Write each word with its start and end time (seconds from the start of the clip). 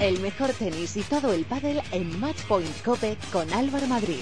El 0.00 0.20
mejor 0.20 0.52
tenis 0.52 0.94
y 0.98 1.02
todo 1.02 1.32
el 1.32 1.46
pádel 1.46 1.80
en 1.90 2.20
Matchpoint 2.20 2.82
Cope 2.84 3.16
con 3.32 3.50
Álvaro 3.54 3.86
Madrid. 3.86 4.20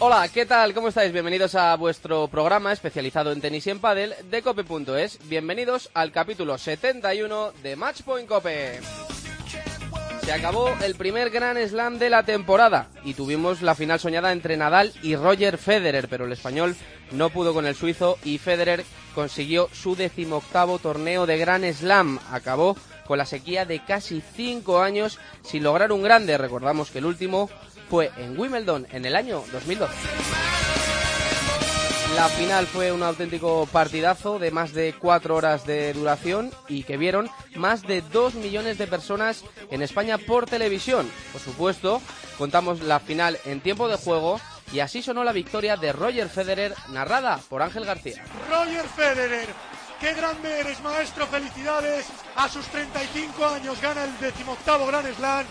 Hola, 0.00 0.28
¿qué 0.28 0.46
tal? 0.46 0.74
¿Cómo 0.74 0.88
estáis? 0.88 1.12
Bienvenidos 1.12 1.54
a 1.54 1.76
vuestro 1.76 2.26
programa 2.26 2.72
especializado 2.72 3.30
en 3.30 3.40
tenis 3.40 3.68
y 3.68 3.70
en 3.70 3.78
pádel 3.78 4.14
de 4.30 4.42
cope.es. 4.42 5.20
Bienvenidos 5.28 5.90
al 5.94 6.10
capítulo 6.10 6.58
71 6.58 7.52
de 7.62 7.76
Matchpoint 7.76 8.26
Cope. 8.26 8.80
Se 10.30 10.36
acabó 10.36 10.72
el 10.84 10.94
primer 10.94 11.30
Gran 11.30 11.56
Slam 11.68 11.98
de 11.98 12.08
la 12.08 12.22
temporada 12.22 12.86
y 13.02 13.14
tuvimos 13.14 13.62
la 13.62 13.74
final 13.74 13.98
soñada 13.98 14.30
entre 14.30 14.56
Nadal 14.56 14.92
y 15.02 15.16
Roger 15.16 15.58
Federer, 15.58 16.06
pero 16.08 16.24
el 16.24 16.30
español 16.30 16.76
no 17.10 17.30
pudo 17.30 17.52
con 17.52 17.66
el 17.66 17.74
suizo 17.74 18.16
y 18.22 18.38
Federer 18.38 18.84
consiguió 19.12 19.68
su 19.72 19.96
decimoctavo 19.96 20.78
torneo 20.78 21.26
de 21.26 21.36
Gran 21.36 21.64
Slam. 21.74 22.20
Acabó 22.30 22.76
con 23.08 23.18
la 23.18 23.26
sequía 23.26 23.64
de 23.64 23.84
casi 23.84 24.22
cinco 24.36 24.80
años 24.80 25.18
sin 25.42 25.64
lograr 25.64 25.90
un 25.90 26.04
grande. 26.04 26.38
Recordamos 26.38 26.92
que 26.92 26.98
el 26.98 27.06
último 27.06 27.50
fue 27.88 28.12
en 28.16 28.38
Wimbledon 28.38 28.86
en 28.92 29.06
el 29.06 29.16
año 29.16 29.42
2012. 29.50 30.69
La 32.16 32.28
final 32.28 32.66
fue 32.66 32.92
un 32.92 33.02
auténtico 33.02 33.66
partidazo 33.72 34.38
de 34.38 34.50
más 34.50 34.72
de 34.72 34.94
cuatro 34.98 35.36
horas 35.36 35.64
de 35.64 35.92
duración 35.92 36.50
y 36.68 36.82
que 36.82 36.96
vieron 36.96 37.30
más 37.54 37.82
de 37.82 38.02
dos 38.02 38.34
millones 38.34 38.78
de 38.78 38.86
personas 38.86 39.44
en 39.70 39.80
España 39.82 40.18
por 40.18 40.46
televisión. 40.46 41.10
Por 41.32 41.40
supuesto, 41.40 42.02
contamos 42.36 42.80
la 42.80 43.00
final 43.00 43.38
en 43.44 43.60
tiempo 43.60 43.88
de 43.88 43.96
juego 43.96 44.40
y 44.72 44.80
así 44.80 45.02
sonó 45.02 45.24
la 45.24 45.32
victoria 45.32 45.76
de 45.76 45.92
Roger 45.92 46.28
Federer 46.28 46.74
narrada 46.90 47.40
por 47.48 47.62
Ángel 47.62 47.86
García. 47.86 48.22
Roger 48.50 48.86
Federer, 48.88 49.48
qué 50.00 50.12
grande 50.12 50.60
eres 50.60 50.80
maestro, 50.82 51.26
felicidades. 51.26 52.06
A 52.36 52.48
sus 52.48 52.66
35 52.66 53.46
años 53.46 53.80
gana 53.80 54.04
el 54.04 54.18
decimoctavo 54.18 54.86
Gran 54.86 55.06
Slam. 55.14 55.46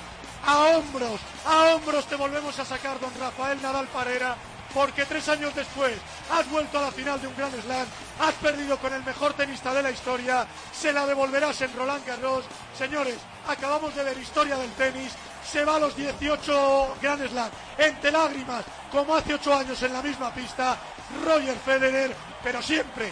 A 0.46 0.60
hombros, 0.68 1.20
a 1.46 1.74
hombros 1.74 2.06
te 2.06 2.16
volvemos 2.16 2.60
a 2.60 2.66
sacar, 2.66 3.00
don 3.00 3.12
Rafael 3.20 3.62
Nadal 3.62 3.88
Parera 3.88 4.36
porque 4.74 5.06
tres 5.06 5.28
años 5.30 5.54
después 5.56 5.94
has 6.32 6.50
vuelto 6.50 6.78
a 6.78 6.84
la 6.84 6.92
final 6.92 7.22
de 7.22 7.28
un 7.28 7.36
Grand 7.36 7.62
Slam, 7.62 7.88
has 8.20 8.34
perdido 8.36 8.78
con 8.78 8.94
el 8.94 9.04
mejor 9.04 9.34
tenista 9.34 9.74
de 9.74 9.84
la 9.84 9.92
historia, 9.92 10.46
se 10.72 10.94
la 10.94 11.06
devolverás 11.06 11.62
en 11.62 11.74
Roland 11.74 12.06
Garros. 12.06 12.46
Señores, 12.78 13.16
acabamos 13.48 13.96
de 13.96 14.04
ver 14.04 14.18
historia 14.18 14.58
del 14.58 14.72
tenis, 14.72 15.12
se 15.50 15.66
va 15.66 15.78
a 15.78 15.80
los 15.80 15.96
18 15.96 16.98
Grand 17.02 17.28
Slam. 17.28 17.50
Entre 17.78 18.12
lágrimas, 18.12 18.64
como 18.92 19.16
hace 19.16 19.34
ocho 19.34 19.54
años 19.54 19.82
en 19.84 19.94
la 19.94 20.02
misma 20.02 20.34
pista, 20.34 20.78
Roger 21.26 21.58
Federer, 21.58 22.16
pero 22.44 22.62
siempre, 22.62 23.12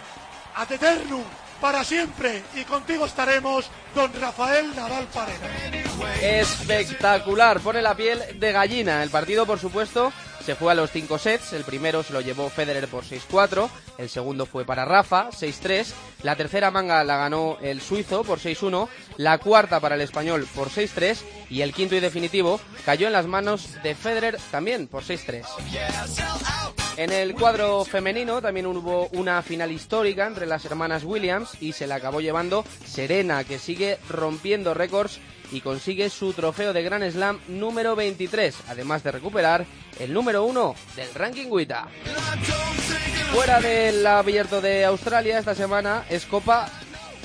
ad 0.54 0.70
eternum, 0.70 1.24
para 1.60 1.82
siempre, 1.82 2.44
y 2.54 2.62
contigo 2.62 3.06
estaremos, 3.06 3.68
don 3.94 4.12
Rafael 4.20 4.74
Nadal 4.76 5.06
Parera. 5.06 5.48
Espectacular, 6.22 7.58
pone 7.60 7.82
la 7.82 7.96
piel 7.96 8.38
de 8.38 8.52
gallina. 8.52 9.02
El 9.02 9.10
partido, 9.10 9.44
por 9.44 9.58
supuesto, 9.58 10.12
se 10.48 10.54
fue 10.54 10.72
a 10.72 10.74
los 10.74 10.90
cinco 10.90 11.18
sets. 11.18 11.52
El 11.52 11.62
primero 11.62 12.02
se 12.02 12.14
lo 12.14 12.22
llevó 12.22 12.48
Federer 12.48 12.88
por 12.88 13.04
6-4. 13.04 13.68
El 13.98 14.08
segundo 14.08 14.46
fue 14.46 14.64
para 14.64 14.86
Rafa, 14.86 15.28
6-3. 15.28 15.92
La 16.22 16.36
tercera 16.36 16.70
manga 16.70 17.04
la 17.04 17.18
ganó 17.18 17.58
el 17.60 17.82
suizo 17.82 18.24
por 18.24 18.38
6-1. 18.38 18.88
La 19.18 19.36
cuarta 19.36 19.78
para 19.78 19.96
el 19.96 20.00
español 20.00 20.48
por 20.54 20.70
6-3. 20.70 21.18
Y 21.50 21.60
el 21.60 21.74
quinto 21.74 21.96
y 21.96 22.00
definitivo 22.00 22.62
cayó 22.86 23.08
en 23.08 23.12
las 23.12 23.26
manos 23.26 23.74
de 23.82 23.94
Federer 23.94 24.38
también 24.50 24.86
por 24.86 25.02
6-3. 25.02 25.44
En 26.96 27.12
el 27.12 27.34
cuadro 27.34 27.84
femenino 27.84 28.40
también 28.40 28.64
hubo 28.68 29.08
una 29.08 29.42
final 29.42 29.70
histórica 29.70 30.26
entre 30.26 30.46
las 30.46 30.64
hermanas 30.64 31.04
Williams 31.04 31.58
y 31.60 31.74
se 31.74 31.86
la 31.86 31.96
acabó 31.96 32.22
llevando 32.22 32.64
Serena, 32.86 33.44
que 33.44 33.58
sigue 33.58 33.98
rompiendo 34.08 34.72
récords 34.72 35.20
y 35.52 35.60
consigue 35.60 36.10
su 36.10 36.32
trofeo 36.32 36.72
de 36.72 36.82
Grand 36.82 37.10
Slam 37.10 37.40
número 37.48 37.96
23, 37.96 38.54
además 38.68 39.02
de 39.02 39.12
recuperar 39.12 39.66
el 39.98 40.12
número 40.12 40.44
1 40.44 40.74
del 40.96 41.14
ranking 41.14 41.46
WTA. 41.48 41.88
Fuera 43.32 43.60
del 43.60 44.06
abierto 44.06 44.60
de 44.60 44.84
Australia 44.84 45.38
esta 45.38 45.54
semana 45.54 46.04
es 46.08 46.24
Copa 46.24 46.70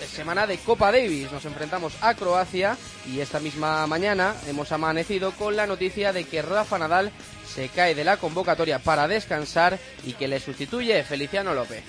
semana 0.07 0.45
de 0.45 0.57
Copa 0.57 0.91
Davis. 0.91 1.31
Nos 1.31 1.45
enfrentamos 1.45 1.93
a 2.01 2.13
Croacia 2.13 2.77
y 3.11 3.19
esta 3.19 3.39
misma 3.39 3.85
mañana 3.87 4.35
hemos 4.47 4.71
amanecido 4.71 5.31
con 5.31 5.55
la 5.55 5.67
noticia 5.67 6.13
de 6.13 6.25
que 6.25 6.41
Rafa 6.41 6.77
Nadal 6.77 7.11
se 7.47 7.69
cae 7.69 7.95
de 7.95 8.03
la 8.03 8.17
convocatoria 8.17 8.79
para 8.79 9.07
descansar 9.07 9.79
y 10.05 10.13
que 10.13 10.27
le 10.27 10.39
sustituye 10.39 11.03
Feliciano 11.03 11.53
López. 11.53 11.83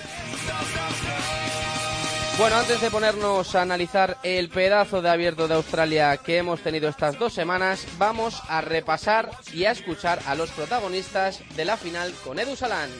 Bueno, 2.36 2.56
antes 2.56 2.80
de 2.80 2.90
ponernos 2.90 3.54
a 3.54 3.62
analizar 3.62 4.18
el 4.24 4.48
pedazo 4.48 5.00
de 5.00 5.08
abierto 5.08 5.46
de 5.46 5.54
Australia 5.54 6.16
que 6.16 6.38
hemos 6.38 6.60
tenido 6.60 6.88
estas 6.88 7.16
dos 7.16 7.32
semanas, 7.32 7.86
vamos 7.96 8.42
a 8.48 8.60
repasar 8.60 9.30
y 9.52 9.66
a 9.66 9.70
escuchar 9.70 10.18
a 10.26 10.34
los 10.34 10.50
protagonistas 10.50 11.42
de 11.54 11.64
la 11.64 11.76
final 11.76 12.12
con 12.24 12.40
Edu 12.40 12.56
Salán. 12.56 12.90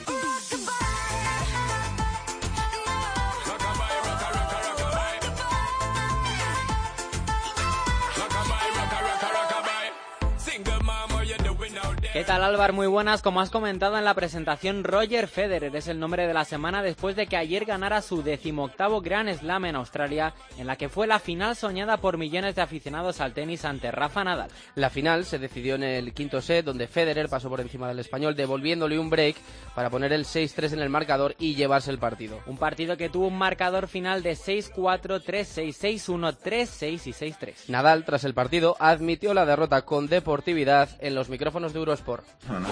¿Qué 12.15 12.23
tal 12.23 12.45
Álvaro? 12.45 12.71
Muy 12.71 12.87
buenas. 12.87 13.21
Como 13.21 13.41
has 13.41 13.49
comentado 13.49 13.97
en 13.97 14.05
la 14.05 14.13
presentación, 14.13 14.85
Roger 14.85 15.27
Federer 15.27 15.75
es 15.75 15.89
el 15.89 15.99
nombre 15.99 16.25
de 16.25 16.33
la 16.33 16.45
semana 16.45 16.81
después 16.81 17.17
de 17.17 17.27
que 17.27 17.35
ayer 17.35 17.65
ganara 17.65 18.01
su 18.01 18.23
decimoctavo 18.23 19.01
Grand 19.01 19.37
Slam 19.37 19.65
en 19.65 19.75
Australia, 19.75 20.33
en 20.57 20.65
la 20.65 20.77
que 20.77 20.87
fue 20.87 21.07
la 21.07 21.19
final 21.19 21.57
soñada 21.57 21.97
por 21.97 22.17
millones 22.17 22.55
de 22.55 22.61
aficionados 22.61 23.19
al 23.19 23.33
tenis 23.33 23.65
ante 23.65 23.91
Rafa 23.91 24.23
Nadal. 24.23 24.49
La 24.75 24.89
final 24.89 25.25
se 25.25 25.39
decidió 25.39 25.75
en 25.75 25.83
el 25.83 26.13
quinto 26.13 26.39
set, 26.39 26.63
donde 26.63 26.87
Federer 26.87 27.27
pasó 27.27 27.49
por 27.49 27.59
encima 27.59 27.89
del 27.89 27.99
español, 27.99 28.33
devolviéndole 28.33 28.97
un 28.97 29.09
break 29.09 29.35
para 29.75 29.89
poner 29.89 30.13
el 30.13 30.23
6-3 30.23 30.71
en 30.71 30.79
el 30.79 30.89
marcador 30.89 31.35
y 31.37 31.55
llevarse 31.55 31.91
el 31.91 31.99
partido. 31.99 32.39
Un 32.45 32.57
partido 32.57 32.95
que 32.95 33.09
tuvo 33.09 33.27
un 33.27 33.37
marcador 33.37 33.89
final 33.89 34.23
de 34.23 34.37
6-4, 34.37 35.21
3-6, 35.21 35.99
6-1, 36.07 36.37
3-6 36.41 37.07
y 37.07 37.11
6-3. 37.11 37.53
Nadal, 37.67 38.05
tras 38.05 38.23
el 38.23 38.33
partido, 38.33 38.77
admitió 38.79 39.33
la 39.33 39.45
derrota 39.45 39.81
con 39.81 40.07
deportividad 40.07 40.87
en 41.01 41.13
los 41.13 41.27
micrófonos 41.27 41.73
de 41.73 41.79
Eurosport. 41.79 42.04
Bueno, 42.47 42.67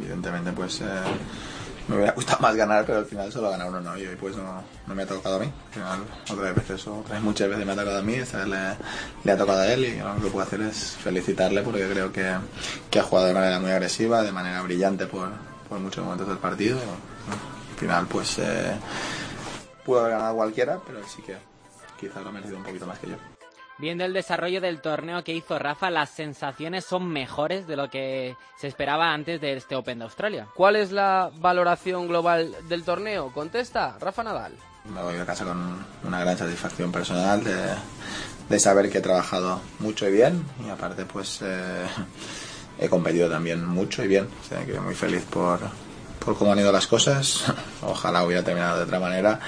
evidentemente 0.00 0.52
pues 0.52 0.80
eh, 0.80 0.84
me 1.88 1.96
hubiera 1.96 2.12
gustado 2.12 2.40
más 2.40 2.56
ganar, 2.56 2.84
pero 2.86 2.98
al 2.98 3.06
final 3.06 3.32
solo 3.32 3.50
gana 3.50 3.66
uno, 3.66 3.80
¿no? 3.80 3.96
Y 3.98 4.06
hoy 4.06 4.16
pues 4.16 4.36
no, 4.36 4.62
me 4.94 5.02
ha 5.02 5.06
tocado 5.06 5.36
a 5.36 5.38
mí. 5.40 5.46
Al 5.46 5.72
final, 5.72 6.00
otras 6.30 6.54
veces, 6.54 6.86
otras 6.86 7.22
muchas 7.22 7.48
veces 7.48 7.66
me 7.66 7.72
ha 7.72 7.76
tocado 7.76 7.98
a 7.98 8.02
mí, 8.02 8.14
esta 8.14 8.38
vez 8.44 8.48
le, 9.24 9.32
ha 9.32 9.36
tocado 9.36 9.60
a 9.60 9.72
él 9.72 9.84
y 9.84 9.98
lo 9.98 10.14
que 10.16 10.30
puedo 10.30 10.46
hacer 10.46 10.60
es 10.62 10.96
felicitarle 11.02 11.62
porque 11.62 11.88
creo 11.88 12.12
que, 12.12 12.36
que 12.90 12.98
ha 12.98 13.02
jugado 13.02 13.28
de 13.28 13.34
manera 13.34 13.58
muy 13.58 13.70
agresiva, 13.70 14.22
de 14.22 14.32
manera 14.32 14.62
brillante 14.62 15.06
por, 15.06 15.30
por 15.68 15.78
muchos 15.78 16.04
momentos 16.04 16.28
del 16.28 16.38
partido. 16.38 16.78
al 16.78 17.78
final 17.78 18.06
pues 18.06 18.38
eh, 18.38 18.76
pudo 19.84 20.00
haber 20.00 20.12
ganado 20.12 20.36
cualquiera, 20.36 20.80
pero 20.86 21.06
sí 21.06 21.22
que 21.22 21.36
quizás 21.98 22.22
lo 22.22 22.28
ha 22.28 22.32
merecido 22.32 22.58
un 22.58 22.64
poquito 22.64 22.86
más 22.86 22.98
que 22.98 23.08
yo. 23.08 23.37
Viendo 23.78 24.04
el 24.04 24.12
desarrollo 24.12 24.60
del 24.60 24.80
torneo 24.80 25.22
que 25.22 25.32
hizo 25.32 25.56
Rafa, 25.56 25.88
las 25.90 26.10
sensaciones 26.10 26.84
son 26.84 27.06
mejores 27.08 27.68
de 27.68 27.76
lo 27.76 27.88
que 27.88 28.36
se 28.56 28.66
esperaba 28.66 29.12
antes 29.12 29.40
de 29.40 29.56
este 29.56 29.76
Open 29.76 29.98
de 29.98 30.04
Australia. 30.04 30.48
¿Cuál 30.54 30.74
es 30.74 30.90
la 30.90 31.30
valoración 31.36 32.08
global 32.08 32.56
del 32.68 32.82
torneo? 32.82 33.30
Contesta 33.32 33.96
Rafa 34.00 34.24
Nadal. 34.24 34.52
Me 34.92 35.00
voy 35.00 35.16
a 35.16 35.24
casa 35.24 35.44
con 35.44 35.86
una 36.04 36.20
gran 36.20 36.36
satisfacción 36.36 36.90
personal 36.90 37.44
de, 37.44 37.56
de 38.48 38.58
saber 38.58 38.90
que 38.90 38.98
he 38.98 39.02
trabajado 39.02 39.60
mucho 39.78 40.08
y 40.08 40.12
bien 40.12 40.44
y 40.66 40.70
aparte 40.70 41.04
pues 41.04 41.40
eh, 41.42 41.86
he 42.80 42.88
competido 42.88 43.30
también 43.30 43.64
mucho 43.64 44.02
y 44.02 44.08
bien. 44.08 44.28
O 44.40 44.48
sea 44.48 44.64
que 44.64 44.80
muy 44.80 44.94
feliz 44.96 45.24
por, 45.30 45.60
por 46.18 46.36
cómo 46.36 46.52
han 46.52 46.58
ido 46.58 46.72
las 46.72 46.88
cosas. 46.88 47.44
Ojalá 47.82 48.24
hubiera 48.24 48.42
terminado 48.42 48.78
de 48.78 48.84
otra 48.84 48.98
manera, 48.98 49.38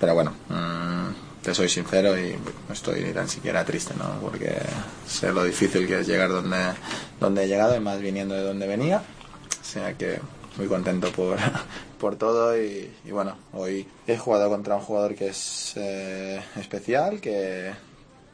pero 0.00 0.14
bueno. 0.14 0.34
Mmm, 0.48 1.25
te 1.46 1.54
soy 1.54 1.68
sincero 1.68 2.18
y 2.18 2.36
no 2.66 2.74
estoy 2.74 3.04
ni 3.04 3.12
tan 3.12 3.28
siquiera 3.28 3.64
triste, 3.64 3.94
¿no? 3.96 4.18
Porque 4.20 4.52
sé 5.06 5.32
lo 5.32 5.44
difícil 5.44 5.86
que 5.86 6.00
es 6.00 6.08
llegar 6.08 6.28
donde, 6.28 6.58
donde 7.20 7.44
he 7.44 7.46
llegado 7.46 7.76
y 7.76 7.78
más 7.78 8.00
viniendo 8.00 8.34
de 8.34 8.42
donde 8.42 8.66
venía. 8.66 9.00
O 9.60 9.64
sea 9.64 9.96
que 9.96 10.18
muy 10.56 10.66
contento 10.66 11.12
por, 11.12 11.38
por 12.00 12.16
todo 12.16 12.60
y, 12.60 12.90
bueno, 13.08 13.36
hoy 13.52 13.86
he 14.08 14.18
jugado 14.18 14.48
contra 14.48 14.74
un 14.74 14.80
jugador 14.80 15.14
que 15.14 15.28
es 15.28 15.74
eh, 15.76 16.42
especial, 16.56 17.20
que, 17.20 17.70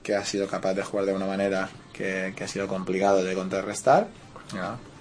que 0.03 0.15
ha 0.15 0.25
sido 0.25 0.49
capaz 0.49 0.73
de 0.73 0.83
jugar 0.83 1.05
de 1.05 1.13
una 1.13 1.27
manera 1.27 1.69
que, 1.93 2.35
ha 2.43 2.49
sido 2.49 2.67
complicado 2.67 3.23
de 3.23 3.35
contrarrestar. 3.35 4.09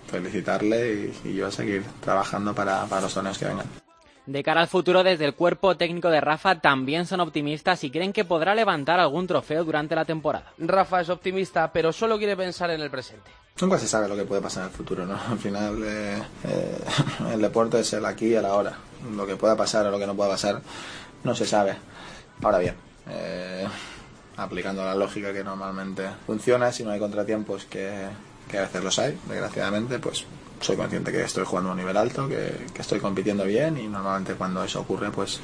Felicitarle 0.10 1.14
y, 1.24 1.30
y, 1.30 1.36
yo 1.36 1.50
seguir 1.50 1.86
trabajando 2.02 2.54
para, 2.54 2.86
para 2.88 3.04
los 3.04 3.14
torneos 3.14 3.38
que 3.38 3.46
vengan. 3.46 3.91
De 4.32 4.44
cara 4.44 4.62
al 4.62 4.70
futuro, 4.70 5.04
desde 5.04 5.26
el 5.26 5.34
cuerpo 5.34 5.76
técnico 5.76 6.10
de 6.10 6.22
Rafa 6.22 6.62
también 6.62 7.06
son 7.06 7.20
optimistas 7.20 7.84
y 7.84 7.92
creen 7.92 8.14
que 8.14 8.24
podrá 8.24 8.56
levantar 8.56 8.98
algún 8.98 9.28
trofeo 9.28 9.66
durante 9.66 9.94
la 9.94 10.06
temporada. 10.06 10.54
Rafa 10.58 11.02
es 11.02 11.10
optimista, 11.10 11.70
pero 11.74 11.92
solo 11.92 12.18
quiere 12.18 12.38
pensar 12.38 12.72
en 12.72 12.80
el 12.80 12.90
presente. 12.90 13.30
Nunca 13.60 13.78
se 13.78 13.90
sabe 13.90 14.08
lo 14.08 14.16
que 14.16 14.24
puede 14.24 14.42
pasar 14.42 14.64
en 14.64 14.70
el 14.70 14.76
futuro, 14.76 15.06
¿no? 15.06 15.20
Al 15.30 15.38
final, 15.38 15.84
eh, 15.84 16.24
eh, 16.46 16.78
el 17.34 17.42
deporte 17.42 17.82
es 17.82 17.92
el 17.92 18.06
aquí 18.06 18.28
y 18.28 18.36
el 18.36 18.46
ahora. 18.46 18.78
Lo 19.14 19.28
que 19.28 19.36
pueda 19.36 19.58
pasar 19.58 19.86
o 19.88 19.92
lo 19.92 20.00
que 20.00 20.08
no 20.08 20.16
pueda 20.16 20.30
pasar 20.30 20.62
no 21.26 21.36
se 21.36 21.46
sabe. 21.46 21.76
Ahora 22.42 22.60
bien, 22.60 22.76
eh, 23.10 23.68
aplicando 24.38 24.86
la 24.86 24.96
lógica 24.96 25.34
que 25.34 25.44
normalmente 25.44 26.08
funciona, 26.26 26.72
si 26.72 26.86
no 26.86 26.92
hay 26.92 27.00
contratiempos, 27.00 27.66
que, 27.66 28.08
que 28.52 28.58
a 28.58 28.62
veces 28.62 28.84
los 28.84 29.00
hay, 29.00 29.18
desgraciadamente, 29.28 29.98
pues 30.00 30.26
soy 30.60 30.76
consciente 30.76 31.12
que 31.12 31.24
estoy 31.24 31.44
jugando 31.44 31.72
a 31.72 31.74
un 31.74 31.80
nivel 31.80 31.98
alto, 31.98 32.28
que, 32.28 32.68
que, 32.74 32.82
estoy 32.82 33.00
compitiendo 33.00 33.46
bien 33.46 33.78
y 33.78 33.88
normalmente 33.88 34.36
cuando 34.36 34.64
eso 34.64 34.82
ocurre, 34.82 35.10
pues 35.10 35.40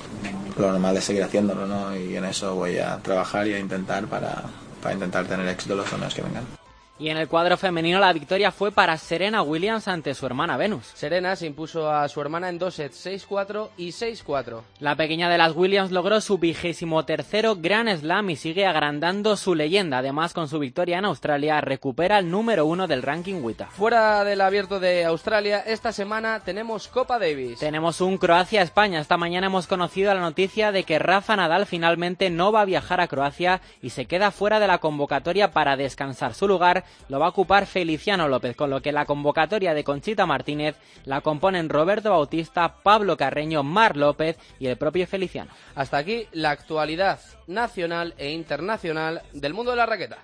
lo 0.57 0.71
normal 0.71 0.95
es 0.97 1.05
seguir 1.05 1.23
haciéndolo, 1.23 1.65
¿no? 1.65 1.95
Y 1.95 2.15
en 2.15 2.25
eso 2.25 2.53
voy 2.53 2.77
a 2.77 2.97
trabajar 2.97 3.47
y 3.47 3.53
a 3.53 3.59
intentar 3.59 4.05
para, 4.05 4.43
para 4.81 4.93
intentar 4.93 5.25
tener 5.25 5.47
éxito 5.47 5.75
los 5.75 5.89
torneos 5.89 6.13
que 6.13 6.21
vengan. 6.21 6.56
Y 6.99 7.09
en 7.09 7.17
el 7.17 7.27
cuadro 7.27 7.57
femenino 7.57 7.99
la 7.99 8.11
victoria 8.11 8.51
fue 8.51 8.71
para 8.71 8.97
Serena 8.97 9.43
Williams 9.43 9.87
ante 9.87 10.15
su 10.15 10.25
hermana 10.25 10.57
Venus. 10.57 10.91
Serena 10.95 11.35
se 11.35 11.45
impuso 11.45 11.91
a 11.91 12.07
su 12.09 12.19
hermana 12.21 12.49
en 12.49 12.57
dos 12.57 12.73
sets, 12.73 13.05
6-4 13.05 13.69
y 13.77 13.89
6-4. 13.89 14.61
La 14.79 14.95
pequeña 14.95 15.29
de 15.29 15.37
las 15.37 15.55
Williams 15.55 15.91
logró 15.91 16.19
su 16.21 16.39
vigésimo 16.39 17.05
tercero 17.05 17.55
Grand 17.55 17.95
Slam 17.99 18.31
y 18.31 18.35
sigue 18.35 18.65
agrandando 18.65 19.37
su 19.37 19.53
leyenda. 19.53 19.99
Además, 19.99 20.33
con 20.33 20.47
su 20.47 20.57
victoria 20.57 20.97
en 20.97 21.05
Australia, 21.05 21.61
recupera 21.61 22.17
el 22.17 22.31
número 22.31 22.65
uno 22.65 22.87
del 22.87 23.03
ranking 23.03 23.43
WTA. 23.43 23.67
Fuera 23.67 24.23
del 24.23 24.41
abierto 24.41 24.79
de 24.79 25.05
Australia, 25.05 25.59
esta 25.59 25.91
semana 25.91 26.39
tenemos 26.39 26.87
Copa 26.87 27.19
Davis. 27.19 27.59
Tenemos 27.59 28.01
un 28.01 28.17
Croacia-España. 28.17 28.99
Esta 28.99 29.17
mañana 29.17 29.47
hemos 29.47 29.67
conocido 29.67 30.11
la 30.15 30.19
noticia 30.19 30.71
de 30.71 30.83
que 30.83 30.97
Rafa 30.97 31.35
Nadal 31.35 31.67
finalmente 31.67 32.31
no 32.31 32.51
va 32.51 32.61
a 32.61 32.65
viajar 32.65 33.01
a 33.01 33.07
Croacia 33.07 33.61
y 33.83 33.91
se 33.91 34.05
queda 34.05 34.31
fuera 34.31 34.59
de 34.59 34.65
la 34.65 34.79
convocatoria 34.79 35.51
para 35.51 35.77
descansar 35.77 36.33
su 36.33 36.47
lugar 36.47 36.85
lo 37.09 37.19
va 37.19 37.27
a 37.27 37.29
ocupar 37.29 37.65
Feliciano 37.65 38.27
López, 38.27 38.55
con 38.55 38.69
lo 38.69 38.81
que 38.81 38.91
la 38.91 39.05
convocatoria 39.05 39.73
de 39.73 39.83
Conchita 39.83 40.25
Martínez 40.25 40.75
la 41.05 41.21
componen 41.21 41.69
Roberto 41.69 42.11
Bautista, 42.11 42.75
Pablo 42.83 43.17
Carreño, 43.17 43.63
Mar 43.63 43.97
López 43.97 44.37
y 44.59 44.67
el 44.67 44.77
propio 44.77 45.07
Feliciano. 45.07 45.51
Hasta 45.75 45.97
aquí 45.97 46.27
la 46.31 46.51
actualidad 46.51 47.19
nacional 47.47 48.13
e 48.17 48.31
internacional 48.31 49.21
del 49.33 49.53
mundo 49.53 49.71
de 49.71 49.77
la 49.77 49.85
raqueta. 49.85 50.17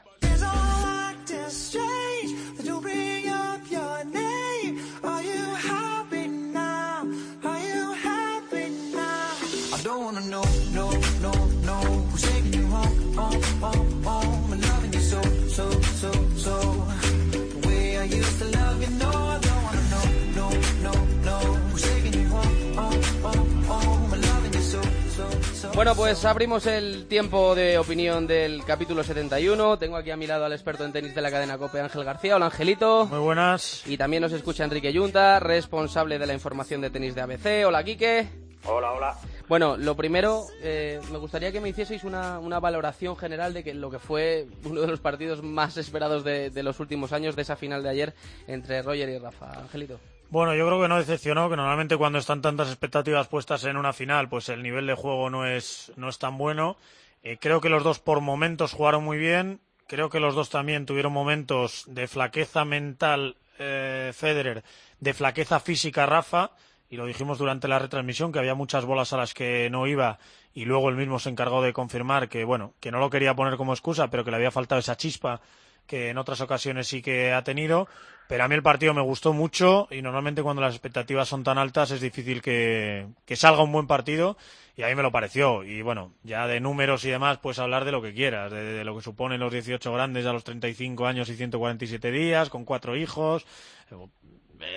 Bueno, 25.75 25.95
pues 25.95 26.23
abrimos 26.23 26.67
el 26.67 27.07
tiempo 27.07 27.55
de 27.55 27.79
opinión 27.79 28.27
del 28.27 28.63
capítulo 28.63 29.03
71. 29.03 29.79
Tengo 29.79 29.97
aquí 29.97 30.11
a 30.11 30.15
mi 30.15 30.27
lado 30.27 30.45
al 30.45 30.53
experto 30.53 30.85
en 30.85 30.93
tenis 30.93 31.15
de 31.15 31.21
la 31.21 31.31
cadena 31.31 31.57
COPE, 31.57 31.81
Ángel 31.81 32.03
García. 32.03 32.35
Hola, 32.35 32.45
Angelito. 32.45 33.07
Muy 33.07 33.17
buenas. 33.17 33.81
Y 33.87 33.97
también 33.97 34.21
nos 34.21 34.31
escucha 34.33 34.63
Enrique 34.63 34.93
Yunta, 34.93 35.39
responsable 35.39 36.19
de 36.19 36.27
la 36.27 36.33
información 36.33 36.79
de 36.79 36.91
tenis 36.91 37.15
de 37.15 37.21
ABC. 37.21 37.65
Hola, 37.65 37.83
Quique. 37.83 38.27
Hola, 38.65 38.91
hola. 38.91 39.17
Bueno, 39.49 39.75
lo 39.75 39.95
primero, 39.95 40.45
eh, 40.61 41.01
me 41.11 41.17
gustaría 41.17 41.51
que 41.51 41.59
me 41.59 41.69
hicieseis 41.69 42.03
una, 42.03 42.37
una, 42.37 42.59
valoración 42.59 43.17
general 43.17 43.53
de 43.53 43.63
que 43.63 43.73
lo 43.73 43.89
que 43.89 43.99
fue 43.99 44.47
uno 44.63 44.81
de 44.81 44.87
los 44.87 44.99
partidos 44.99 45.41
más 45.41 45.75
esperados 45.77 46.23
de, 46.23 46.51
de 46.51 46.63
los 46.63 46.79
últimos 46.79 47.11
años, 47.13 47.35
de 47.35 47.41
esa 47.41 47.55
final 47.55 47.81
de 47.81 47.89
ayer 47.89 48.13
entre 48.47 48.83
Roger 48.83 49.09
y 49.09 49.17
Rafa. 49.17 49.51
Angelito. 49.59 49.99
Bueno, 50.33 50.55
yo 50.55 50.65
creo 50.65 50.81
que 50.81 50.87
no 50.87 50.97
decepcionó, 50.97 51.47
que 51.47 51.55
normalmente 51.55 51.95
cuando 51.95 52.17
están 52.17 52.41
tantas 52.41 52.69
expectativas 52.69 53.27
puestas 53.27 53.65
en 53.65 53.77
una 53.77 53.93
final, 53.93 54.29
pues 54.29 54.49
el 54.49 54.63
nivel 54.63 54.87
de 54.87 54.95
juego 54.95 55.29
no 55.29 55.45
es, 55.45 55.91
no 55.95 56.09
es 56.09 56.17
tan 56.17 56.39
bueno. 56.39 56.75
Eh, 57.21 57.37
creo 57.39 57.61
que 57.61 57.69
los 57.69 57.83
dos 57.83 57.99
por 57.99 58.19
momentos 58.19 58.73
jugaron 58.73 59.03
muy 59.03 59.19
bien. 59.19 59.61
Creo 59.85 60.09
que 60.09 60.19
los 60.19 60.33
dos 60.33 60.49
también 60.49 60.87
tuvieron 60.87 61.13
momentos 61.13 61.83
de 61.85 62.07
flaqueza 62.07 62.65
mental 62.65 63.37
eh, 63.59 64.11
Federer, 64.15 64.63
de 64.99 65.13
flaqueza 65.13 65.59
física 65.59 66.07
Rafa. 66.07 66.49
Y 66.89 66.97
lo 66.97 67.05
dijimos 67.05 67.37
durante 67.37 67.67
la 67.67 67.77
retransmisión, 67.77 68.31
que 68.31 68.39
había 68.39 68.55
muchas 68.55 68.85
bolas 68.85 69.13
a 69.13 69.17
las 69.17 69.35
que 69.35 69.69
no 69.69 69.85
iba 69.85 70.17
y 70.51 70.65
luego 70.65 70.89
él 70.89 70.95
mismo 70.95 71.19
se 71.19 71.29
encargó 71.29 71.61
de 71.61 71.73
confirmar 71.73 72.27
que, 72.27 72.43
bueno, 72.43 72.73
que 72.79 72.89
no 72.89 72.97
lo 72.97 73.11
quería 73.11 73.35
poner 73.35 73.55
como 73.55 73.73
excusa, 73.73 74.09
pero 74.09 74.23
que 74.25 74.31
le 74.31 74.37
había 74.37 74.49
faltado 74.49 74.79
esa 74.79 74.97
chispa 74.97 75.41
que 75.87 76.09
en 76.09 76.17
otras 76.17 76.41
ocasiones 76.41 76.87
sí 76.87 77.01
que 77.01 77.33
ha 77.33 77.43
tenido. 77.43 77.87
Pero 78.27 78.45
a 78.45 78.47
mí 78.47 78.55
el 78.55 78.63
partido 78.63 78.93
me 78.93 79.01
gustó 79.01 79.33
mucho 79.33 79.87
y 79.91 80.01
normalmente 80.01 80.41
cuando 80.41 80.61
las 80.61 80.73
expectativas 80.73 81.27
son 81.27 81.43
tan 81.43 81.57
altas 81.57 81.91
es 81.91 82.01
difícil 82.01 82.41
que, 82.41 83.07
que, 83.25 83.35
salga 83.35 83.63
un 83.63 83.71
buen 83.71 83.85
partido 83.85 84.37
y 84.77 84.83
a 84.83 84.87
mí 84.87 84.95
me 84.95 85.03
lo 85.03 85.11
pareció. 85.11 85.63
Y 85.63 85.81
bueno, 85.81 86.13
ya 86.23 86.47
de 86.47 86.59
números 86.61 87.03
y 87.05 87.09
demás 87.09 87.37
puedes 87.39 87.59
hablar 87.59 87.83
de 87.83 87.91
lo 87.91 88.01
que 88.01 88.13
quieras, 88.13 88.51
de, 88.51 88.63
de 88.63 88.83
lo 88.85 88.95
que 88.95 89.01
suponen 89.01 89.41
los 89.41 89.51
18 89.51 89.91
grandes 89.91 90.25
a 90.25 90.33
los 90.33 90.43
35 90.45 91.05
años 91.05 91.29
y 91.29 91.35
147 91.35 92.11
días, 92.11 92.49
con 92.49 92.63
cuatro 92.63 92.95
hijos. 92.95 93.45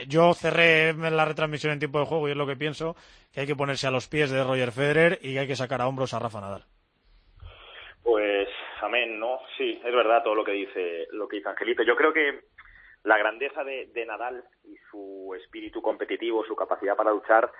Yo 0.08 0.34
cerré 0.34 0.92
la 0.94 1.24
retransmisión 1.24 1.72
en 1.72 1.78
tiempo 1.78 2.00
de 2.00 2.06
juego 2.06 2.28
y 2.28 2.32
es 2.32 2.36
lo 2.36 2.46
que 2.46 2.56
pienso, 2.56 2.96
que 3.32 3.40
hay 3.40 3.46
que 3.46 3.56
ponerse 3.56 3.86
a 3.86 3.90
los 3.90 4.08
pies 4.08 4.30
de 4.30 4.42
Roger 4.42 4.72
Federer 4.72 5.18
y 5.22 5.34
que 5.34 5.40
hay 5.40 5.46
que 5.46 5.56
sacar 5.56 5.80
a 5.80 5.86
hombros 5.86 6.14
a 6.14 6.18
Rafa 6.18 6.40
Nadal. 6.40 6.64
Pues 8.02 8.48
amén, 8.82 9.18
¿no? 9.18 9.40
Sí, 9.56 9.80
es 9.84 9.94
verdad 9.94 10.22
todo 10.22 10.34
lo 10.34 10.44
que 10.44 10.52
dice, 10.52 11.06
lo 11.12 11.28
que 11.28 11.36
dice 11.36 11.48
Angelito. 11.48 11.82
Yo 11.82 11.96
creo 11.96 12.12
que 12.12 12.40
la 13.04 13.18
grandeza 13.18 13.62
de, 13.64 14.06
Nadal 14.06 14.42
y 14.64 14.76
su 14.90 15.32
espíritu 15.40 15.80
competitivo, 15.80 16.44
su 16.44 16.56
capacidad 16.56 16.96
para 16.96 17.12
luchar, 17.12 17.50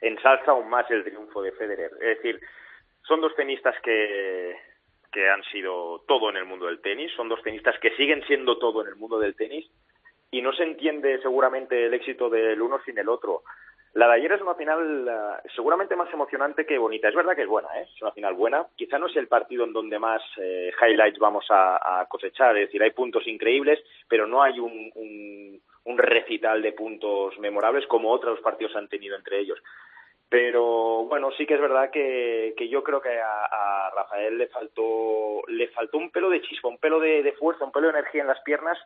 ensalza 0.00 0.52
aún 0.52 0.68
más 0.68 0.90
el 0.90 1.04
triunfo 1.04 1.42
de 1.42 1.52
Federer. 1.52 1.90
Es 2.00 2.16
decir, 2.16 2.40
son 3.02 3.20
dos 3.20 3.34
tenistas 3.34 3.74
que, 3.82 4.56
que 5.12 5.28
han 5.28 5.42
sido 5.44 6.04
todo 6.06 6.30
en 6.30 6.36
el 6.36 6.44
mundo 6.44 6.66
del 6.66 6.80
tenis, 6.80 7.12
son 7.16 7.28
dos 7.28 7.42
tenistas 7.42 7.78
que 7.80 7.96
siguen 7.96 8.22
siendo 8.26 8.58
todo 8.58 8.82
en 8.82 8.88
el 8.88 8.96
mundo 8.96 9.18
del 9.18 9.34
tenis 9.34 9.70
y 10.30 10.42
no 10.42 10.52
se 10.52 10.64
entiende 10.64 11.20
seguramente 11.22 11.86
el 11.86 11.94
éxito 11.94 12.28
del 12.28 12.60
uno 12.60 12.80
sin 12.84 12.98
el 12.98 13.08
otro. 13.08 13.42
La 13.94 14.08
de 14.08 14.14
ayer 14.14 14.32
es 14.32 14.42
una 14.42 14.56
final 14.56 15.06
uh, 15.06 15.48
seguramente 15.54 15.94
más 15.94 16.12
emocionante 16.12 16.66
que 16.66 16.78
bonita. 16.78 17.08
Es 17.08 17.14
verdad 17.14 17.36
que 17.36 17.42
es 17.42 17.48
buena, 17.48 17.68
¿eh? 17.78 17.86
es 17.94 18.02
una 18.02 18.10
final 18.10 18.34
buena. 18.34 18.66
Quizá 18.74 18.98
no 18.98 19.06
es 19.06 19.14
el 19.16 19.28
partido 19.28 19.64
en 19.64 19.72
donde 19.72 20.00
más 20.00 20.20
eh, 20.36 20.72
highlights 20.82 21.20
vamos 21.20 21.46
a, 21.48 22.04
cosechar, 22.08 22.56
es 22.56 22.66
decir, 22.66 22.82
hay 22.82 22.90
puntos 22.90 23.24
increíbles, 23.28 23.78
pero 24.08 24.26
no 24.26 24.42
hay 24.42 24.58
un, 24.58 25.60
recital 25.96 26.60
de 26.60 26.72
puntos 26.72 27.38
memorables 27.38 27.86
como 27.86 28.10
otros 28.10 28.40
partidos 28.40 28.74
han 28.74 28.88
tenido 28.88 29.16
entre 29.16 29.38
ellos. 29.38 29.62
Pero 30.28 31.04
bueno, 31.04 31.30
sí 31.38 31.46
que 31.46 31.54
es 31.54 31.60
verdad 31.60 31.90
que, 31.90 32.54
yo 32.68 32.82
creo 32.82 33.00
que 33.00 33.20
a, 33.20 33.44
a, 33.44 33.90
Rafael 33.90 34.36
le 34.36 34.48
faltó, 34.48 35.42
le 35.46 35.68
faltó 35.68 35.98
un 35.98 36.10
pelo 36.10 36.30
de 36.30 36.42
chispa, 36.42 36.66
un 36.66 36.78
pelo 36.78 36.98
de, 36.98 37.22
de 37.22 37.32
fuerza, 37.34 37.64
un 37.64 37.70
pelo 37.70 37.86
de 37.86 37.98
energía 37.98 38.22
en 38.22 38.28
las 38.28 38.42
piernas 38.42 38.76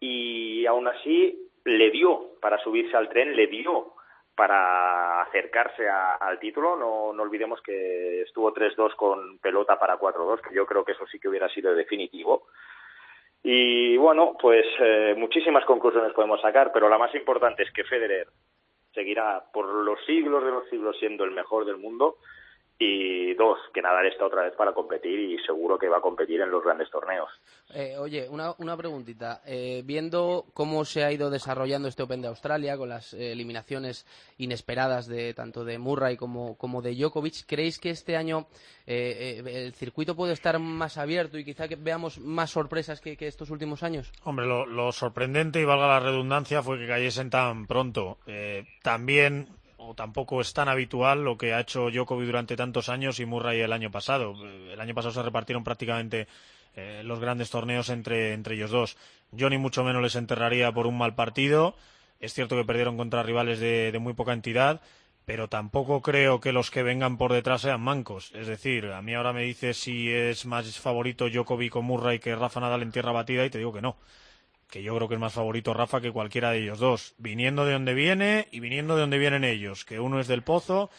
y 0.00 0.64
aún 0.64 0.88
así 0.88 1.50
le 1.64 1.90
dio 1.90 2.38
para 2.40 2.58
subirse 2.58 2.96
al 2.96 3.10
tren, 3.10 3.36
le 3.36 3.46
dio 3.48 3.97
para 4.38 5.22
acercarse 5.22 5.88
a, 5.88 6.14
al 6.14 6.38
título. 6.38 6.76
No, 6.76 7.06
olvidemos 7.20 7.60
que 7.60 8.22
estuvo 8.22 8.54
3-2 8.54 8.94
con 8.94 9.38
pelota 9.40 9.76
para 9.76 9.98
4-2, 9.98 10.40
que 10.42 10.54
yo 10.54 10.64
creo 10.64 10.84
que 10.84 10.92
eso 10.92 11.04
sí 11.08 11.18
que 11.18 11.28
hubiera 11.28 11.48
sido 11.48 11.74
definitivo. 11.74 12.46
Y 13.42 13.96
bueno, 13.96 14.36
pues 14.40 14.64
eh, 14.78 15.16
muchísimas 15.18 15.64
conclusiones 15.64 16.12
podemos 16.12 16.40
sacar, 16.40 16.70
pero 16.72 16.88
la 16.88 16.98
más 16.98 17.12
importante 17.16 17.64
es 17.64 17.72
que 17.72 17.82
Federer 17.82 18.28
seguirá 18.94 19.42
por 19.52 19.66
los 19.66 19.98
siglos 20.06 20.44
de 20.44 20.52
los 20.52 20.68
siglos 20.68 20.96
siendo 21.00 21.24
el 21.24 21.32
mejor 21.32 21.64
del 21.64 21.78
mundo 21.78 22.18
y 22.80 23.34
dos, 23.34 23.58
que 23.74 23.82
Nadal 23.82 24.06
está 24.06 24.24
otra 24.24 24.44
vez 24.44 24.54
para 24.54 24.72
competir 24.72 25.18
y 25.18 25.38
seguro 25.44 25.76
que 25.76 25.88
va 25.88 25.98
a 25.98 26.00
competir 26.00 26.40
en 26.40 26.50
los 26.50 26.62
grandes 26.62 26.88
torneos. 26.90 27.28
Eh, 27.74 27.96
oye, 27.98 28.28
una, 28.28 28.54
una 28.58 28.76
preguntita. 28.76 29.42
Eh, 29.44 29.82
viendo 29.84 30.46
cómo 30.54 30.84
se 30.84 31.02
ha 31.02 31.10
ido 31.10 31.28
desarrollando 31.28 31.88
este 31.88 32.04
Open 32.04 32.22
de 32.22 32.28
Australia 32.28 32.76
con 32.76 32.88
las 32.88 33.14
eh, 33.14 33.32
eliminaciones 33.32 34.06
inesperadas 34.38 35.08
de 35.08 35.34
tanto 35.34 35.64
de 35.64 35.78
Murray 35.78 36.16
como, 36.16 36.56
como 36.56 36.80
de 36.80 36.94
Djokovic, 36.94 37.46
¿creéis 37.46 37.80
que 37.80 37.90
este 37.90 38.16
año 38.16 38.46
eh, 38.86 39.42
el 39.44 39.74
circuito 39.74 40.14
puede 40.14 40.32
estar 40.32 40.56
más 40.60 40.98
abierto 40.98 41.36
y 41.36 41.44
quizá 41.44 41.66
que 41.66 41.76
veamos 41.76 42.20
más 42.20 42.50
sorpresas 42.50 43.00
que, 43.00 43.16
que 43.16 43.26
estos 43.26 43.50
últimos 43.50 43.82
años? 43.82 44.12
Hombre, 44.22 44.46
lo, 44.46 44.66
lo, 44.66 44.92
sorprendente 44.92 45.60
y 45.60 45.64
valga 45.64 45.88
la 45.88 46.00
redundancia 46.00 46.62
fue 46.62 46.78
que 46.78 46.86
cayesen 46.86 47.28
tan 47.28 47.66
pronto. 47.66 48.18
también 48.82 49.48
o 49.78 49.94
tampoco 49.94 50.40
es 50.40 50.52
tan 50.52 50.68
habitual 50.68 51.24
lo 51.24 51.38
que 51.38 51.54
ha 51.54 51.60
hecho 51.60 51.90
Djokovic 51.90 52.26
durante 52.26 52.56
tantos 52.56 52.88
años 52.88 53.20
y 53.20 53.26
Murray 53.26 53.60
el 53.60 53.72
año 53.72 53.90
pasado. 53.90 54.34
El 54.44 54.80
año 54.80 54.94
pasado 54.94 55.14
se 55.14 55.22
repartieron 55.22 55.64
prácticamente 55.64 56.26
eh, 56.74 57.02
los 57.04 57.20
grandes 57.20 57.50
torneos 57.50 57.88
entre, 57.88 58.32
entre 58.32 58.56
ellos 58.56 58.70
dos. 58.70 58.96
Yo 59.30 59.48
ni 59.48 59.56
mucho 59.56 59.84
menos 59.84 60.02
les 60.02 60.16
enterraría 60.16 60.72
por 60.72 60.86
un 60.86 60.98
mal 60.98 61.14
partido. 61.14 61.76
Es 62.20 62.34
cierto 62.34 62.56
que 62.56 62.64
perdieron 62.64 62.96
contra 62.96 63.22
rivales 63.22 63.60
de, 63.60 63.92
de 63.92 63.98
muy 64.00 64.14
poca 64.14 64.32
entidad, 64.32 64.80
pero 65.24 65.48
tampoco 65.48 66.02
creo 66.02 66.40
que 66.40 66.52
los 66.52 66.72
que 66.72 66.82
vengan 66.82 67.16
por 67.16 67.32
detrás 67.32 67.62
sean 67.62 67.80
mancos. 67.80 68.32
Es 68.34 68.48
decir, 68.48 68.86
a 68.86 69.00
mí 69.00 69.14
ahora 69.14 69.32
me 69.32 69.42
dices 69.42 69.76
si 69.76 70.10
es 70.10 70.44
más 70.44 70.76
favorito 70.78 71.28
Djokovic 71.28 71.76
o 71.76 71.82
Murray 71.82 72.18
que 72.18 72.34
Rafa 72.34 72.60
Nadal 72.60 72.82
en 72.82 72.92
tierra 72.92 73.12
batida 73.12 73.44
y 73.44 73.50
te 73.50 73.58
digo 73.58 73.72
que 73.72 73.82
no. 73.82 73.96
Que 74.70 74.82
yo 74.82 74.94
creo 74.96 75.08
que 75.08 75.14
es 75.14 75.20
más 75.20 75.32
favorito 75.32 75.74
Rafa 75.74 76.00
que 76.00 76.12
cualquiera 76.12 76.50
de 76.50 76.58
ellos 76.58 76.78
dos, 76.78 77.14
viniendo 77.18 77.64
de 77.64 77.72
donde 77.72 77.94
viene 77.94 78.48
y 78.50 78.60
viniendo 78.60 78.94
de 78.94 79.02
donde 79.02 79.18
vienen 79.18 79.44
ellos, 79.44 79.84
que 79.84 80.00
uno 80.00 80.20
es 80.20 80.28
del 80.28 80.42
pozo 80.42 80.90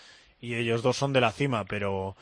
y 0.42 0.56
ellos 0.56 0.82
dos 0.82 0.98
son 0.98 1.14
de 1.14 1.22
la 1.22 1.32
cima, 1.32 1.66
pero, 1.66 2.16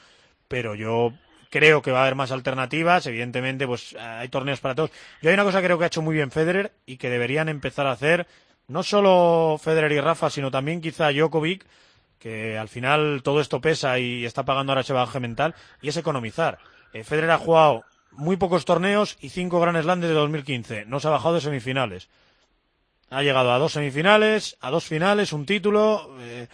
pero 0.48 0.76
yo 0.76 1.14
creo 1.50 1.82
que 1.82 1.92
va 1.92 2.00
a 2.00 2.02
haber 2.04 2.16
más 2.16 2.32
alternativas, 2.32 3.06
evidentemente 3.08 3.66
pues 3.66 3.96
hay 3.96 4.28
torneos 4.28 4.60
para 4.60 4.76
todos. 4.76 4.92
Yo 5.22 5.30
hay 5.30 5.36
una 5.36 5.44
cosa 5.44 5.60
que 5.60 5.68
creo 5.68 5.78
que 5.78 5.86
ha 5.86 5.88
hecho 5.88 6.02
muy 6.02 6.16
bien 6.16 6.32
Federer 6.32 6.74
y 6.86 6.98
que 6.98 7.10
deberían 7.10 7.48
empezar 7.48 7.88
a 7.88 7.92
hacer 7.92 8.28
no 8.68 8.84
solo 8.84 9.58
Federer 9.62 9.94
y 9.94 10.02
Rafa, 10.02 10.30
sino 10.30 10.52
también 10.52 10.82
quizá 10.82 11.12
Djokovic, 11.12 11.66
que 12.20 12.58
al 12.58 12.68
final 12.68 13.22
todo 13.24 13.40
esto 13.40 13.62
pesa 13.62 14.00
y 14.00 14.26
está 14.26 14.44
pagando 14.44 14.72
ahora 14.72 14.82
ese 14.82 14.92
bagaje 14.92 15.22
mental, 15.22 15.56
y 15.82 15.88
es 15.88 15.98
economizar. 15.98 16.58
Eh, 16.92 17.04
Federer 17.04 17.32
ha 17.32 17.38
jugado 17.38 17.86
muy 18.18 18.36
pocos 18.36 18.66
torneos 18.66 19.18
y 19.22 19.30
cinco 19.30 19.60
Grand 19.60 19.82
Slam 19.82 20.02
desde 20.02 20.14
2015. 20.16 20.86
No 20.86 21.00
se 21.00 21.08
ha 21.08 21.12
bajado 21.12 21.36
de 21.36 21.42
semifinales. 21.42 22.10
Ha 23.10 23.22
llegado 23.22 23.54
a 23.54 23.60
dos 23.60 23.74
semifinales, 23.74 24.58
a 24.60 24.70
dos 24.70 24.84
finales, 24.84 25.32
un 25.32 25.46
título. 25.46 26.10
Eh, 26.20 26.48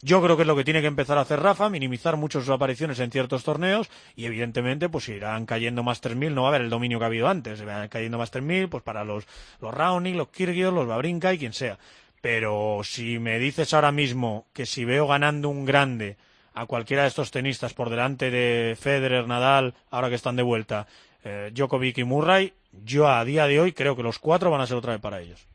yo 0.00 0.22
creo 0.22 0.36
que 0.36 0.42
es 0.42 0.46
lo 0.46 0.54
que 0.54 0.64
tiene 0.64 0.80
que 0.80 0.86
empezar 0.86 1.18
a 1.18 1.22
hacer 1.22 1.40
Rafa, 1.40 1.68
minimizar 1.68 2.16
mucho 2.16 2.40
sus 2.40 2.50
apariciones 2.50 3.00
en 3.00 3.10
ciertos 3.10 3.42
torneos 3.42 3.90
y 4.14 4.26
evidentemente 4.26 4.88
pues 4.88 5.08
irán 5.08 5.44
cayendo 5.44 5.82
más 5.82 6.00
3000, 6.00 6.34
no 6.34 6.42
va 6.42 6.48
a 6.48 6.50
haber 6.50 6.62
el 6.62 6.70
dominio 6.70 6.98
que 6.98 7.04
ha 7.04 7.08
habido 7.08 7.28
antes, 7.28 7.60
irán 7.60 7.88
cayendo 7.88 8.16
más 8.16 8.30
3000 8.30 8.68
pues 8.68 8.84
para 8.84 9.04
los, 9.04 9.26
los 9.60 9.74
Raonic, 9.74 10.14
los 10.14 10.28
Kyrgios, 10.28 10.72
los 10.72 10.86
Babrinka 10.86 11.34
y 11.34 11.38
quien 11.38 11.52
sea. 11.52 11.78
Pero 12.20 12.80
si 12.84 13.18
me 13.18 13.40
dices 13.40 13.74
ahora 13.74 13.90
mismo 13.90 14.46
que 14.52 14.66
si 14.66 14.84
veo 14.84 15.08
ganando 15.08 15.48
un 15.48 15.64
grande 15.64 16.16
a 16.54 16.66
cualquiera 16.66 17.02
de 17.02 17.08
estos 17.08 17.30
tenistas 17.30 17.74
por 17.74 17.90
delante 17.90 18.30
de 18.30 18.76
Federer, 18.76 19.26
Nadal, 19.26 19.74
ahora 19.90 20.08
que 20.08 20.16
están 20.16 20.36
de 20.36 20.42
vuelta, 20.42 20.86
eh, 21.24 21.50
Djokovic 21.52 21.98
y 21.98 22.04
Murray, 22.04 22.52
yo 22.84 23.08
a 23.08 23.24
día 23.24 23.46
de 23.46 23.60
hoy 23.60 23.72
creo 23.72 23.96
que 23.96 24.02
los 24.02 24.18
cuatro 24.18 24.50
van 24.50 24.60
a 24.60 24.66
ser 24.66 24.76
otra 24.76 24.92
vez 24.92 25.00
para 25.00 25.20
ellos. 25.20 25.46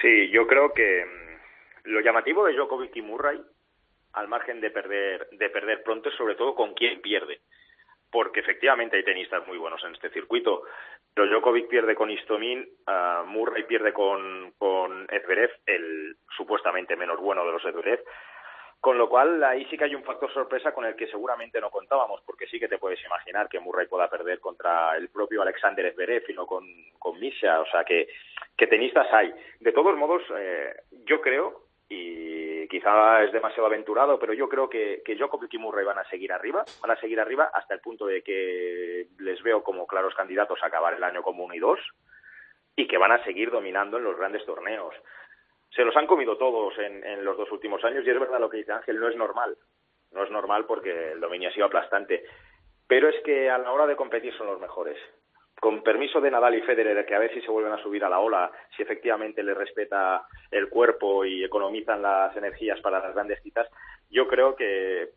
Sí, 0.00 0.28
yo 0.30 0.46
creo 0.46 0.72
que 0.72 1.04
mm, 1.04 1.90
lo 1.90 2.00
llamativo 2.00 2.44
de 2.44 2.54
Djokovic 2.54 2.94
y 2.96 3.02
Murray 3.02 3.40
al 4.12 4.28
margen 4.28 4.60
de 4.60 4.70
perder, 4.70 5.28
de 5.30 5.50
perder 5.50 5.82
pronto, 5.82 6.10
sobre 6.12 6.34
todo 6.34 6.54
con 6.54 6.74
quién 6.74 7.00
pierde. 7.00 7.40
Porque 8.10 8.40
efectivamente 8.40 8.96
hay 8.96 9.04
tenistas 9.04 9.46
muy 9.46 9.58
buenos 9.58 9.82
en 9.84 9.92
este 9.92 10.10
circuito. 10.10 10.62
Pero 11.12 11.28
Djokovic 11.28 11.68
pierde 11.68 11.94
con 11.94 12.10
Istomin, 12.10 12.66
uh, 12.86 13.26
Murray 13.26 13.64
pierde 13.64 13.92
con, 13.92 14.52
con 14.58 15.06
Edverev, 15.10 15.50
el 15.66 16.16
supuestamente 16.36 16.96
menos 16.96 17.20
bueno 17.20 17.44
de 17.44 17.52
los 17.52 17.64
Edverev. 17.64 18.02
Con 18.80 18.98
lo 18.98 19.08
cual, 19.08 19.42
ahí 19.42 19.64
sí 19.66 19.76
que 19.76 19.84
hay 19.84 19.94
un 19.94 20.04
factor 20.04 20.32
sorpresa 20.32 20.72
con 20.72 20.84
el 20.84 20.94
que 20.94 21.08
seguramente 21.08 21.60
no 21.60 21.70
contábamos, 21.70 22.20
porque 22.24 22.46
sí 22.46 22.60
que 22.60 22.68
te 22.68 22.78
puedes 22.78 23.04
imaginar 23.04 23.48
que 23.48 23.58
Murray 23.58 23.86
pueda 23.88 24.08
perder 24.08 24.38
contra 24.38 24.96
el 24.96 25.08
propio 25.08 25.42
Alexander 25.42 25.92
Zverev 25.92 26.24
y 26.28 26.34
no 26.34 26.46
con, 26.46 26.64
con 26.98 27.18
Misha. 27.18 27.60
O 27.60 27.66
sea, 27.66 27.84
que, 27.84 28.08
que 28.56 28.66
tenistas 28.66 29.12
hay. 29.12 29.32
De 29.60 29.72
todos 29.72 29.96
modos, 29.96 30.22
eh, 30.36 30.74
yo 31.04 31.20
creo, 31.20 31.66
y 31.88 32.68
quizá 32.68 33.22
es 33.22 33.32
demasiado 33.32 33.66
aventurado, 33.66 34.18
pero 34.18 34.32
yo 34.32 34.48
creo 34.48 34.68
que, 34.68 35.02
que 35.04 35.14
Djokovic 35.14 35.54
y 35.54 35.58
Murray 35.58 35.84
van 35.84 35.98
a 35.98 36.08
seguir 36.08 36.32
arriba, 36.32 36.64
van 36.80 36.90
a 36.90 37.00
seguir 37.00 37.20
arriba 37.20 37.50
hasta 37.52 37.74
el 37.74 37.80
punto 37.80 38.06
de 38.06 38.22
que 38.22 39.06
les 39.18 39.42
veo 39.42 39.62
como 39.62 39.86
claros 39.86 40.14
candidatos 40.14 40.58
a 40.62 40.66
acabar 40.66 40.94
el 40.94 41.04
año 41.04 41.22
como 41.22 41.44
uno 41.44 41.54
y 41.54 41.58
dos 41.58 41.78
y 42.74 42.86
que 42.86 42.98
van 42.98 43.12
a 43.12 43.24
seguir 43.24 43.50
dominando 43.50 43.98
en 43.98 44.04
los 44.04 44.16
grandes 44.16 44.44
torneos. 44.44 44.94
Se 45.76 45.84
los 45.84 45.94
han 45.94 46.06
comido 46.06 46.38
todos 46.38 46.76
en, 46.78 47.04
en 47.04 47.24
los 47.24 47.36
dos 47.36 47.52
últimos 47.52 47.84
años 47.84 48.02
y 48.04 48.10
es 48.10 48.18
verdad 48.18 48.40
lo 48.40 48.48
que 48.48 48.56
dice 48.56 48.72
Ángel, 48.72 48.98
no 48.98 49.08
es 49.08 49.16
normal, 49.16 49.56
no 50.12 50.24
es 50.24 50.30
normal 50.30 50.64
porque 50.64 51.12
el 51.12 51.20
dominio 51.20 51.50
ha 51.50 51.52
sido 51.52 51.66
aplastante, 51.66 52.24
pero 52.86 53.08
es 53.08 53.16
que 53.22 53.50
a 53.50 53.58
la 53.58 53.70
hora 53.72 53.86
de 53.86 53.96
competir 53.96 54.34
son 54.38 54.46
los 54.46 54.60
mejores. 54.60 54.96
Con 55.60 55.82
permiso 55.82 56.20
de 56.20 56.30
Nadal 56.30 56.54
y 56.54 56.62
Federer, 56.62 57.04
que 57.06 57.14
a 57.14 57.18
ver 57.18 57.32
si 57.32 57.40
se 57.40 57.50
vuelven 57.50 57.72
a 57.72 57.82
subir 57.82 58.04
a 58.04 58.08
la 58.08 58.20
ola, 58.20 58.50
si 58.76 58.82
efectivamente 58.82 59.42
les 59.42 59.56
respeta 59.56 60.26
el 60.50 60.68
cuerpo 60.68 61.24
y 61.24 61.44
economizan 61.44 62.02
las 62.02 62.36
energías 62.36 62.80
para 62.80 63.00
las 63.00 63.14
grandes 63.14 63.42
citas, 63.42 63.68
yo 64.10 64.26
creo 64.28 64.54
que 64.54 65.10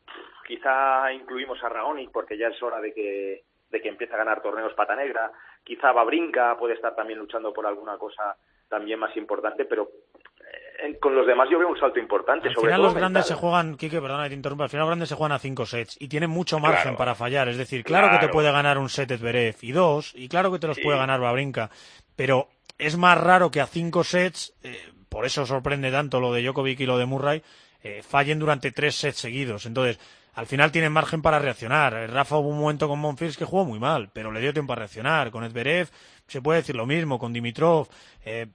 quizá 0.48 1.12
incluimos 1.14 1.64
a 1.64 1.70
Raonic 1.70 2.12
porque 2.12 2.38
ya 2.38 2.48
es 2.48 2.62
hora 2.64 2.80
de 2.80 2.94
que, 2.94 3.44
de 3.70 3.82
que 3.82 3.90
empiece 3.90 4.14
a 4.14 4.18
ganar 4.18 4.42
torneos 4.42 4.74
pata 4.74 4.96
negra, 4.96 5.32
quizá 5.64 5.92
Babrinka 5.92 6.58
puede 6.58 6.74
estar 6.74 6.96
también 6.96 7.20
luchando 7.20 7.54
por 7.54 7.68
alguna 7.68 7.98
cosa 7.98 8.36
también 8.70 9.00
más 9.00 9.16
importante, 9.18 9.66
pero 9.66 9.90
con 11.00 11.16
los 11.16 11.26
demás 11.28 11.48
yo 11.52 11.60
veo 11.60 11.68
un 11.68 11.80
salto 11.80 12.00
importante. 12.00 12.48
Al 12.48 12.54
sobre 12.54 12.68
final 12.68 12.78
todo 12.80 12.88
los 12.88 12.96
grandes 12.96 13.26
se 13.26 13.34
juegan, 13.36 13.76
Quique, 13.78 14.02
perdona 14.02 14.24
que 14.24 14.30
te 14.30 14.36
interrumpa, 14.36 14.64
al 14.66 14.70
final 14.70 14.82
los 14.82 14.90
grandes 14.90 15.10
se 15.10 15.16
juegan 15.16 15.32
a 15.36 15.40
cinco 15.40 15.66
sets 15.66 15.98
y 16.00 16.08
tienen 16.08 16.30
mucho 16.30 16.60
margen 16.60 16.96
para 16.96 17.16
fallar. 17.16 17.48
Es 17.50 17.58
decir, 17.58 17.84
claro, 17.84 18.10
que 18.12 18.26
te 18.26 18.32
puede 18.32 18.52
ganar 18.52 18.78
un 18.78 18.90
set 18.90 19.12
Zverev 19.18 19.56
y 19.62 19.72
dos, 19.72 20.14
y 20.16 20.28
claro 20.28 20.52
que 20.52 20.60
te 20.60 20.68
los 20.68 20.78
Sí. 20.78 20.84
puede 20.84 20.98
ganar 20.98 21.20
Babrinka, 21.20 21.70
pero 22.16 22.48
es 22.78 22.98
más 22.98 23.18
raro 23.18 23.52
que 23.52 23.62
a 23.62 23.68
cinco 23.68 24.04
sets, 24.04 24.54
eh, 24.64 24.78
por 25.10 25.26
eso 25.26 25.46
sorprende 25.46 25.92
tanto 25.92 26.20
lo 26.20 26.32
de 26.32 26.42
Djokovic 26.44 26.80
y 26.80 26.86
lo 26.86 26.98
de 26.98 27.06
Murray, 27.06 27.42
eh, 27.84 28.02
fallen 28.02 28.40
durante 28.40 28.72
tres 28.72 28.96
sets 28.96 29.18
seguidos. 29.20 29.66
Entonces, 29.66 30.00
al 30.36 30.46
final 30.46 30.72
tienen 30.72 30.92
margen 30.94 31.22
para 31.22 31.40
reaccionar. 31.40 31.94
Eh, 31.96 32.08
Rafa 32.08 32.38
hubo 32.38 32.50
un 32.50 32.60
momento 32.60 32.88
con 32.88 33.00
Monfils 33.00 33.36
que 33.38 33.46
jugó 33.46 33.66
muy 33.66 33.80
mal, 33.80 34.10
pero 34.14 34.32
le 34.32 34.40
dio 34.40 34.54
tiempo 34.54 34.74
a 34.74 34.76
reaccionar. 34.78 35.32
Con 35.32 35.50
Zverev 35.50 35.90
se 36.28 36.42
puede 36.42 36.60
decir 36.60 36.76
lo 36.76 36.86
mismo, 36.86 37.18
con 37.20 37.34
Dimitrov. 37.34 37.88
eh, 38.24 38.48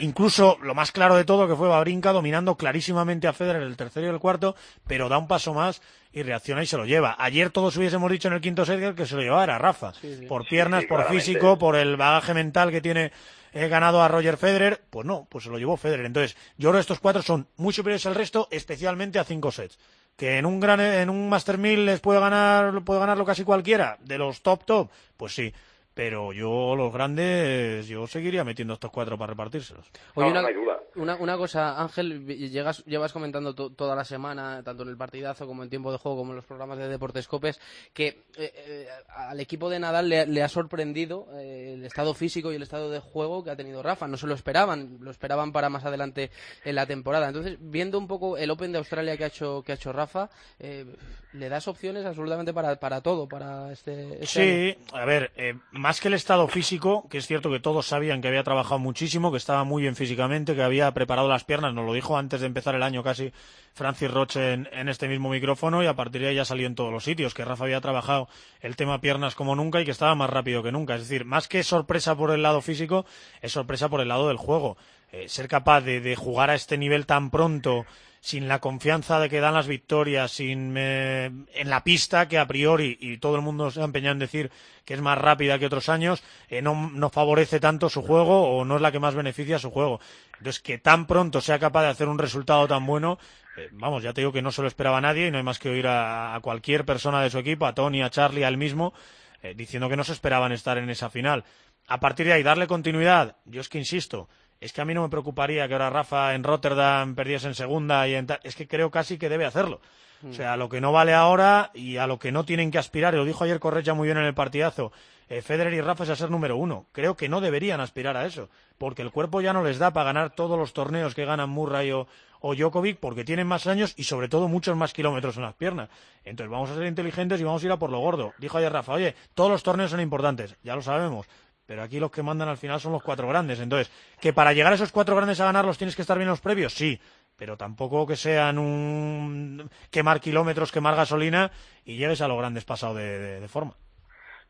incluso 0.00 0.58
lo 0.62 0.74
más 0.74 0.92
claro 0.92 1.16
de 1.16 1.24
todo 1.24 1.48
que 1.48 1.56
fue 1.56 1.68
Babrinka 1.68 2.12
dominando 2.12 2.56
clarísimamente 2.56 3.26
a 3.26 3.32
Federer 3.32 3.62
en 3.62 3.68
el 3.68 3.76
tercero 3.76 4.06
y 4.06 4.10
el 4.10 4.18
cuarto, 4.18 4.56
pero 4.86 5.08
da 5.08 5.18
un 5.18 5.28
paso 5.28 5.54
más 5.54 5.82
y 6.12 6.22
reacciona 6.22 6.62
y 6.62 6.66
se 6.66 6.76
lo 6.76 6.86
lleva. 6.86 7.16
Ayer 7.18 7.50
todos 7.50 7.76
hubiésemos 7.76 8.10
dicho 8.10 8.28
en 8.28 8.34
el 8.34 8.40
quinto 8.40 8.64
set 8.64 8.94
que 8.94 9.06
se 9.06 9.16
lo 9.16 9.22
llevaba 9.22 9.44
era 9.44 9.58
Rafa, 9.58 9.92
por 10.28 10.46
piernas, 10.46 10.82
sí, 10.82 10.86
por 10.86 10.98
claramente. 10.98 11.24
físico, 11.24 11.58
por 11.58 11.76
el 11.76 11.96
bagaje 11.96 12.34
mental 12.34 12.70
que 12.70 12.80
tiene 12.80 13.12
eh, 13.52 13.68
ganado 13.68 14.02
a 14.02 14.08
Roger 14.08 14.36
Federer, 14.36 14.82
pues 14.90 15.06
no, 15.06 15.26
pues 15.30 15.44
se 15.44 15.50
lo 15.50 15.58
llevó 15.58 15.76
Federer. 15.76 16.06
Entonces, 16.06 16.36
yo 16.56 16.70
creo 16.70 16.74
que 16.74 16.80
estos 16.80 17.00
cuatro 17.00 17.22
son 17.22 17.48
muy 17.56 17.72
superiores 17.72 18.06
al 18.06 18.14
resto, 18.14 18.48
especialmente 18.50 19.18
a 19.18 19.24
cinco 19.24 19.52
sets. 19.52 19.78
Que 20.16 20.38
en 20.38 20.46
un 20.46 20.60
gran, 20.60 20.80
en 20.80 21.10
un 21.10 21.28
Master 21.28 21.58
1000 21.58 21.86
les 21.86 22.00
puede 22.00 22.20
ganar, 22.20 22.82
puede 22.84 23.00
ganarlo 23.00 23.24
casi 23.24 23.42
cualquiera, 23.42 23.98
de 24.00 24.18
los 24.18 24.42
top 24.42 24.64
top, 24.64 24.90
pues 25.16 25.34
sí. 25.34 25.52
Pero 25.94 26.32
yo, 26.32 26.74
los 26.74 26.92
grandes, 26.92 27.86
yo 27.86 28.06
seguiría 28.08 28.42
metiendo 28.42 28.74
estos 28.74 28.90
cuatro 28.90 29.16
para 29.16 29.30
repartírselos. 29.30 29.86
Oye, 30.14 30.28
una, 30.30 30.42
no 30.42 30.48
hay 30.48 30.54
duda. 30.54 30.80
Una, 30.96 31.16
una 31.16 31.36
cosa, 31.36 31.80
Ángel, 31.80 32.26
llegas, 32.26 32.84
llevas 32.84 33.12
comentando 33.12 33.54
to- 33.54 33.70
toda 33.70 33.94
la 33.96 34.04
semana, 34.04 34.62
tanto 34.64 34.82
en 34.82 34.88
el 34.90 34.96
partidazo 34.96 35.46
como 35.46 35.62
en 35.62 35.70
tiempo 35.70 35.90
de 35.92 35.98
juego, 35.98 36.18
como 36.18 36.32
en 36.32 36.36
los 36.36 36.44
programas 36.44 36.78
de 36.78 36.88
Deportes 36.88 37.26
Copes, 37.28 37.60
que 37.92 38.08
eh, 38.08 38.52
eh, 38.56 38.88
al 39.08 39.38
equipo 39.40 39.70
de 39.70 39.78
Nadal 39.80 40.08
le, 40.08 40.26
le 40.26 40.42
ha 40.42 40.48
sorprendido 40.48 41.26
eh, 41.34 41.74
el 41.74 41.84
estado 41.84 42.12
físico 42.14 42.52
y 42.52 42.56
el 42.56 42.62
estado 42.62 42.90
de 42.90 42.98
juego 43.00 43.42
que 43.44 43.50
ha 43.50 43.56
tenido 43.56 43.82
Rafa. 43.82 44.06
No 44.08 44.16
se 44.16 44.26
lo 44.26 44.34
esperaban, 44.34 44.98
lo 45.00 45.10
esperaban 45.12 45.52
para 45.52 45.68
más 45.68 45.84
adelante 45.84 46.30
en 46.64 46.74
la 46.74 46.86
temporada. 46.86 47.28
Entonces, 47.28 47.56
viendo 47.60 47.98
un 47.98 48.06
poco 48.08 48.36
el 48.36 48.50
Open 48.50 48.72
de 48.72 48.78
Australia 48.78 49.16
que 49.16 49.24
ha 49.24 49.28
hecho, 49.28 49.62
que 49.64 49.72
ha 49.72 49.76
hecho 49.76 49.92
Rafa, 49.92 50.28
eh, 50.58 50.84
le 51.32 51.48
das 51.48 51.66
opciones 51.66 52.04
absolutamente 52.06 52.52
para, 52.54 52.76
para 52.76 53.00
todo, 53.00 53.28
para 53.28 53.72
este, 53.72 54.22
este 54.22 54.40
año. 54.40 54.74
Sí, 54.78 54.78
a 54.92 55.04
ver, 55.04 55.32
eh, 55.36 55.54
más 55.84 56.00
que 56.00 56.08
el 56.08 56.14
estado 56.14 56.48
físico, 56.48 57.06
que 57.10 57.18
es 57.18 57.26
cierto 57.26 57.50
que 57.50 57.60
todos 57.60 57.88
sabían 57.88 58.22
que 58.22 58.28
había 58.28 58.42
trabajado 58.42 58.78
muchísimo, 58.78 59.30
que 59.30 59.36
estaba 59.36 59.64
muy 59.64 59.82
bien 59.82 59.96
físicamente, 59.96 60.54
que 60.54 60.62
había 60.62 60.90
preparado 60.94 61.28
las 61.28 61.44
piernas, 61.44 61.74
nos 61.74 61.84
lo 61.84 61.92
dijo 61.92 62.16
antes 62.16 62.40
de 62.40 62.46
empezar 62.46 62.74
el 62.74 62.82
año 62.82 63.02
casi 63.02 63.34
Francis 63.74 64.10
Roche 64.10 64.54
en, 64.54 64.88
este 64.88 65.08
mismo 65.08 65.28
micrófono 65.28 65.82
y 65.82 65.86
a 65.86 65.92
partir 65.92 66.22
de 66.22 66.28
ahí 66.28 66.36
ya 66.36 66.46
salió 66.46 66.66
en 66.66 66.74
todos 66.74 66.90
los 66.90 67.04
sitios, 67.04 67.34
que 67.34 67.44
Rafa 67.44 67.64
había 67.64 67.82
trabajado 67.82 68.30
el 68.62 68.76
tema 68.76 69.02
piernas 69.02 69.34
como 69.34 69.54
nunca 69.54 69.78
y 69.78 69.84
que 69.84 69.90
estaba 69.90 70.14
más 70.14 70.30
rápido 70.30 70.62
que 70.62 70.72
nunca. 70.72 70.94
Es 70.94 71.02
decir, 71.02 71.26
más 71.26 71.48
que 71.48 71.62
sorpresa 71.62 72.16
por 72.16 72.30
el 72.30 72.40
lado 72.40 72.62
físico, 72.62 73.04
es 73.42 73.52
sorpresa 73.52 73.90
por 73.90 74.00
el 74.00 74.08
lado 74.08 74.28
del 74.28 74.38
juego. 74.38 74.78
Eh, 75.12 75.28
ser 75.28 75.48
capaz 75.48 75.82
de 75.82 76.16
jugar 76.16 76.48
a 76.48 76.54
este 76.54 76.78
nivel 76.78 77.04
tan 77.04 77.28
pronto, 77.28 77.84
sin 78.24 78.48
la 78.48 78.58
confianza 78.58 79.20
de 79.20 79.28
que 79.28 79.38
dan 79.38 79.52
las 79.52 79.66
victorias, 79.66 80.32
sin 80.32 80.72
eh, 80.78 81.26
en 81.26 81.68
la 81.68 81.84
pista 81.84 82.26
que 82.26 82.38
a 82.38 82.46
priori 82.46 82.96
y 82.98 83.18
todo 83.18 83.36
el 83.36 83.42
mundo 83.42 83.70
se 83.70 83.82
ha 83.82 83.84
empeñado 83.84 84.14
en 84.14 84.18
decir 84.18 84.50
que 84.86 84.94
es 84.94 85.02
más 85.02 85.18
rápida 85.18 85.58
que 85.58 85.66
otros 85.66 85.90
años, 85.90 86.22
eh, 86.48 86.62
no, 86.62 87.10
favorece 87.10 87.60
tanto 87.60 87.90
su 87.90 88.00
juego 88.00 88.48
o 88.48 88.64
no 88.64 88.76
es 88.76 88.80
la 88.80 88.90
que 88.90 88.98
más 88.98 89.14
beneficia 89.14 89.58
su 89.58 89.70
juego. 89.70 90.00
Entonces 90.38 90.62
que 90.62 90.78
tan 90.78 91.06
pronto 91.06 91.42
sea 91.42 91.58
capaz 91.58 91.82
de 91.82 91.88
hacer 91.88 92.08
un 92.08 92.18
resultado 92.18 92.66
tan 92.66 92.86
bueno, 92.86 93.18
eh, 93.58 93.68
vamos, 93.72 94.02
ya 94.02 94.14
te 94.14 94.22
digo 94.22 94.32
que 94.32 94.40
no 94.40 94.52
se 94.52 94.62
lo 94.62 94.68
esperaba 94.68 95.02
nadie 95.02 95.26
y 95.26 95.30
no 95.30 95.36
hay 95.36 95.44
más 95.44 95.58
que 95.58 95.68
oír 95.68 95.86
a, 95.86 96.34
a 96.34 96.40
cualquier 96.40 96.86
persona 96.86 97.20
de 97.20 97.28
su 97.28 97.36
equipo, 97.36 97.66
a 97.66 97.74
Tony, 97.74 98.00
a 98.00 98.08
Charlie, 98.08 98.44
a 98.44 98.48
él 98.48 98.56
mismo, 98.56 98.94
eh, 99.42 99.52
diciendo 99.54 99.90
que 99.90 99.96
no 99.96 100.04
se 100.04 100.12
esperaban 100.12 100.52
estar 100.52 100.78
en 100.78 100.88
esa 100.88 101.10
final. 101.10 101.44
A 101.88 102.00
partir 102.00 102.24
de 102.24 102.32
ahí, 102.32 102.42
darle 102.42 102.66
continuidad, 102.66 103.36
yo 103.44 103.60
es 103.60 103.68
que 103.68 103.76
insisto, 103.76 104.30
es 104.64 104.72
que 104.72 104.80
a 104.80 104.86
mí 104.86 104.94
no 104.94 105.02
me 105.02 105.10
preocuparía 105.10 105.68
que 105.68 105.74
ahora 105.74 105.90
Rafa 105.90 106.34
en 106.34 106.42
Rotterdam 106.42 107.14
perdiese 107.14 107.46
en 107.48 107.54
segunda 107.54 108.08
y 108.08 108.14
en 108.14 108.26
es 108.42 108.56
que 108.56 108.66
creo 108.66 108.90
casi 108.90 109.18
que 109.18 109.28
debe 109.28 109.44
hacerlo. 109.44 109.82
O 110.26 110.32
sea, 110.32 110.54
a 110.54 110.56
lo 110.56 110.70
que 110.70 110.80
no 110.80 110.90
vale 110.90 111.12
ahora 111.12 111.70
y 111.74 111.98
a 111.98 112.06
lo 112.06 112.18
que 112.18 112.32
no 112.32 112.46
tienen 112.46 112.70
que 112.70 112.78
aspirar, 112.78 113.12
y 113.12 113.18
lo 113.18 113.26
dijo 113.26 113.44
ayer 113.44 113.60
Correcha 113.60 113.92
muy 113.92 114.08
bien 114.08 114.16
en 114.16 114.24
el 114.24 114.32
partidazo, 114.32 114.90
eh, 115.28 115.42
Federer 115.42 115.74
y 115.74 115.82
Rafa 115.82 116.04
es 116.04 116.10
a 116.10 116.16
ser 116.16 116.30
número 116.30 116.56
uno. 116.56 116.86
Creo 116.92 117.14
que 117.14 117.28
no 117.28 117.42
deberían 117.42 117.80
aspirar 117.80 118.16
a 118.16 118.24
eso, 118.24 118.48
porque 118.78 119.02
el 119.02 119.10
cuerpo 119.10 119.42
ya 119.42 119.52
no 119.52 119.62
les 119.62 119.78
da 119.78 119.92
para 119.92 120.06
ganar 120.06 120.30
todos 120.30 120.58
los 120.58 120.72
torneos 120.72 121.14
que 121.14 121.26
ganan 121.26 121.50
Murray 121.50 121.92
o, 121.92 122.06
o 122.40 122.54
Djokovic, 122.54 123.00
porque 123.00 123.24
tienen 123.24 123.46
más 123.46 123.66
años 123.66 123.92
y 123.98 124.04
sobre 124.04 124.28
todo 124.28 124.48
muchos 124.48 124.74
más 124.78 124.94
kilómetros 124.94 125.36
en 125.36 125.42
las 125.42 125.54
piernas. 125.54 125.90
Entonces 126.24 126.50
vamos 126.50 126.70
a 126.70 126.74
ser 126.74 126.86
inteligentes 126.86 127.38
y 127.38 127.44
vamos 127.44 127.62
a 127.62 127.66
ir 127.66 127.72
a 127.72 127.78
por 127.78 127.90
lo 127.90 127.98
gordo. 127.98 128.32
Dijo 128.38 128.56
ayer 128.56 128.72
Rafa, 128.72 128.94
oye, 128.94 129.14
todos 129.34 129.50
los 129.50 129.62
torneos 129.62 129.90
son 129.90 130.00
importantes, 130.00 130.56
ya 130.62 130.74
lo 130.74 130.80
sabemos, 130.80 131.26
pero 131.66 131.82
aquí 131.82 131.98
los 131.98 132.10
que 132.10 132.22
mandan 132.22 132.48
al 132.48 132.56
final 132.56 132.80
son 132.80 132.92
los 132.92 133.02
cuatro 133.02 133.28
grandes. 133.28 133.60
Entonces, 133.60 133.90
que 134.20 134.32
para 134.32 134.52
llegar 134.52 134.72
a 134.72 134.76
esos 134.76 134.92
cuatro 134.92 135.16
grandes 135.16 135.40
a 135.40 135.46
ganarlos 135.46 135.78
tienes 135.78 135.96
que 135.96 136.02
estar 136.02 136.16
bien 136.16 136.28
en 136.28 136.32
los 136.32 136.40
previos, 136.40 136.74
sí, 136.74 136.98
pero 137.38 137.56
tampoco 137.56 138.06
que 138.06 138.16
sean 138.16 138.58
un 138.58 139.68
quemar 139.90 140.20
kilómetros, 140.20 140.72
quemar 140.72 140.96
gasolina 140.96 141.50
y 141.84 141.96
llegues 141.96 142.20
a 142.20 142.28
los 142.28 142.38
grandes 142.38 142.64
pasado 142.64 142.94
de, 142.94 143.46
forma. 143.48 143.74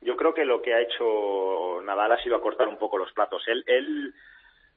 Yo 0.01 0.17
creo 0.17 0.35
que 0.35 0.45
lo 0.45 0.61
que 0.61 0.75
ha 0.75 0.83
hecho 0.83 1.81
Nadal 1.83 2.13
ha 2.13 2.23
sido 2.23 2.37
acortar 2.37 2.69
un 2.69 2.79
poco 2.79 2.99
los 2.99 3.13
platos. 3.13 3.43
Él, 3.47 3.65
él 3.67 4.15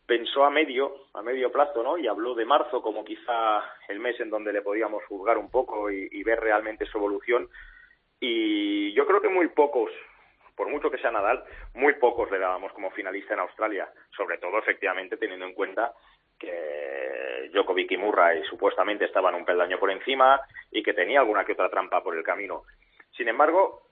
pensó 0.06 0.46
a 0.46 0.50
medio, 0.50 1.08
a 1.14 1.22
medio 1.22 1.52
plazo, 1.52 1.84
¿no? 1.84 1.98
Y 1.98 2.08
habló 2.08 2.34
de 2.34 2.46
marzo 2.46 2.82
como 2.82 3.04
quizá 3.04 3.62
el 3.90 4.00
mes 4.00 4.18
en 4.22 4.30
donde 4.30 4.54
le 4.54 4.62
podíamos 4.62 5.04
juzgar 5.06 5.38
un 5.38 5.50
poco 5.50 5.92
y 5.92 6.24
ver 6.24 6.40
realmente 6.40 6.86
su 6.86 6.98
evolución. 6.98 7.50
Y 8.20 8.94
yo 8.94 9.06
creo 9.06 9.22
que 9.22 9.30
muy 9.30 9.50
pocos 9.50 9.92
por 10.58 10.68
mucho 10.68 10.90
que 10.90 10.98
sea 10.98 11.12
Nadal, 11.12 11.44
muy 11.76 11.94
pocos 11.94 12.30
le 12.32 12.40
dábamos 12.40 12.74
como 12.74 12.90
finalista 12.92 13.36
en 13.36 13.42
Australia, 13.42 13.88
sobre 14.18 14.40
todo 14.40 14.58
efectivamente 14.58 15.16
teniendo 15.16 15.46
en 15.46 15.54
cuenta 15.54 15.94
que 16.38 17.50
Djokovic 17.54 17.92
y 17.92 17.98
Murray 17.98 18.44
supuestamente 18.46 19.06
estaban 19.06 19.36
un 19.36 19.46
peldaño 19.46 19.80
por 19.80 19.92
encima 19.92 20.42
y 20.72 20.82
que 20.82 20.94
tenía 20.94 21.20
alguna 21.20 21.46
que 21.46 21.54
otra 21.54 21.70
trampa 21.70 22.04
por 22.04 22.18
el 22.18 22.24
camino. 22.24 22.64
Sin 23.16 23.28
embargo, 23.28 23.87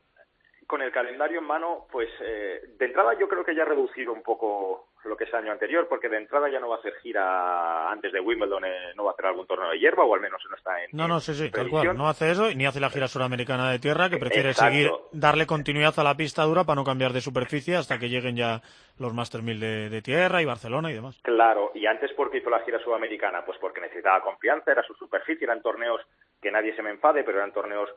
con 0.68 0.82
el 0.82 0.92
calendario 0.92 1.40
en 1.40 1.46
mano, 1.46 1.88
pues 1.92 2.10
eh, 2.22 2.62
de 2.78 2.86
entrada 2.86 3.18
yo 3.20 3.28
creo 3.28 3.44
que 3.44 3.56
ya 3.56 3.64
ha 3.64 3.68
reducido 3.68 4.14
un 4.14 4.24
poco 4.24 4.88
lo 5.04 5.16
que 5.16 5.26
es 5.26 5.30
el 5.30 5.40
año 5.40 5.52
anterior, 5.52 5.88
porque 5.88 6.10
de 6.10 6.18
entrada 6.18 6.50
ya 6.50 6.60
no 6.60 6.70
va 6.70 6.78
a 6.78 6.80
hacer 6.80 6.96
gira 7.02 7.92
antes 7.92 8.12
de 8.12 8.20
Wimbledon, 8.20 8.66
eh, 8.66 8.94
no 8.96 9.04
va 9.04 9.12
a 9.12 9.14
hacer 9.14 9.28
algún 9.28 9.46
torneo 9.46 9.70
de 9.70 9.80
hierba, 9.80 10.04
o 10.04 10.16
al 10.16 10.22
menos 10.22 10.42
no 10.50 10.56
está 10.56 10.84
en. 10.84 10.90
No, 10.94 11.08
no, 11.08 11.20
sí, 11.20 11.34
sí, 11.36 11.52
tal 11.52 11.70
cual. 11.70 11.96
No 11.96 12.10
hace 12.10 12.32
eso, 12.32 12.50
ni 12.56 12.66
hace 12.66 12.80
la 12.80 12.90
gira 12.90 13.08
suramericana 13.08 13.72
de 13.72 13.80
tierra, 13.80 14.10
que 14.10 14.18
prefiere 14.18 14.54
seguir, 14.54 14.92
darle 15.12 15.46
continuidad 15.46 15.94
a 16.00 16.04
la 16.04 16.18
pista 16.18 16.44
dura 16.44 16.64
para 16.64 16.78
no 16.78 16.84
cambiar 16.84 17.14
de 17.14 17.22
superficie 17.22 17.76
hasta 17.76 18.00
que 18.00 18.10
lleguen 18.10 18.36
ya 18.36 18.62
los 18.98 19.14
Master 19.14 19.44
1000 19.44 19.60
de, 19.60 19.90
de 19.90 20.02
tierra 20.02 20.42
y 20.42 20.46
Barcelona 20.46 20.90
y 20.90 20.96
demás. 20.96 21.20
Claro, 21.22 21.72
y 21.76 21.86
antes, 21.86 22.12
¿por 22.14 22.32
qué 22.32 22.40
hizo 22.40 22.50
la 22.50 22.62
gira 22.62 22.80
sudamericana? 22.80 23.46
Pues 23.46 23.60
porque 23.60 23.82
necesitaba 23.82 24.22
confianza, 24.22 24.72
era 24.72 24.84
su 24.84 24.96
superficie, 24.96 25.46
eran 25.46 25.62
torneos 25.62 26.02
que 26.42 26.52
nadie 26.52 26.76
se 26.76 26.82
me 26.82 26.92
enfade, 26.92 27.24
pero 27.24 27.38
eran 27.38 27.52
torneos 27.52 27.90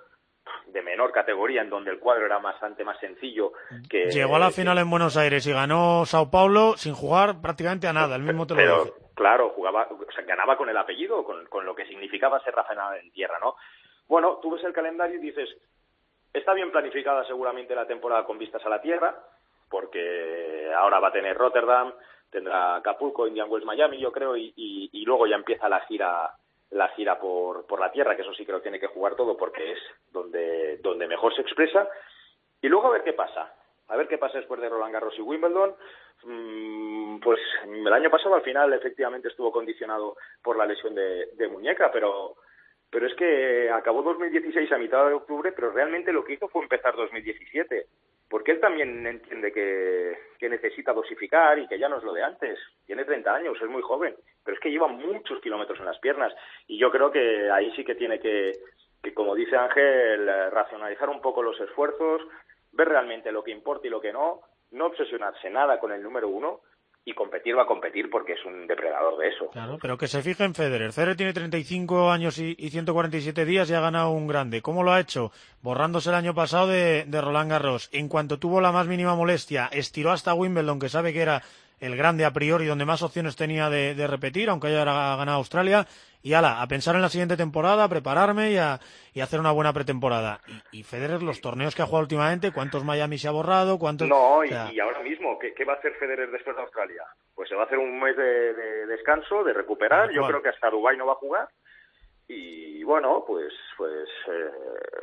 de 0.66 0.82
menor 0.82 1.12
categoría, 1.12 1.62
en 1.62 1.70
donde 1.70 1.90
el 1.90 1.98
cuadro 1.98 2.26
era 2.26 2.38
bastante 2.38 2.84
más 2.84 2.98
sencillo 3.00 3.52
que... 3.88 4.06
Llegó 4.10 4.36
a 4.36 4.38
la 4.38 4.50
final 4.50 4.78
en 4.78 4.90
Buenos 4.90 5.16
Aires 5.16 5.46
y 5.46 5.52
ganó 5.52 6.04
Sao 6.06 6.30
Paulo 6.30 6.76
sin 6.76 6.94
jugar 6.94 7.40
prácticamente 7.40 7.86
a 7.86 7.92
nada, 7.92 8.16
el 8.16 8.22
mismo 8.22 8.46
te 8.46 8.54
lo 8.54 9.08
Claro, 9.14 9.50
jugaba, 9.50 9.88
o 9.90 10.12
sea, 10.12 10.24
ganaba 10.24 10.56
con 10.56 10.68
el 10.68 10.76
apellido, 10.76 11.24
con, 11.24 11.44
con 11.46 11.66
lo 11.66 11.74
que 11.74 11.86
significaba 11.86 12.40
ser 12.44 12.54
Rafa 12.54 12.74
en 13.02 13.10
tierra, 13.10 13.38
¿no? 13.40 13.56
Bueno, 14.06 14.38
tú 14.40 14.52
ves 14.52 14.62
el 14.62 14.72
calendario 14.72 15.18
y 15.18 15.22
dices, 15.22 15.48
está 16.32 16.54
bien 16.54 16.70
planificada 16.70 17.24
seguramente 17.26 17.74
la 17.74 17.86
temporada 17.86 18.24
con 18.24 18.38
vistas 18.38 18.64
a 18.64 18.68
la 18.68 18.80
tierra, 18.80 19.16
porque 19.68 20.70
ahora 20.78 21.00
va 21.00 21.08
a 21.08 21.12
tener 21.12 21.36
Rotterdam, 21.36 21.92
tendrá 22.30 22.76
Acapulco, 22.76 23.26
Indian 23.26 23.50
Wells, 23.50 23.66
Miami, 23.66 23.98
yo 23.98 24.12
creo, 24.12 24.36
y, 24.36 24.52
y, 24.56 24.88
y 24.92 25.04
luego 25.04 25.26
ya 25.26 25.36
empieza 25.36 25.68
la 25.68 25.80
gira 25.80 26.30
la 26.70 26.88
gira 26.88 27.18
por, 27.18 27.66
por 27.66 27.80
la 27.80 27.90
tierra, 27.90 28.14
que 28.14 28.22
eso 28.22 28.34
sí 28.34 28.44
que 28.44 28.52
lo 28.52 28.60
tiene 28.60 28.80
que 28.80 28.88
jugar 28.88 29.14
todo 29.16 29.36
porque 29.36 29.72
es 29.72 29.78
donde, 30.10 30.78
donde 30.78 31.06
mejor 31.06 31.34
se 31.34 31.42
expresa. 31.42 31.88
Y 32.60 32.68
luego 32.68 32.88
a 32.88 32.92
ver 32.92 33.02
qué 33.02 33.12
pasa. 33.12 33.54
A 33.88 33.96
ver 33.96 34.06
qué 34.06 34.18
pasa 34.18 34.38
después 34.38 34.60
de 34.60 34.68
Roland 34.68 34.92
Garros 34.92 35.18
y 35.18 35.22
Wimbledon. 35.22 35.74
Mm, 36.24 37.20
pues 37.20 37.40
el 37.64 37.92
año 37.92 38.10
pasado 38.10 38.34
al 38.34 38.42
final 38.42 38.72
efectivamente 38.72 39.28
estuvo 39.28 39.50
condicionado 39.50 40.16
por 40.42 40.56
la 40.56 40.66
lesión 40.66 40.94
de, 40.94 41.26
de 41.34 41.48
muñeca, 41.48 41.90
pero, 41.92 42.36
pero 42.90 43.06
es 43.06 43.14
que 43.14 43.70
acabó 43.70 44.02
2016 44.02 44.70
a 44.72 44.78
mitad 44.78 45.06
de 45.06 45.14
octubre, 45.14 45.52
pero 45.52 45.70
realmente 45.70 46.12
lo 46.12 46.24
que 46.24 46.34
hizo 46.34 46.48
fue 46.48 46.62
empezar 46.62 46.96
2017 46.96 47.86
porque 48.28 48.52
él 48.52 48.60
también 48.60 49.06
entiende 49.06 49.52
que, 49.52 50.48
necesita 50.48 50.94
dosificar 50.94 51.58
y 51.58 51.68
que 51.68 51.78
ya 51.78 51.88
no 51.88 51.98
es 51.98 52.04
lo 52.04 52.12
de 52.14 52.22
antes. 52.22 52.58
Tiene 52.86 53.04
30 53.04 53.34
años, 53.34 53.58
es 53.60 53.68
muy 53.68 53.82
joven, 53.82 54.16
pero 54.42 54.54
es 54.54 54.60
que 54.60 54.70
lleva 54.70 54.88
muchos 54.88 55.40
kilómetros 55.40 55.78
en 55.78 55.84
las 55.84 55.98
piernas 55.98 56.32
y 56.66 56.78
yo 56.78 56.90
creo 56.90 57.10
que 57.10 57.50
ahí 57.50 57.70
sí 57.76 57.84
que 57.84 57.94
tiene 57.94 58.18
que, 58.18 58.52
que 59.02 59.12
como 59.12 59.34
dice 59.34 59.56
Ángel, 59.56 60.28
eh, 60.28 60.50
racionalizar 60.50 61.10
un 61.10 61.20
poco 61.20 61.42
los 61.42 61.60
esfuerzos, 61.60 62.22
ver 62.72 62.88
realmente 62.88 63.30
lo 63.30 63.44
que 63.44 63.50
importa 63.50 63.86
y 63.86 63.90
lo 63.90 64.00
que 64.00 64.12
no, 64.12 64.40
no 64.70 64.86
obsesionarse 64.86 65.50
nada 65.50 65.78
con 65.78 65.92
el 65.92 66.02
número 66.02 66.28
uno 66.28 66.60
y 67.08 67.14
competir 67.14 67.56
va 67.56 67.62
a 67.62 67.66
competir 67.66 68.10
porque 68.10 68.34
es 68.34 68.44
un 68.44 68.66
depredador 68.66 69.18
de 69.18 69.28
eso. 69.28 69.48
Claro, 69.50 69.78
pero 69.80 69.96
que 69.96 70.08
se 70.08 70.22
fije 70.22 70.44
en 70.44 70.54
Federer. 70.54 70.92
Federer 70.92 71.16
tiene 71.16 71.32
35 71.32 72.10
años 72.10 72.38
y, 72.38 72.54
y 72.58 72.68
147 72.68 73.46
días 73.46 73.70
y 73.70 73.74
ha 73.74 73.80
ganado 73.80 74.10
un 74.10 74.26
grande. 74.26 74.60
¿Cómo 74.60 74.82
lo 74.82 74.92
ha 74.92 75.00
hecho? 75.00 75.32
Borrándose 75.62 76.10
el 76.10 76.16
año 76.16 76.34
pasado 76.34 76.66
de, 76.66 77.04
de 77.06 77.20
Roland 77.20 77.50
Garros. 77.50 77.88
En 77.92 78.08
cuanto 78.08 78.38
tuvo 78.38 78.60
la 78.60 78.72
más 78.72 78.86
mínima 78.86 79.14
molestia, 79.14 79.70
estiró 79.72 80.12
hasta 80.12 80.34
Wimbledon, 80.34 80.78
que 80.78 80.90
sabe 80.90 81.14
que 81.14 81.22
era 81.22 81.42
el 81.80 81.96
grande 81.96 82.24
a 82.24 82.32
priori, 82.32 82.66
donde 82.66 82.84
más 82.84 83.02
opciones 83.02 83.36
tenía 83.36 83.70
de, 83.70 84.06
repetir, 84.06 84.50
aunque 84.50 84.68
haya 84.68 84.84
ganado 84.84 85.38
Australia, 85.38 85.86
y 86.22 86.32
ala, 86.34 86.60
a 86.60 86.66
pensar 86.66 86.94
en 86.96 87.02
la 87.02 87.08
siguiente 87.08 87.36
temporada, 87.36 87.84
a 87.84 87.88
prepararme 87.88 88.52
y 88.52 88.56
a, 88.56 88.80
y 89.14 89.20
hacer 89.20 89.40
una 89.40 89.52
buena 89.52 89.72
pretemporada. 89.72 90.40
Y, 90.72 90.82
Federer, 90.82 91.22
los 91.22 91.40
torneos 91.40 91.74
que 91.74 91.82
ha 91.82 91.86
jugado 91.86 92.02
últimamente, 92.02 92.52
¿cuántos 92.52 92.84
Miami 92.84 93.18
se 93.18 93.28
ha 93.28 93.32
borrado? 93.32 93.78
¿Cuántos...? 93.78 94.08
No, 94.08 94.44
y, 94.44 94.80
ahora 94.80 95.00
mismo, 95.02 95.38
¿qué, 95.38 95.64
va 95.64 95.74
a 95.74 95.76
hacer 95.76 95.94
Federer 95.94 96.30
después 96.30 96.56
de 96.56 96.62
Australia? 96.62 97.02
Pues 97.34 97.48
se 97.48 97.54
va 97.54 97.62
a 97.62 97.66
hacer 97.66 97.78
un 97.78 98.00
mes 98.00 98.16
de, 98.16 98.86
descanso, 98.86 99.44
de 99.44 99.52
recuperar, 99.52 100.10
yo 100.10 100.26
creo 100.26 100.42
que 100.42 100.48
hasta 100.48 100.70
Dubái 100.70 100.96
no 100.96 101.06
va 101.06 101.12
a 101.12 101.16
jugar, 101.16 101.48
y 102.28 102.84
bueno, 102.84 103.24
pues 103.26 103.52
pues 103.76 104.08
eh, 104.26 104.50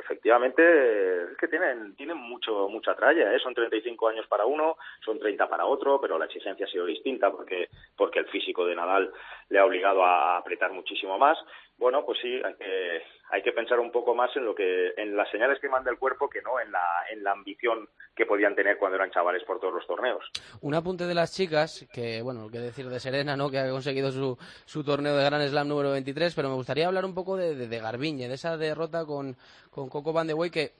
efectivamente 0.00 1.22
es 1.32 1.36
que 1.38 1.48
tienen 1.48 1.96
tienen 1.96 2.16
mucho 2.18 2.68
mucha 2.68 2.94
tralla, 2.94 3.34
¿eh? 3.34 3.38
son 3.40 3.54
35 3.54 4.08
años 4.08 4.26
para 4.28 4.44
uno, 4.44 4.76
son 5.04 5.18
30 5.18 5.48
para 5.48 5.64
otro, 5.66 6.00
pero 6.00 6.18
la 6.18 6.26
exigencia 6.26 6.66
ha 6.66 6.68
sido 6.68 6.84
distinta 6.84 7.30
porque 7.30 7.68
porque 7.96 8.20
el 8.20 8.26
físico 8.26 8.66
de 8.66 8.76
Nadal 8.76 9.12
le 9.48 9.58
ha 9.58 9.64
obligado 9.64 10.04
a 10.04 10.36
apretar 10.36 10.72
muchísimo 10.72 11.18
más. 11.18 11.38
Bueno, 11.78 12.04
pues 12.06 12.18
sí, 12.20 12.40
hay 12.42 12.54
que 12.54 13.02
hay 13.28 13.42
que 13.42 13.52
pensar 13.52 13.80
un 13.80 13.90
poco 13.90 14.14
más 14.14 14.34
en 14.36 14.44
lo 14.44 14.54
que 14.54 14.94
en 14.96 15.16
las 15.16 15.30
señales 15.30 15.58
que 15.60 15.68
manda 15.68 15.90
el 15.90 15.98
cuerpo 15.98 16.28
que 16.28 16.40
no 16.42 16.60
en 16.60 16.70
la 16.72 16.82
en 17.10 17.22
la 17.22 17.32
ambición 17.32 17.88
que 18.14 18.24
podían 18.24 18.54
tener 18.54 18.78
cuando 18.78 18.96
eran 18.96 19.10
chavales 19.10 19.42
por 19.44 19.60
todos 19.60 19.74
los 19.74 19.86
torneos. 19.86 20.24
Un 20.62 20.74
apunte 20.74 21.04
de 21.04 21.14
las 21.14 21.34
chicas 21.34 21.86
que 21.92 22.22
bueno, 22.22 22.48
qué 22.50 22.58
decir 22.58 22.88
de 22.88 23.00
Serena, 23.00 23.36
¿no? 23.36 23.50
que 23.50 23.58
ha 23.58 23.70
conseguido 23.70 24.10
su, 24.10 24.38
su 24.64 24.84
torneo 24.84 25.16
de 25.16 25.24
Gran 25.24 25.46
Slam 25.46 25.68
número 25.68 25.90
23, 25.90 26.34
pero 26.34 26.48
me 26.48 26.54
gustaría 26.54 26.86
hablar 26.86 27.04
un 27.04 27.14
poco 27.14 27.36
de, 27.36 27.54
de, 27.54 27.68
de 27.68 27.78
Garbiñe, 27.78 28.28
de 28.28 28.34
esa 28.34 28.56
derrota 28.56 29.04
con 29.04 29.36
con 29.70 29.88
Coco 29.88 30.12
Van 30.12 30.26
de 30.26 30.34
Wey 30.34 30.50
que 30.50 30.72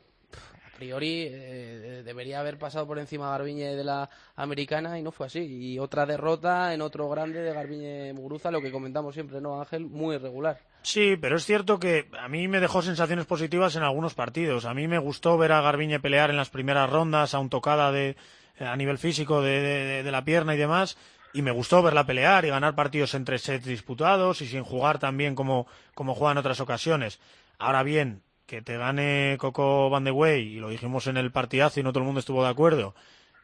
a 0.76 0.78
priori 0.78 1.26
eh, 1.30 2.02
debería 2.04 2.40
haber 2.40 2.58
pasado 2.58 2.86
por 2.86 2.98
encima 2.98 3.30
Garbiñe 3.30 3.74
de 3.74 3.84
la 3.84 4.10
americana 4.34 4.98
y 4.98 5.02
no 5.02 5.10
fue 5.10 5.26
así. 5.26 5.40
Y 5.40 5.78
otra 5.78 6.04
derrota 6.04 6.74
en 6.74 6.82
otro 6.82 7.08
grande 7.08 7.40
de 7.40 7.52
Garbiñe 7.52 8.12
Muguruza, 8.12 8.50
lo 8.50 8.60
que 8.60 8.70
comentamos 8.70 9.14
siempre, 9.14 9.40
¿no, 9.40 9.58
Ángel? 9.58 9.86
Muy 9.86 10.16
irregular. 10.16 10.58
Sí, 10.86 11.16
pero 11.20 11.36
es 11.36 11.44
cierto 11.44 11.80
que 11.80 12.08
a 12.16 12.28
mí 12.28 12.46
me 12.46 12.60
dejó 12.60 12.80
sensaciones 12.80 13.26
positivas 13.26 13.74
en 13.74 13.82
algunos 13.82 14.14
partidos. 14.14 14.66
A 14.66 14.72
mí 14.72 14.86
me 14.86 14.98
gustó 14.98 15.36
ver 15.36 15.50
a 15.50 15.60
Garbiñe 15.60 15.98
pelear 15.98 16.30
en 16.30 16.36
las 16.36 16.48
primeras 16.48 16.88
rondas, 16.88 17.34
aún 17.34 17.50
tocada 17.50 17.90
de, 17.90 18.14
a 18.60 18.76
nivel 18.76 18.96
físico 18.96 19.42
de, 19.42 20.04
de, 20.04 20.10
la 20.12 20.24
pierna 20.24 20.54
y 20.54 20.58
demás. 20.58 20.96
Y 21.32 21.42
me 21.42 21.50
gustó 21.50 21.82
verla 21.82 22.06
pelear 22.06 22.44
y 22.44 22.50
ganar 22.50 22.76
partidos 22.76 23.14
entre 23.14 23.38
sets 23.40 23.66
disputados 23.66 24.40
y 24.42 24.46
sin 24.46 24.62
jugar 24.62 25.00
tan 25.00 25.16
bien 25.16 25.34
como, 25.34 25.66
como 25.92 26.14
juega 26.14 26.30
en 26.30 26.38
otras 26.38 26.60
ocasiones. 26.60 27.18
Ahora 27.58 27.82
bien, 27.82 28.22
que 28.46 28.62
te 28.62 28.76
gane 28.76 29.38
Coco 29.40 29.90
Van 29.90 30.04
de 30.04 30.12
Wey, 30.12 30.54
y 30.54 30.60
lo 30.60 30.68
dijimos 30.68 31.08
en 31.08 31.16
el 31.16 31.32
partidazo 31.32 31.80
y 31.80 31.82
no 31.82 31.90
todo 31.90 32.02
el 32.02 32.06
mundo 32.06 32.20
estuvo 32.20 32.44
de 32.44 32.50
acuerdo, 32.50 32.94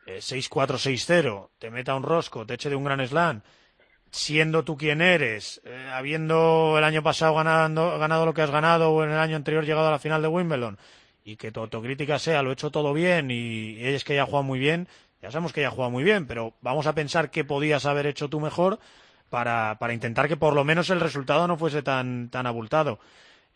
6-4, 0.07 0.75
eh, 0.75 0.95
6-0, 0.95 1.49
te 1.59 1.73
meta 1.73 1.97
un 1.97 2.05
rosco, 2.05 2.47
te 2.47 2.55
eche 2.55 2.71
de 2.71 2.77
un 2.77 2.85
gran 2.85 3.05
slam, 3.05 3.43
siendo 4.13 4.63
tú 4.63 4.77
quien 4.77 5.01
eres, 5.01 5.61
eh, 5.65 5.91
habiendo 5.93 6.77
el 6.77 6.85
año 6.85 7.03
pasado 7.03 7.35
ganando, 7.35 7.99
ganado 7.99 8.27
lo 8.27 8.35
que 8.35 8.43
has 8.43 8.51
ganado 8.51 8.93
o 8.93 9.03
en 9.03 9.11
el 9.11 9.19
año 9.19 9.37
anterior 9.37 9.65
llegado 9.65 9.89
a 9.89 9.91
la 9.91 9.99
final 9.99 10.21
de 10.21 10.29
Wimbledon, 10.29 10.79
y 11.25 11.37
que 11.37 11.51
tu 11.51 11.61
autocrítica 11.61 12.19
sea 12.19 12.43
lo 12.43 12.51
he 12.51 12.53
hecho 12.53 12.71
todo 12.71 12.93
bien 12.93 13.31
y, 13.31 13.73
y 13.73 13.87
es 13.87 14.05
que 14.05 14.13
ella 14.13 14.27
juega 14.27 14.43
muy 14.43 14.59
bien, 14.59 14.87
ya 15.23 15.31
sabemos 15.31 15.53
que 15.53 15.61
ella 15.61 15.71
juega 15.71 15.89
muy 15.89 16.05
bien, 16.05 16.27
pero 16.27 16.53
vamos 16.61 16.87
a 16.87 16.95
pensar 16.95 17.31
qué 17.31 17.43
podías 17.43 17.87
haber 17.87 18.07
hecho 18.07 18.29
tú 18.29 18.39
mejor 18.39 18.81
para, 19.31 19.79
para 19.79 19.95
intentar 19.95 20.29
que 20.29 20.37
por 20.37 20.53
lo 20.53 20.63
menos 20.63 20.91
el 20.91 21.01
resultado 21.01 21.49
no 21.49 21.57
fuese 21.57 21.83
tan, 21.83 22.29
tan 22.29 22.47
abultado. 22.47 23.01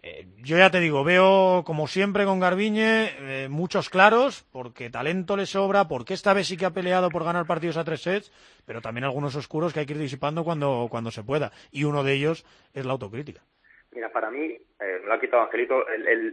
Eh, 0.07 0.25
yo 0.37 0.57
ya 0.57 0.71
te 0.71 0.79
digo, 0.79 1.03
veo 1.03 1.65
como 1.67 1.89
siempre 1.89 2.25
con 2.25 2.39
Garbiñe 2.39 3.11
eh, 3.19 3.49
muchos 3.49 3.91
claros, 3.91 4.47
porque 4.53 4.89
talento 4.89 5.37
le 5.37 5.47
sobra, 5.47 5.89
porque 5.89 6.15
esta 6.15 6.33
vez 6.33 6.47
sí 6.47 6.57
que 6.57 6.65
ha 6.65 6.71
peleado 6.71 7.11
por 7.11 7.25
ganar 7.25 7.45
partidos 7.45 7.77
a 7.77 7.83
tres 7.83 8.03
sets, 8.03 8.31
pero 8.65 8.81
también 8.81 9.03
algunos 9.03 9.35
oscuros 9.35 9.75
que 9.75 9.81
hay 9.81 9.87
que 9.87 9.95
ir 9.95 9.99
disipando 9.99 10.45
cuando, 10.45 10.87
cuando 10.89 11.11
se 11.11 11.25
pueda. 11.25 11.51
Y 11.73 11.83
uno 11.83 12.05
de 12.05 12.13
ellos 12.13 12.47
es 12.73 12.87
la 12.87 12.93
autocrítica. 12.93 13.41
Mira, 13.91 14.13
para 14.13 14.31
mí, 14.31 14.45
eh, 14.79 15.01
lo 15.05 15.13
ha 15.13 15.19
quitado 15.19 15.43
Angelito, 15.43 15.85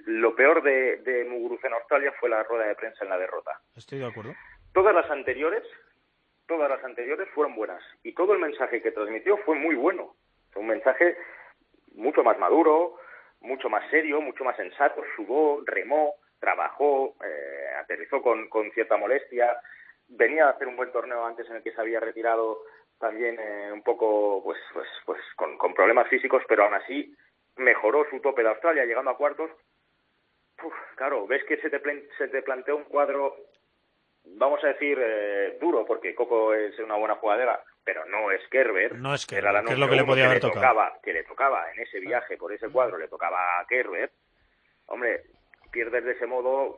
lo 0.05 0.35
peor 0.35 0.61
de, 0.61 0.97
de 0.97 1.25
Muguruza 1.25 1.65
en 1.65 1.73
Australia 1.73 2.13
fue 2.19 2.29
la 2.29 2.43
rueda 2.43 2.67
de 2.67 2.75
prensa 2.75 3.03
en 3.03 3.09
la 3.09 3.17
derrota. 3.17 3.59
Estoy 3.75 3.97
de 3.97 4.05
acuerdo. 4.05 4.35
Todas 4.71 4.93
las 4.93 5.09
anteriores, 5.09 5.63
todas 6.47 6.69
las 6.69 6.83
anteriores 6.83 7.27
fueron 7.33 7.55
buenas. 7.55 7.81
Y 8.03 8.13
todo 8.13 8.33
el 8.33 8.39
mensaje 8.39 8.83
que 8.83 8.91
transmitió 8.91 9.37
fue 9.37 9.55
muy 9.55 9.73
bueno. 9.73 10.13
Fue 10.51 10.61
un 10.61 10.67
mensaje 10.67 11.17
mucho 11.95 12.23
más 12.23 12.37
maduro, 12.37 12.97
mucho 13.43 13.69
más 13.69 13.89
serio, 13.89 14.21
mucho 14.21 14.43
más 14.43 14.55
sensato, 14.55 15.03
sudó, 15.15 15.61
remó, 15.65 16.15
trabajó, 16.39 17.15
eh, 17.23 17.75
aterrizó 17.79 18.21
con, 18.21 18.49
con, 18.49 18.71
cierta 18.71 18.97
molestia. 18.97 19.57
venía 20.07 20.47
a 20.47 20.51
hacer 20.51 20.67
un 20.67 20.75
buen 20.75 20.91
torneo 20.91 21.25
antes 21.25 21.49
en 21.49 21.57
el 21.57 21.63
que 21.63 21.71
se 21.71 21.81
había 21.81 21.99
retirado 21.99 22.59
también 22.99 23.37
eh, 23.39 23.71
un 23.71 23.83
poco 23.83 24.41
pues 24.43 24.59
pues 24.73 24.87
pues 25.05 25.19
con, 25.35 25.57
con, 25.57 25.73
problemas 25.73 26.07
físicos 26.07 26.43
pero 26.47 26.63
aún 26.63 26.73
así 26.73 27.13
mejoró 27.57 28.05
su 28.09 28.21
tope 28.21 28.43
de 28.43 28.49
Australia 28.49 28.85
llegando 28.85 29.11
a 29.11 29.17
cuartos 29.17 29.51
claro 30.95 31.27
ves 31.27 31.43
que 31.43 31.57
se 31.57 31.69
te, 31.69 31.81
se 32.17 32.27
te 32.29 32.41
planteó 32.43 32.77
un 32.77 32.85
cuadro 32.85 33.35
vamos 34.23 34.63
a 34.63 34.67
decir 34.67 34.97
eh, 35.01 35.57
duro 35.59 35.85
porque 35.85 36.15
Coco 36.15 36.53
es 36.53 36.77
una 36.79 36.95
buena 36.95 37.15
jugadora 37.15 37.61
pero 37.83 38.05
no 38.05 38.31
es 38.31 38.41
Kerber 38.49 38.95
no 38.95 39.13
es 39.13 39.25
Kerber 39.25 39.65
que 39.65 39.73
es 39.73 39.79
lo 39.79 39.89
que 39.89 39.95
le 39.95 40.05
podía 40.05 40.25
haber 40.25 40.39
tocado 40.39 40.61
tocaba, 40.61 40.99
que 41.03 41.13
le 41.13 41.23
tocaba 41.23 41.71
en 41.71 41.81
ese 41.81 41.99
viaje 41.99 42.37
por 42.37 42.53
ese 42.53 42.69
cuadro 42.69 42.97
le 42.97 43.07
tocaba 43.07 43.59
a 43.59 43.65
Kerber 43.67 44.11
hombre 44.87 45.23
pierdes 45.71 46.03
de 46.03 46.11
ese 46.11 46.27
modo 46.27 46.77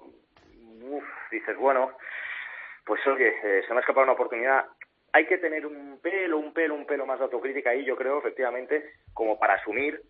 uf, 0.82 1.04
dices 1.32 1.58
bueno 1.58 1.96
pues 2.86 3.06
oye, 3.08 3.34
eh, 3.44 3.64
se 3.68 3.74
me 3.74 3.78
ha 3.78 3.82
escapado 3.82 4.04
una 4.04 4.14
oportunidad. 4.14 4.66
Hay 5.12 5.26
que 5.26 5.38
tener 5.38 5.66
un 5.66 6.00
pelo, 6.02 6.38
un 6.38 6.54
pelo, 6.54 6.76
un 6.76 6.86
pelo 6.86 7.06
más 7.06 7.18
de 7.18 7.26
autocrítica 7.26 7.72
ahí, 7.72 7.84
yo 7.84 7.96
creo, 7.96 8.20
efectivamente, 8.20 8.94
como 9.14 9.40
para 9.40 9.56
asumir 9.56 10.02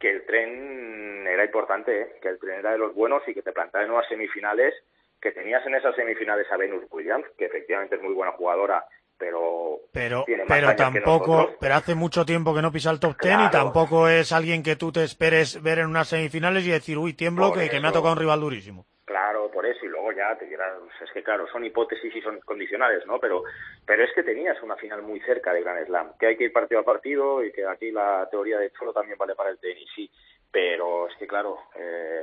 que 0.00 0.10
el 0.10 0.24
tren 0.24 1.26
era 1.26 1.44
importante, 1.44 2.00
¿eh? 2.00 2.12
que 2.20 2.28
el 2.28 2.38
tren 2.38 2.60
era 2.60 2.72
de 2.72 2.78
los 2.78 2.94
buenos 2.94 3.22
y 3.28 3.34
que 3.34 3.42
te 3.42 3.52
plantaban 3.52 3.88
nuevas 3.88 4.08
semifinales, 4.08 4.74
que 5.20 5.32
tenías 5.32 5.64
en 5.66 5.74
esas 5.74 5.94
semifinales 5.94 6.50
a 6.50 6.56
Venus 6.56 6.84
Williams, 6.90 7.26
que 7.36 7.44
efectivamente 7.46 7.96
es 7.96 8.02
muy 8.02 8.14
buena 8.14 8.32
jugadora, 8.32 8.84
pero 9.18 9.80
pero 9.92 10.24
pero 10.48 10.74
tampoco 10.74 11.50
pero 11.60 11.74
hace 11.74 11.94
mucho 11.94 12.24
tiempo 12.24 12.54
que 12.54 12.62
no 12.62 12.72
pisa 12.72 12.90
el 12.90 13.00
top 13.00 13.16
ten 13.18 13.40
y 13.40 13.50
tampoco 13.50 14.08
es 14.08 14.32
alguien 14.32 14.62
que 14.62 14.76
tú 14.76 14.90
te 14.90 15.04
esperes 15.04 15.62
ver 15.62 15.78
en 15.78 15.86
unas 15.86 16.08
semifinales 16.08 16.66
y 16.66 16.70
decir 16.70 16.98
uy 16.98 17.14
tiemblo 17.14 17.52
que, 17.52 17.68
que, 17.68 17.80
me 17.80 17.88
ha 17.88 17.92
tocado 17.92 18.14
un 18.14 18.20
rival 18.20 18.40
durísimo 18.40 18.86
Claro, 19.04 19.50
por 19.50 19.66
eso, 19.66 19.84
y 19.84 19.88
luego 19.88 20.10
ya 20.12 20.34
te 20.38 20.46
dirás, 20.46 20.72
es 21.02 21.10
que 21.12 21.22
claro, 21.22 21.46
son 21.48 21.64
hipótesis 21.64 22.14
y 22.16 22.22
son 22.22 22.40
condicionales, 22.40 23.04
¿no? 23.04 23.18
Pero, 23.18 23.42
pero 23.84 24.04
es 24.04 24.10
que 24.14 24.22
tenías 24.22 24.62
una 24.62 24.76
final 24.76 25.02
muy 25.02 25.20
cerca 25.20 25.52
de 25.52 25.60
Grand 25.60 25.84
Slam, 25.84 26.12
que 26.18 26.28
hay 26.28 26.36
que 26.36 26.44
ir 26.44 26.52
partido 26.52 26.80
a 26.80 26.84
partido 26.84 27.44
y 27.44 27.52
que 27.52 27.66
aquí 27.66 27.90
la 27.90 28.26
teoría 28.30 28.58
de 28.58 28.70
Cholo 28.70 28.92
también 28.92 29.18
vale 29.18 29.34
para 29.34 29.50
el 29.50 29.58
tenis, 29.58 29.86
sí. 29.94 30.10
Pero 30.52 31.08
es 31.08 31.16
que 31.16 31.26
claro, 31.26 31.58
eh, 31.74 32.20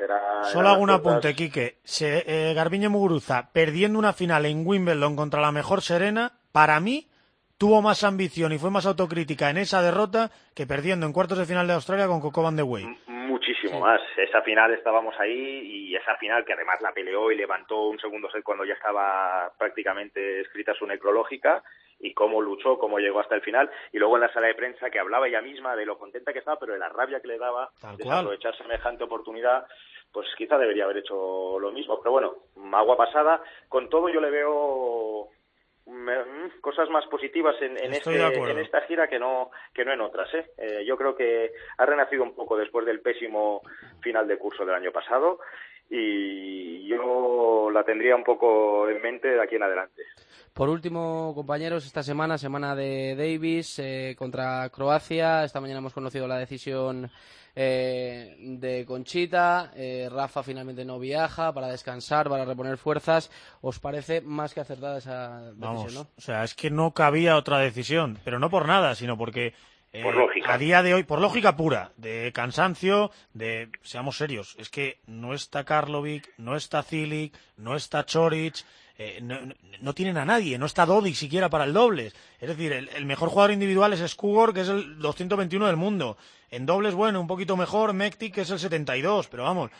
era... 0.00 0.44
Solo 0.44 0.68
hago 0.68 0.82
un 0.82 0.90
apunte, 0.90 1.34
Quique. 1.34 1.78
Se, 1.82 2.22
eh, 2.26 2.54
Garbiñe 2.54 2.88
Muguruza, 2.88 3.50
perdiendo 3.52 3.98
una 3.98 4.12
final 4.12 4.46
en 4.46 4.64
Wimbledon 4.64 5.16
contra 5.16 5.40
la 5.40 5.50
mejor 5.50 5.82
Serena, 5.82 6.32
para 6.52 6.78
mí 6.78 7.08
tuvo 7.58 7.82
más 7.82 8.04
ambición 8.04 8.52
y 8.52 8.58
fue 8.58 8.70
más 8.70 8.86
autocrítica 8.86 9.50
en 9.50 9.58
esa 9.58 9.82
derrota 9.82 10.30
que 10.54 10.66
perdiendo 10.66 11.06
en 11.06 11.12
cuartos 11.12 11.38
de 11.38 11.46
final 11.46 11.66
de 11.66 11.74
Australia 11.74 12.06
con 12.06 12.20
Coco 12.20 12.42
Van 12.42 12.56
de 12.56 12.62
Wey 12.62 12.86
muchísimo 13.32 13.80
más. 13.80 14.00
Esa 14.16 14.42
final 14.42 14.72
estábamos 14.72 15.18
ahí 15.18 15.88
y 15.90 15.96
esa 15.96 16.16
final 16.16 16.44
que 16.44 16.52
además 16.52 16.80
la 16.80 16.92
peleó 16.92 17.32
y 17.32 17.36
levantó 17.36 17.88
un 17.88 17.98
segundo 17.98 18.30
set 18.30 18.42
cuando 18.42 18.64
ya 18.64 18.74
estaba 18.74 19.50
prácticamente 19.58 20.40
escrita 20.40 20.74
su 20.74 20.86
necrológica 20.86 21.62
y 22.02 22.12
cómo 22.12 22.42
luchó, 22.42 22.78
cómo 22.78 22.98
llegó 22.98 23.20
hasta 23.20 23.36
el 23.36 23.40
final. 23.40 23.70
Y 23.92 23.98
luego 23.98 24.16
en 24.16 24.22
la 24.22 24.32
sala 24.32 24.48
de 24.48 24.54
prensa 24.54 24.90
que 24.90 24.98
hablaba 24.98 25.28
ella 25.28 25.40
misma 25.40 25.74
de 25.76 25.86
lo 25.86 25.98
contenta 25.98 26.32
que 26.32 26.40
estaba, 26.40 26.58
pero 26.58 26.74
de 26.74 26.80
la 26.80 26.88
rabia 26.88 27.20
que 27.20 27.28
le 27.28 27.38
daba 27.38 27.70
de 27.96 28.10
aprovechar 28.10 28.56
semejante 28.56 29.04
oportunidad 29.04 29.66
pues 30.12 30.26
quizá 30.36 30.58
debería 30.58 30.84
haber 30.84 30.98
hecho 30.98 31.58
lo 31.58 31.72
mismo. 31.72 31.98
Pero 32.00 32.12
bueno, 32.12 32.34
agua 32.72 32.96
pasada. 32.96 33.42
Con 33.68 33.88
todo 33.88 34.10
yo 34.10 34.20
le 34.20 34.30
veo 34.30 35.30
cosas 36.60 36.88
más 36.90 37.06
positivas 37.06 37.56
en, 37.60 37.76
en, 37.82 37.92
este, 37.92 38.14
en 38.14 38.58
esta 38.58 38.82
gira 38.82 39.08
que 39.08 39.18
no, 39.18 39.50
que 39.74 39.84
no 39.84 39.92
en 39.92 40.00
otras. 40.00 40.32
¿eh? 40.34 40.50
¿eh? 40.58 40.84
yo 40.84 40.96
creo 40.96 41.14
que 41.14 41.52
ha 41.78 41.86
renacido 41.86 42.22
un 42.22 42.34
poco 42.34 42.56
después 42.56 42.86
del 42.86 43.00
pésimo 43.00 43.62
final 44.00 44.28
de 44.28 44.38
curso 44.38 44.64
del 44.64 44.76
año 44.76 44.92
pasado 44.92 45.40
y 45.94 46.88
yo 46.88 47.70
la 47.70 47.84
tendría 47.84 48.16
un 48.16 48.24
poco 48.24 48.88
en 48.88 49.02
mente 49.02 49.28
de 49.28 49.42
aquí 49.42 49.56
en 49.56 49.62
adelante. 49.62 50.02
Por 50.54 50.70
último, 50.70 51.32
compañeros, 51.34 51.84
esta 51.84 52.02
semana, 52.02 52.38
semana 52.38 52.74
de 52.74 53.14
Davis 53.14 53.78
eh, 53.78 54.14
contra 54.18 54.68
Croacia. 54.70 55.44
Esta 55.44 55.60
mañana 55.60 55.80
hemos 55.80 55.92
conocido 55.92 56.26
la 56.26 56.38
decisión 56.38 57.10
eh, 57.54 58.36
de 58.38 58.86
Conchita. 58.86 59.72
Eh, 59.76 60.08
Rafa 60.10 60.42
finalmente 60.42 60.84
no 60.86 60.98
viaja 60.98 61.52
para 61.52 61.68
descansar, 61.68 62.30
para 62.30 62.46
reponer 62.46 62.78
fuerzas. 62.78 63.30
¿Os 63.60 63.78
parece 63.78 64.22
más 64.22 64.54
que 64.54 64.60
acertada 64.60 64.98
esa 64.98 65.52
decisión? 65.52 65.94
¿no? 65.94 66.00
O 66.16 66.20
sea, 66.20 66.42
es 66.42 66.54
que 66.54 66.70
no 66.70 66.92
cabía 66.92 67.36
otra 67.36 67.58
decisión, 67.58 68.18
pero 68.24 68.38
no 68.38 68.48
por 68.48 68.66
nada, 68.66 68.94
sino 68.94 69.18
porque 69.18 69.52
eh, 69.92 70.04
a 70.46 70.58
día 70.58 70.82
de 70.82 70.94
hoy, 70.94 71.02
por 71.02 71.20
lógica 71.20 71.56
pura, 71.56 71.92
de 71.96 72.32
cansancio, 72.34 73.10
de, 73.34 73.70
seamos 73.82 74.16
serios, 74.16 74.56
es 74.58 74.70
que 74.70 75.00
no 75.06 75.34
está 75.34 75.64
Karlovic, 75.64 76.32
no 76.38 76.56
está 76.56 76.82
Zilic, 76.82 77.34
no 77.56 77.76
está 77.76 78.04
Choric, 78.06 78.64
eh, 78.98 79.20
no, 79.80 79.94
tienen 79.94 80.16
a 80.16 80.24
nadie, 80.24 80.58
no 80.58 80.66
está 80.66 80.86
Dodi 80.86 81.14
siquiera 81.14 81.48
para 81.48 81.64
el 81.64 81.72
dobles. 81.72 82.14
Es 82.40 82.48
decir, 82.48 82.72
el, 82.72 83.06
mejor 83.06 83.30
jugador 83.30 83.50
individual 83.50 83.92
es 83.92 84.10
Skugor, 84.10 84.54
que 84.54 84.60
es 84.60 84.68
el 84.68 84.98
221 84.98 85.66
del 85.66 85.76
mundo. 85.76 86.16
En 86.50 86.66
dobles, 86.66 86.94
bueno, 86.94 87.20
un 87.20 87.26
poquito 87.26 87.56
mejor, 87.56 87.92
Mektik, 87.94 88.34
que 88.34 88.42
es 88.42 88.50
el 88.50 88.58
72, 88.58 89.28
pero 89.28 89.44
vamos, 89.44 89.70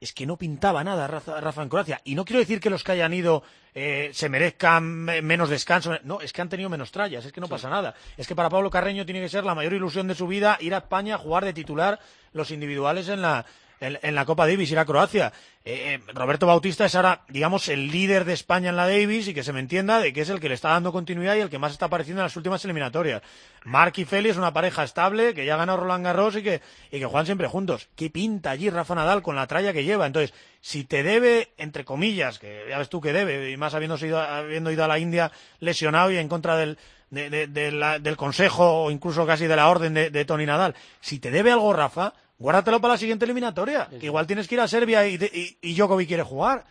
es 0.00 0.12
que 0.12 0.26
no 0.26 0.36
pintaba 0.36 0.82
nada 0.82 1.06
Rafa, 1.06 1.62
en 1.62 1.68
Croacia. 1.68 2.00
Y 2.04 2.14
no 2.14 2.24
quiero 2.24 2.40
decir 2.40 2.58
que 2.58 2.70
los 2.70 2.82
que 2.82 2.92
hayan 2.92 3.12
ido 3.12 3.42
eh, 3.74 4.10
se 4.12 4.28
merezcan 4.28 4.84
menos 4.84 5.50
descanso. 5.50 5.98
No, 6.04 6.20
es 6.20 6.32
que 6.32 6.40
han 6.40 6.48
tenido 6.48 6.70
menos 6.70 6.90
trallas, 6.90 7.24
es 7.24 7.32
que 7.32 7.40
no 7.40 7.48
pasa 7.48 7.68
nada. 7.68 7.94
Es 8.16 8.26
que 8.26 8.34
para 8.34 8.48
Pablo 8.48 8.70
Carreño 8.70 9.04
tiene 9.04 9.20
que 9.20 9.28
ser 9.28 9.44
la 9.44 9.54
mayor 9.54 9.74
ilusión 9.74 10.08
de 10.08 10.14
su 10.14 10.26
vida 10.26 10.56
ir 10.60 10.74
a 10.74 10.78
España 10.78 11.16
a 11.16 11.18
jugar 11.18 11.44
de 11.44 11.52
titular 11.52 12.00
los 12.32 12.50
individuales 12.50 13.08
en 13.08 13.20
la, 13.20 13.44
en, 13.80 14.14
la 14.14 14.24
Copa 14.24 14.46
Davis, 14.46 14.70
ir 14.70 14.78
a 14.78 14.84
Croacia. 14.84 15.32
Eh, 15.64 16.00
eh, 16.06 16.12
Roberto 16.12 16.46
Bautista 16.46 16.84
es 16.84 16.94
ahora, 16.94 17.22
digamos, 17.28 17.68
el 17.68 17.90
líder 17.90 18.24
de 18.24 18.34
España 18.34 18.70
en 18.70 18.76
la 18.76 18.86
Davis 18.86 19.28
y 19.28 19.34
que 19.34 19.42
se 19.42 19.52
me 19.52 19.60
entienda 19.60 20.00
de 20.00 20.12
que 20.12 20.20
es 20.20 20.28
el 20.28 20.38
que 20.40 20.48
le 20.48 20.54
está 20.54 20.70
dando 20.70 20.92
continuidad 20.92 21.36
y 21.36 21.40
el 21.40 21.50
que 21.50 21.58
más 21.58 21.72
está 21.72 21.86
apareciendo 21.86 22.20
en 22.20 22.24
las 22.24 22.36
últimas 22.36 22.64
eliminatorias. 22.64 23.22
Mark 23.64 23.94
y 23.96 24.02
es 24.02 24.36
una 24.36 24.52
pareja 24.52 24.84
estable 24.84 25.34
que 25.34 25.44
ya 25.44 25.54
ha 25.54 25.58
ganado 25.58 25.78
Roland 25.78 26.04
Garros 26.04 26.36
y 26.36 26.42
que, 26.42 26.60
y 26.90 26.98
que 26.98 27.06
juegan 27.06 27.26
siempre 27.26 27.46
juntos. 27.46 27.88
¿Qué 27.96 28.10
pinta 28.10 28.50
allí 28.50 28.70
Rafa 28.70 28.94
Nadal 28.94 29.22
con 29.22 29.36
la 29.36 29.46
tralla 29.46 29.72
que 29.72 29.84
lleva? 29.84 30.06
Entonces, 30.06 30.34
si 30.60 30.84
te 30.84 31.02
debe, 31.02 31.52
entre 31.56 31.84
comillas, 31.84 32.38
que 32.38 32.66
ya 32.68 32.78
ves 32.78 32.88
tú 32.88 33.00
que 33.00 33.12
debe, 33.12 33.50
y 33.50 33.56
más 33.56 33.74
habiendo, 33.74 33.96
ido, 34.04 34.20
habiendo 34.20 34.70
ido 34.70 34.84
a 34.84 34.88
la 34.88 34.98
India 34.98 35.32
lesionado 35.58 36.10
y 36.10 36.18
en 36.18 36.28
contra 36.28 36.56
del, 36.56 36.78
del 37.10 38.16
consejo 38.16 38.84
o 38.84 38.90
incluso 38.90 39.26
casi 39.26 39.46
de 39.46 39.56
la 39.56 39.68
orden 39.68 39.94
de, 39.94 40.10
de 40.10 40.24
Tony 40.24 40.46
Nadal, 40.46 40.74
si 41.00 41.18
te 41.18 41.30
debe 41.30 41.50
algo 41.50 41.72
Rafa, 41.72 42.14
guárdatelo 42.40 42.80
para 42.80 42.94
la 42.94 42.98
siguiente 42.98 43.24
eliminatoria. 43.24 43.88
Igual 44.00 44.26
tienes 44.26 44.48
que 44.48 44.56
ir 44.56 44.60
a 44.60 44.66
Serbia 44.66 45.06
y, 45.06 45.14
y, 45.14 45.58
y 45.62 45.74
Djokovic 45.76 46.08
quiere 46.08 46.24
jugar. 46.24 46.64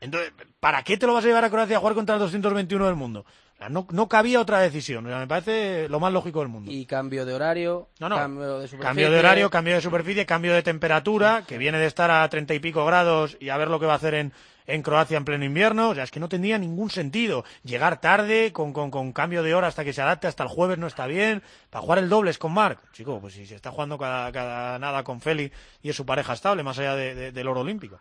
Entonces, 0.00 0.32
¿para 0.60 0.84
qué 0.84 0.96
te 0.96 1.06
lo 1.06 1.14
vas 1.14 1.24
a 1.24 1.28
llevar 1.28 1.44
a 1.44 1.50
Croacia 1.50 1.76
a 1.76 1.80
jugar 1.80 1.94
contra 1.94 2.14
el 2.14 2.20
221 2.20 2.86
del 2.86 2.94
mundo? 2.94 3.24
no, 3.70 3.86
no 3.90 4.08
cabía 4.08 4.40
otra 4.40 4.60
decisión. 4.60 5.04
me 5.04 5.26
parece 5.26 5.88
lo 5.88 6.00
más 6.00 6.12
lógico 6.12 6.40
del 6.40 6.48
mundo. 6.48 6.70
Y 6.70 6.86
cambio 6.86 7.24
de 7.24 7.34
horario, 7.34 7.88
no, 7.98 8.08
no. 8.08 8.16
cambio 8.16 8.58
de 8.58 8.68
superficie. 8.68 8.78
Cambio 8.80 9.10
de 9.10 9.18
horario, 9.18 9.50
cambio 9.50 9.74
de 9.74 9.80
superficie, 9.80 10.26
cambio 10.26 10.52
de 10.52 10.62
temperatura, 10.62 11.44
que 11.46 11.58
viene 11.58 11.78
de 11.78 11.86
estar 11.86 12.10
a 12.10 12.28
treinta 12.28 12.54
y 12.54 12.58
pico 12.58 12.84
grados 12.84 13.36
y 13.40 13.48
a 13.48 13.56
ver 13.56 13.68
lo 13.68 13.80
que 13.80 13.86
va 13.86 13.94
a 13.94 13.96
hacer 13.96 14.14
en, 14.14 14.32
en 14.66 14.82
Croacia 14.82 15.16
en 15.16 15.24
pleno 15.24 15.44
invierno. 15.44 15.90
O 15.90 15.94
sea, 15.94 16.04
es 16.04 16.10
que 16.10 16.20
no 16.20 16.28
tendría 16.28 16.58
ningún 16.58 16.90
sentido. 16.90 17.44
Llegar 17.62 18.00
tarde, 18.00 18.52
con, 18.52 18.72
con, 18.72 18.90
con, 18.90 19.12
cambio 19.12 19.42
de 19.42 19.54
hora 19.54 19.68
hasta 19.68 19.84
que 19.84 19.92
se 19.92 20.02
adapte, 20.02 20.26
hasta 20.26 20.42
el 20.42 20.48
jueves 20.48 20.78
no 20.78 20.86
está 20.86 21.06
bien. 21.06 21.42
Para 21.70 21.82
jugar 21.82 21.98
el 21.98 22.08
dobles 22.08 22.38
con 22.38 22.52
Marc. 22.54 22.78
Chico, 22.92 23.20
pues 23.20 23.34
si 23.34 23.46
se 23.46 23.56
está 23.56 23.70
jugando 23.70 23.98
cada, 23.98 24.30
cada 24.32 24.78
nada 24.78 25.02
con 25.04 25.20
Feli 25.20 25.50
y 25.82 25.90
es 25.90 25.96
su 25.96 26.06
pareja 26.06 26.32
estable, 26.32 26.62
más 26.62 26.78
allá 26.78 26.96
de, 26.96 27.32
del 27.32 27.48
oro 27.48 27.60
olímpico. 27.60 27.98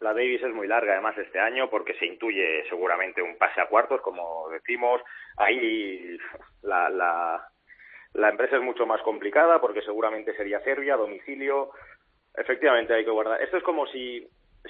La 0.00 0.14
Davis 0.14 0.42
es 0.42 0.54
muy 0.54 0.68
larga 0.68 0.92
además 0.92 1.18
este 1.18 1.40
año 1.40 1.68
porque 1.68 1.94
se 1.94 2.06
intuye 2.06 2.64
seguramente 2.68 3.20
un 3.20 3.36
pase 3.36 3.60
a 3.60 3.66
cuartos, 3.66 4.00
como 4.00 4.48
decimos. 4.50 5.00
Ahí 5.36 6.16
la, 6.62 6.88
la, 6.88 7.48
la 8.12 8.28
empresa 8.28 8.56
es 8.56 8.62
mucho 8.62 8.86
más 8.86 9.02
complicada 9.02 9.60
porque 9.60 9.82
seguramente 9.82 10.36
sería 10.36 10.60
Serbia, 10.60 10.96
domicilio. 10.96 11.70
Efectivamente 12.36 12.94
hay 12.94 13.04
que 13.04 13.10
guardar. 13.10 13.42
Esto 13.42 13.56
es 13.56 13.64
como 13.64 13.88
si 13.88 14.24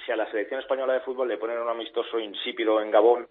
si 0.05 0.11
a 0.11 0.15
la 0.15 0.29
selección 0.29 0.59
española 0.59 0.93
de 0.93 1.01
fútbol 1.01 1.27
le 1.27 1.37
ponen 1.37 1.59
un 1.59 1.69
amistoso 1.69 2.19
insípido 2.19 2.81
en 2.81 2.91
Gabón, 2.91 3.27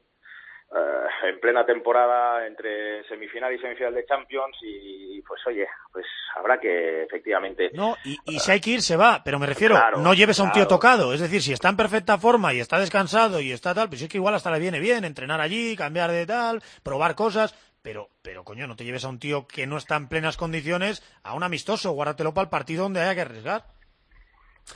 eh, 0.70 1.28
en 1.28 1.40
plena 1.40 1.64
temporada 1.64 2.46
entre 2.46 3.02
semifinal 3.08 3.54
y 3.54 3.58
semifinal 3.58 3.94
de 3.94 4.04
Champions 4.04 4.56
y 4.60 5.22
pues 5.22 5.40
oye, 5.46 5.66
pues 5.92 6.04
habrá 6.36 6.58
que 6.58 7.04
efectivamente... 7.04 7.70
No, 7.72 7.96
y, 8.04 8.38
si 8.38 8.50
hay 8.50 8.60
que 8.60 8.70
ir 8.70 8.82
se 8.82 8.96
va, 8.96 9.22
pero 9.24 9.38
me 9.38 9.46
refiero, 9.46 9.78
no 9.98 10.14
lleves 10.14 10.40
a 10.40 10.44
un 10.44 10.52
tío 10.52 10.66
tocado, 10.66 11.12
es 11.12 11.20
decir, 11.20 11.42
si 11.42 11.52
está 11.52 11.68
en 11.68 11.76
perfecta 11.76 12.18
forma 12.18 12.54
y 12.54 12.60
está 12.60 12.78
descansado 12.78 13.40
y 13.40 13.52
está 13.52 13.74
tal, 13.74 13.88
pues 13.88 14.02
es 14.02 14.08
que 14.08 14.18
igual 14.18 14.34
hasta 14.34 14.50
le 14.50 14.58
viene 14.58 14.80
bien 14.80 15.04
entrenar 15.04 15.40
allí, 15.40 15.76
cambiar 15.76 16.10
de 16.10 16.26
tal, 16.26 16.62
probar 16.82 17.14
cosas, 17.14 17.54
pero, 17.82 18.08
pero 18.22 18.44
coño, 18.44 18.66
no 18.66 18.76
te 18.76 18.84
lleves 18.84 19.04
a 19.04 19.08
un 19.08 19.18
tío 19.18 19.46
que 19.46 19.66
no 19.66 19.76
está 19.76 19.96
en 19.96 20.08
plenas 20.08 20.36
condiciones 20.36 21.02
a 21.22 21.34
un 21.34 21.42
amistoso, 21.42 21.92
guárdatelo 21.92 22.34
para 22.34 22.44
el 22.44 22.50
partido 22.50 22.84
donde 22.84 23.00
haya 23.00 23.14
que 23.14 23.20
arriesgar. 23.22 23.64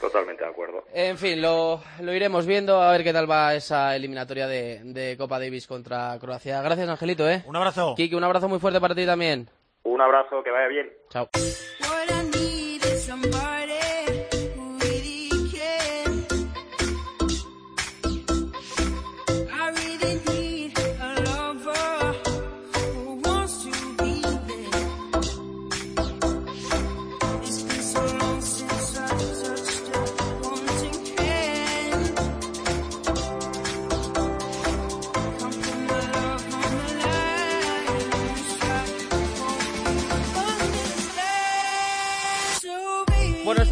Totalmente 0.01 0.45
de 0.45 0.51
acuerdo. 0.51 0.85
En 0.93 1.19
fin, 1.19 1.41
lo, 1.41 1.81
lo, 2.01 2.13
iremos 2.13 2.47
viendo 2.47 2.81
a 2.81 2.91
ver 2.93 3.05
qué 3.05 3.13
tal 3.13 3.31
va 3.31 3.55
esa 3.55 3.95
eliminatoria 3.95 4.47
de, 4.47 4.81
de, 4.85 5.17
Copa 5.17 5.39
Davis 5.39 5.67
contra 5.67 6.19
Croacia. 6.21 6.61
Gracias, 6.63 6.89
Angelito, 6.89 7.29
¿eh? 7.29 7.43
Un 7.47 7.57
abrazo. 7.57 7.95
Kiki, 7.97 8.15
un 8.15 8.25
abrazo 8.25 8.49
muy 8.49 8.59
fuerte 8.59 8.81
para 8.81 8.95
ti 8.95 9.07
también. 9.07 9.49
Un 9.85 10.01
abrazo, 10.01 10.43
que 10.43 10.51
vaya 10.51 10.69
bien. 10.69 10.93
Chao. 11.11 11.29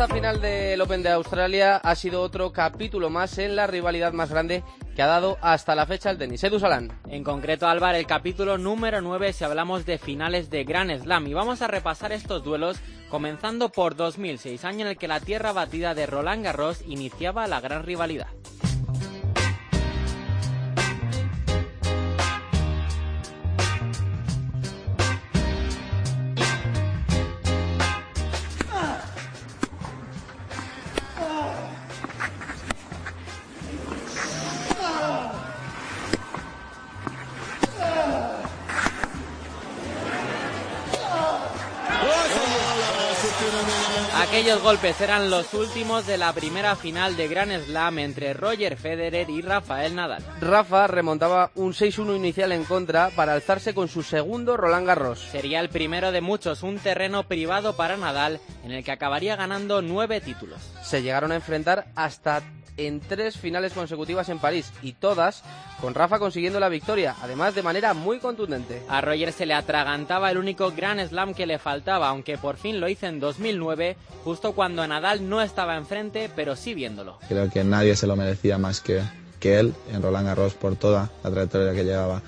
Esta 0.03 0.15
final 0.15 0.41
del 0.41 0.81
Open 0.81 1.03
de 1.03 1.11
Australia 1.11 1.77
ha 1.77 1.95
sido 1.95 2.23
otro 2.23 2.53
capítulo 2.55 3.11
más 3.11 3.37
en 3.37 3.55
la 3.55 3.67
rivalidad 3.67 4.15
más 4.15 4.31
grande 4.31 4.65
que 4.97 5.03
ha 5.03 5.07
dado 5.07 5.37
hasta 5.43 5.75
la 5.75 5.85
fecha 5.85 6.09
el 6.09 6.17
tenis. 6.17 6.43
Edu 6.43 6.59
Salán. 6.59 6.91
En 7.11 7.23
concreto, 7.23 7.69
Álvaro, 7.69 7.99
el 7.99 8.07
capítulo 8.07 8.57
número 8.57 9.03
9 9.03 9.35
si 9.35 9.45
hablamos 9.45 9.85
de 9.85 9.99
finales 9.99 10.49
de 10.49 10.65
Grand 10.65 11.03
Slam. 11.03 11.27
Y 11.27 11.35
vamos 11.35 11.61
a 11.61 11.67
repasar 11.67 12.13
estos 12.13 12.43
duelos 12.43 12.79
comenzando 13.11 13.69
por 13.69 13.95
2006, 13.95 14.65
año 14.65 14.87
en 14.87 14.87
el 14.87 14.97
que 14.97 15.07
la 15.07 15.21
tierra 15.21 15.53
batida 15.53 15.95
de 15.95 16.07
Roland 16.07 16.45
Garros 16.45 16.81
iniciaba 16.87 17.47
la 17.47 17.61
gran 17.61 17.85
rivalidad. 17.85 18.29
Aquellos 44.31 44.62
golpes 44.62 45.01
eran 45.01 45.29
los 45.29 45.53
últimos 45.55 46.07
de 46.07 46.16
la 46.16 46.33
primera 46.33 46.77
final 46.77 47.16
de 47.16 47.27
Grand 47.27 47.64
Slam 47.64 47.99
entre 47.99 48.33
Roger 48.33 48.77
Federer 48.77 49.29
y 49.29 49.43
Rafael 49.43 49.97
Nadal. 49.97 50.25
Rafa 50.40 50.87
remontaba 50.87 51.51
un 51.57 51.73
6-1 51.73 52.14
inicial 52.14 52.53
en 52.53 52.62
contra 52.62 53.11
para 53.11 53.33
alzarse 53.33 53.75
con 53.75 53.88
su 53.88 54.05
segundo 54.05 54.57
Roland 54.57 54.87
Garros. 54.87 55.19
Sería 55.19 55.59
el 55.59 55.69
primero 55.69 56.12
de 56.12 56.21
muchos, 56.21 56.62
un 56.62 56.79
terreno 56.79 57.25
privado 57.25 57.75
para 57.75 57.97
Nadal 57.97 58.38
en 58.62 58.71
el 58.71 58.85
que 58.85 58.93
acabaría 58.93 59.35
ganando 59.35 59.83
nueve 59.83 60.21
títulos. 60.21 60.61
Se 60.81 61.03
llegaron 61.03 61.33
a 61.33 61.35
enfrentar 61.35 61.87
hasta 61.97 62.40
en 62.87 63.01
tres 63.01 63.37
finales 63.37 63.73
consecutivas 63.73 64.29
en 64.29 64.38
París 64.38 64.73
y 64.83 64.93
todas 64.93 65.43
con 65.81 65.95
Rafa 65.95 66.19
consiguiendo 66.19 66.61
la 66.61 66.69
victoria, 66.69 67.14
además 67.23 67.55
de 67.55 67.62
manera 67.62 67.95
muy 67.95 68.19
contundente. 68.19 68.83
A 68.88 69.01
Roger 69.01 69.33
se 69.33 69.47
le 69.47 69.55
atragantaba 69.55 70.31
el 70.31 70.38
único 70.38 70.73
Grand 70.73 71.07
Slam 71.07 71.35
que 71.35 71.47
le 71.47 71.59
faltaba, 71.59 72.09
aunque 72.09 72.38
por 72.38 72.57
fin 72.57 72.81
lo 72.81 72.88
hizo 72.88 73.07
en 73.07 73.21
2009, 73.21 73.97
justo 74.25 74.53
cuando 74.53 74.87
Nadal 74.87 75.29
no 75.29 75.43
estaba 75.43 75.77
enfrente, 75.77 76.31
pero 76.35 76.57
sí 76.57 76.75
viéndolo. 76.75 77.19
Creo 77.29 77.51
que 77.51 77.64
nadie 77.64 77.97
se 77.97 78.07
lo 78.07 78.16
merecía 78.16 78.59
más 78.59 78.81
que, 78.81 79.03
que 79.38 79.59
él 79.59 79.75
en 79.93 80.03
Roland 80.03 80.27
Garros 80.27 80.55
por 80.55 80.77
toda 80.77 81.11
la 81.23 81.31
trayectoria 81.31 81.73
que 81.73 81.85
llevaba 81.85 82.23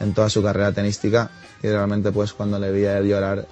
en 0.00 0.14
toda 0.14 0.30
su 0.30 0.42
carrera 0.42 0.72
tenística 0.72 1.30
y 1.62 1.68
realmente 1.68 2.10
pues 2.10 2.32
cuando 2.32 2.58
le 2.58 2.72
vi 2.72 2.86
a 2.86 2.98
él 2.98 3.08
llorar 3.08 3.46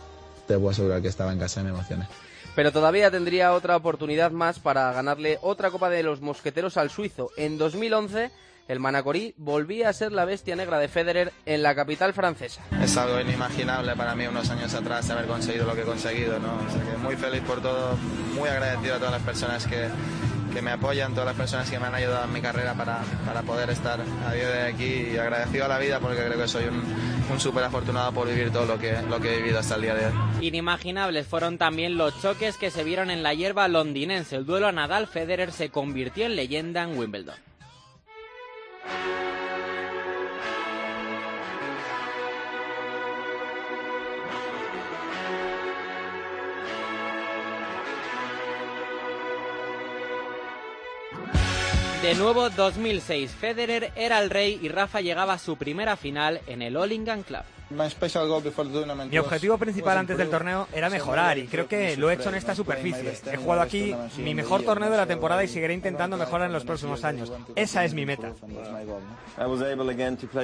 te 0.47 0.55
puedo 0.55 0.71
asegurar 0.71 1.03
que 1.03 1.09
estaba 1.09 1.33
en 1.33 1.39
casa 1.39 1.61
y 1.61 1.65
me 1.65 1.71
emocioné 1.71 2.09
pero 2.59 2.73
todavía 2.73 3.09
tendría 3.09 3.53
otra 3.53 3.77
oportunidad 3.77 4.33
más 4.33 4.59
para 4.59 4.93
ganarle 4.93 5.39
otra 5.43 5.71
Copa 5.71 5.89
de 5.91 6.03
los 6.03 6.23
Mosqueteros 6.23 6.77
al 6.77 6.91
suizo. 6.91 7.31
En 7.37 7.57
2011, 7.57 8.33
el 8.67 8.81
Manacorí 8.81 9.33
volvía 9.37 9.89
a 9.89 9.93
ser 9.93 10.11
la 10.11 10.25
bestia 10.25 10.57
negra 10.57 10.81
de 10.81 10.89
Federer 10.89 11.33
en 11.47 11.63
la 11.63 11.77
capital 11.77 12.15
francesa. 12.15 12.61
Es 12.83 12.97
algo 12.97 13.21
inimaginable 13.21 13.95
para 13.95 14.17
mí 14.17 14.27
unos 14.27 14.51
años 14.51 14.75
atrás 14.75 15.09
haber 15.09 15.27
conseguido 15.27 15.67
lo 15.67 15.77
que 15.77 15.83
he 15.83 15.85
conseguido, 15.85 16.41
¿no? 16.41 16.59
muy 17.01 17.15
feliz 17.15 17.43
por 17.43 17.63
todo, 17.63 17.97
muy 18.35 18.49
agradecido 18.49 18.97
a 18.97 18.99
todas 18.99 19.13
las 19.13 19.23
personas 19.23 19.65
que, 19.65 19.87
que 20.53 20.61
me 20.61 20.73
apoyan, 20.73 21.13
todas 21.13 21.27
las 21.27 21.37
personas 21.37 21.71
que 21.71 21.79
me 21.79 21.87
han 21.87 21.95
ayudado 21.95 22.25
en 22.25 22.33
mi 22.33 22.41
carrera 22.41 22.75
para, 22.75 23.03
para 23.25 23.43
poder 23.43 23.71
estar 23.71 24.01
a 24.27 24.33
día 24.33 24.51
de 24.51 24.63
aquí 24.63 25.11
y 25.13 25.17
agradecido 25.17 25.67
a 25.67 25.69
la 25.69 25.79
vida 25.79 26.01
porque 26.01 26.25
creo 26.25 26.37
que 26.37 26.49
soy 26.49 26.65
un, 26.65 26.83
un 27.31 27.41
súper 27.41 27.65
afortunado 27.65 28.13
por 28.13 28.29
vivir 28.29 28.51
todo 28.51 28.67
lo 28.67 28.79
que, 28.79 29.01
lo 29.09 29.21
que 29.21 29.35
he 29.35 29.37
vivido 29.39 29.59
hasta 29.59 29.75
el 29.75 29.83
día 29.83 29.95
de 29.95 30.07
hoy. 30.07 30.13
Inimaginables 30.41 31.27
fueron 31.27 31.59
también 31.59 31.97
los 31.97 32.21
choques 32.21 32.57
que 32.57 32.71
se 32.71 32.85
vieron 32.85 33.11
en 33.11 33.23
la 33.23 33.35
hierba 33.35 33.69
londinense. 33.69 34.37
El 34.37 34.47
duelo 34.47 34.69
a 34.69 34.73
Nadal-Federer 34.73 35.53
se 35.53 35.71
convirtió 35.71 36.27
en 36.27 36.37
leyenda 36.37 36.83
en 36.83 36.99
Wimbledon. 36.99 37.37
De 52.09 52.15
nuevo 52.15 52.49
2006, 52.49 53.33
Federer 53.33 53.93
era 53.95 54.19
el 54.23 54.31
rey 54.31 54.59
y 54.63 54.71
Rafa 54.71 55.03
llegaba 55.03 55.35
a 55.35 55.39
su 55.39 55.59
primera 55.59 55.95
final 55.95 56.41
en 56.47 56.63
el 56.63 56.75
All 56.79 56.89
Club. 56.89 57.43
Mi 57.71 59.19
objetivo 59.19 59.59
principal 59.59 59.99
antes 59.99 60.17
del 60.17 60.31
torneo 60.31 60.69
era 60.73 60.89
mejorar 60.89 61.37
y 61.37 61.47
creo 61.47 61.69
que 61.69 61.97
lo 61.97 62.11
he 62.11 62.15
hecho 62.15 62.31
en 62.31 62.37
esta 62.37 62.55
superficie. 62.55 63.13
He 63.31 63.37
jugado 63.37 63.61
aquí 63.61 63.95
mi 64.17 64.35
mejor 64.35 64.63
torneo 64.63 64.91
de 64.91 64.97
la 64.97 65.07
temporada 65.07 65.45
y 65.45 65.49
seguiré 65.49 65.75
intentando 65.75 66.17
mejorar 66.17 66.47
en 66.47 66.55
los 66.55 66.65
próximos 66.65 67.05
años. 67.05 67.31
Esa 67.55 67.85
es 67.85 67.93
mi 67.93 68.07
meta. 68.07 68.33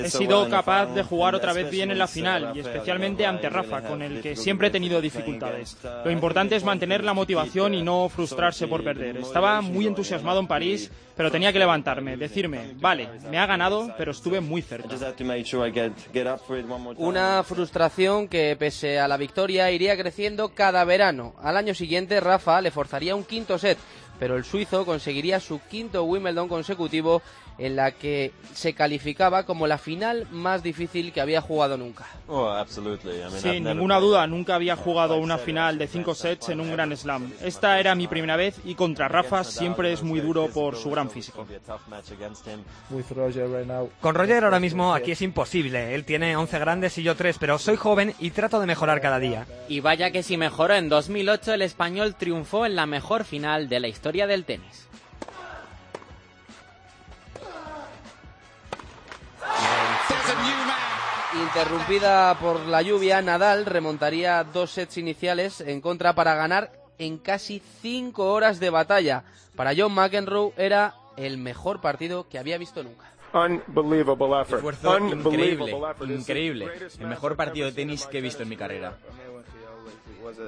He 0.02 0.10
sido 0.10 0.50
capaz 0.50 0.86
de 0.86 1.02
jugar 1.02 1.34
otra 1.34 1.52
vez 1.52 1.70
bien 1.70 1.90
en 1.90 1.98
la 1.98 2.06
final 2.06 2.52
y 2.54 2.60
especialmente 2.60 3.24
ante 3.24 3.48
Rafa, 3.48 3.82
con 3.82 4.02
el 4.02 4.20
que 4.20 4.36
siempre 4.36 4.68
he 4.68 4.70
tenido 4.70 5.00
dificultades. 5.00 5.78
Lo 6.04 6.10
importante 6.10 6.56
es 6.56 6.64
mantener 6.64 7.04
la 7.04 7.14
motivación 7.14 7.74
y 7.74 7.82
no 7.82 8.08
frustrarse 8.08 8.68
por 8.68 8.84
perder. 8.84 9.16
Estaba 9.16 9.60
muy 9.62 9.86
entusiasmado 9.86 10.40
en 10.40 10.46
París, 10.46 10.90
pero 11.16 11.30
tenía 11.30 11.52
que 11.52 11.58
levantarme, 11.58 12.16
decirme, 12.16 12.74
vale, 12.76 13.08
me 13.30 13.38
ha 13.38 13.46
ganado, 13.46 13.94
pero 13.96 14.10
estuve 14.10 14.40
muy 14.40 14.62
cerca. 14.62 14.88
Una 16.96 17.13
frustración 17.44 18.28
que, 18.28 18.56
pese 18.58 18.98
a 18.98 19.08
la 19.08 19.16
victoria, 19.16 19.70
iría 19.70 19.96
creciendo 19.96 20.50
cada 20.50 20.84
verano. 20.84 21.34
Al 21.42 21.56
año 21.56 21.74
siguiente, 21.74 22.20
Rafa 22.20 22.60
le 22.60 22.70
forzaría 22.70 23.14
un 23.14 23.24
quinto 23.24 23.58
set, 23.58 23.78
pero 24.18 24.36
el 24.36 24.44
suizo 24.44 24.84
conseguiría 24.84 25.40
su 25.40 25.60
quinto 25.60 26.04
Wimbledon 26.04 26.48
consecutivo 26.48 27.22
en 27.58 27.76
la 27.76 27.92
que 27.92 28.32
se 28.52 28.74
calificaba 28.74 29.44
como 29.44 29.66
la 29.66 29.78
final 29.78 30.26
más 30.30 30.62
difícil 30.62 31.12
que 31.12 31.20
había 31.20 31.40
jugado 31.40 31.76
nunca. 31.76 32.06
Sin 33.38 33.64
ninguna 33.64 34.00
duda, 34.00 34.26
nunca 34.26 34.54
había 34.54 34.76
jugado 34.76 35.16
una 35.16 35.38
final 35.38 35.78
de 35.78 35.86
cinco 35.86 36.14
sets 36.14 36.48
en 36.48 36.60
un 36.60 36.70
Grand 36.72 36.94
Slam. 36.96 37.32
Esta 37.42 37.78
era 37.78 37.94
mi 37.94 38.06
primera 38.06 38.36
vez 38.36 38.56
y 38.64 38.74
contra 38.74 39.08
Rafa 39.08 39.44
siempre 39.44 39.92
es 39.92 40.02
muy 40.02 40.20
duro 40.20 40.48
por 40.48 40.76
su 40.76 40.90
gran 40.90 41.10
físico. 41.10 41.46
Con 44.00 44.14
Roger 44.14 44.44
ahora 44.44 44.60
mismo 44.60 44.94
aquí 44.94 45.12
es 45.12 45.22
imposible. 45.22 45.94
Él 45.94 46.04
tiene 46.04 46.36
11 46.36 46.58
grandes 46.58 46.98
y 46.98 47.02
yo 47.02 47.14
3, 47.14 47.38
pero 47.38 47.58
soy 47.58 47.76
joven 47.76 48.14
y 48.18 48.30
trato 48.30 48.60
de 48.60 48.66
mejorar 48.66 49.00
cada 49.00 49.18
día. 49.18 49.46
Y 49.68 49.80
vaya 49.80 50.10
que 50.10 50.22
si 50.22 50.36
mejoró 50.36 50.74
en 50.74 50.88
2008, 50.88 51.54
el 51.54 51.62
español 51.62 52.14
triunfó 52.16 52.66
en 52.66 52.76
la 52.76 52.86
mejor 52.86 53.24
final 53.24 53.68
de 53.68 53.80
la 53.80 53.88
historia 53.88 54.26
del 54.26 54.44
tenis. 54.44 54.88
Interrumpida 61.40 62.38
por 62.38 62.60
la 62.60 62.82
lluvia, 62.82 63.20
Nadal 63.20 63.66
remontaría 63.66 64.44
dos 64.44 64.70
sets 64.70 64.98
iniciales 64.98 65.60
en 65.60 65.80
contra 65.80 66.14
para 66.14 66.34
ganar 66.34 66.72
en 66.98 67.18
casi 67.18 67.60
cinco 67.80 68.32
horas 68.32 68.60
de 68.60 68.70
batalla. 68.70 69.24
Para 69.56 69.72
John 69.76 69.92
McEnroe 69.94 70.52
era 70.56 70.94
el 71.16 71.38
mejor 71.38 71.80
partido 71.80 72.28
que 72.28 72.38
había 72.38 72.58
visto 72.58 72.82
nunca. 72.82 73.10
Esfuerzo 74.42 74.98
increíble, 74.98 75.76
increíble. 76.08 76.70
El 77.00 77.08
mejor 77.08 77.36
partido 77.36 77.66
de 77.66 77.72
tenis 77.72 78.06
que 78.06 78.18
he 78.18 78.20
visto 78.20 78.44
en 78.44 78.48
mi 78.48 78.56
carrera. 78.56 78.96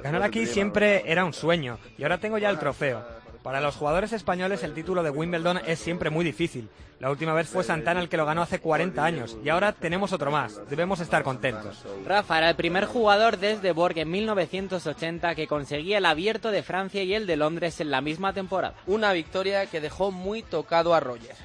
Ganar 0.02 0.22
aquí 0.22 0.46
siempre 0.46 1.02
era 1.10 1.24
un 1.24 1.32
sueño 1.32 1.78
y 1.98 2.04
ahora 2.04 2.18
tengo 2.18 2.38
ya 2.38 2.48
el 2.48 2.58
trofeo. 2.58 3.04
Para 3.46 3.60
los 3.60 3.76
jugadores 3.76 4.12
españoles 4.12 4.64
el 4.64 4.74
título 4.74 5.04
de 5.04 5.10
Wimbledon 5.10 5.60
es 5.68 5.78
siempre 5.78 6.10
muy 6.10 6.24
difícil. 6.24 6.68
La 6.98 7.12
última 7.12 7.32
vez 7.32 7.46
fue 7.46 7.62
Santana 7.62 8.00
el 8.00 8.08
que 8.08 8.16
lo 8.16 8.26
ganó 8.26 8.42
hace 8.42 8.58
40 8.58 9.04
años 9.04 9.38
y 9.44 9.50
ahora 9.50 9.70
tenemos 9.70 10.12
otro 10.12 10.32
más. 10.32 10.68
Debemos 10.68 10.98
estar 10.98 11.22
contentos. 11.22 11.84
Rafa 12.04 12.38
era 12.38 12.50
el 12.50 12.56
primer 12.56 12.86
jugador 12.86 13.38
desde 13.38 13.70
Borg 13.70 13.98
en 13.98 14.10
1980 14.10 15.36
que 15.36 15.46
conseguía 15.46 15.98
el 15.98 16.06
abierto 16.06 16.50
de 16.50 16.64
Francia 16.64 17.04
y 17.04 17.14
el 17.14 17.28
de 17.28 17.36
Londres 17.36 17.80
en 17.80 17.92
la 17.92 18.00
misma 18.00 18.32
temporada. 18.32 18.74
Una 18.88 19.12
victoria 19.12 19.66
que 19.66 19.80
dejó 19.80 20.10
muy 20.10 20.42
tocado 20.42 20.92
a 20.92 20.98
Roger. 20.98 21.36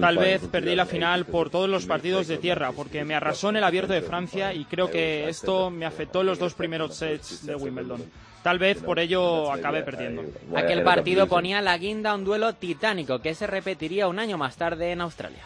Tal 0.00 0.18
vez 0.18 0.42
perdí 0.46 0.76
la 0.76 0.86
final 0.86 1.26
por 1.26 1.50
todos 1.50 1.68
los 1.68 1.86
partidos 1.86 2.28
de 2.28 2.38
tierra, 2.38 2.70
porque 2.70 3.04
me 3.04 3.16
arrasó 3.16 3.48
en 3.48 3.56
el 3.56 3.64
abierto 3.64 3.92
de 3.92 4.02
Francia 4.02 4.54
y 4.54 4.64
creo 4.66 4.88
que 4.88 5.28
esto 5.28 5.68
me 5.68 5.84
afectó 5.84 6.20
en 6.20 6.26
los 6.26 6.38
dos 6.38 6.54
primeros 6.54 6.94
sets 6.94 7.44
de 7.44 7.56
Wimbledon. 7.56 8.04
Tal 8.46 8.60
vez 8.60 8.80
por 8.80 9.00
ello 9.00 9.50
acabe 9.50 9.82
perdiendo. 9.82 10.22
Aquel 10.54 10.84
partido 10.84 11.26
ponía 11.26 11.60
la 11.60 11.76
guinda 11.78 12.12
a 12.12 12.14
un 12.14 12.22
duelo 12.22 12.52
titánico 12.52 13.18
que 13.18 13.34
se 13.34 13.44
repetiría 13.44 14.06
un 14.06 14.20
año 14.20 14.38
más 14.38 14.56
tarde 14.56 14.92
en 14.92 15.00
Australia. 15.00 15.42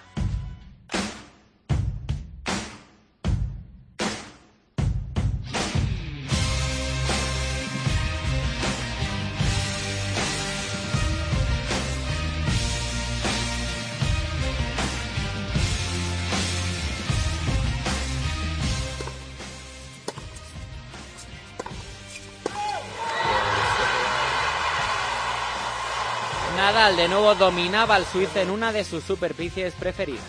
De 27.01 27.09
nuevo 27.09 27.35
dominaba 27.35 27.95
al 27.95 28.05
suizo 28.05 28.41
en 28.41 28.51
una 28.51 28.73
de 28.73 28.85
sus 28.85 29.03
superficies 29.03 29.73
preferidas. 29.73 30.21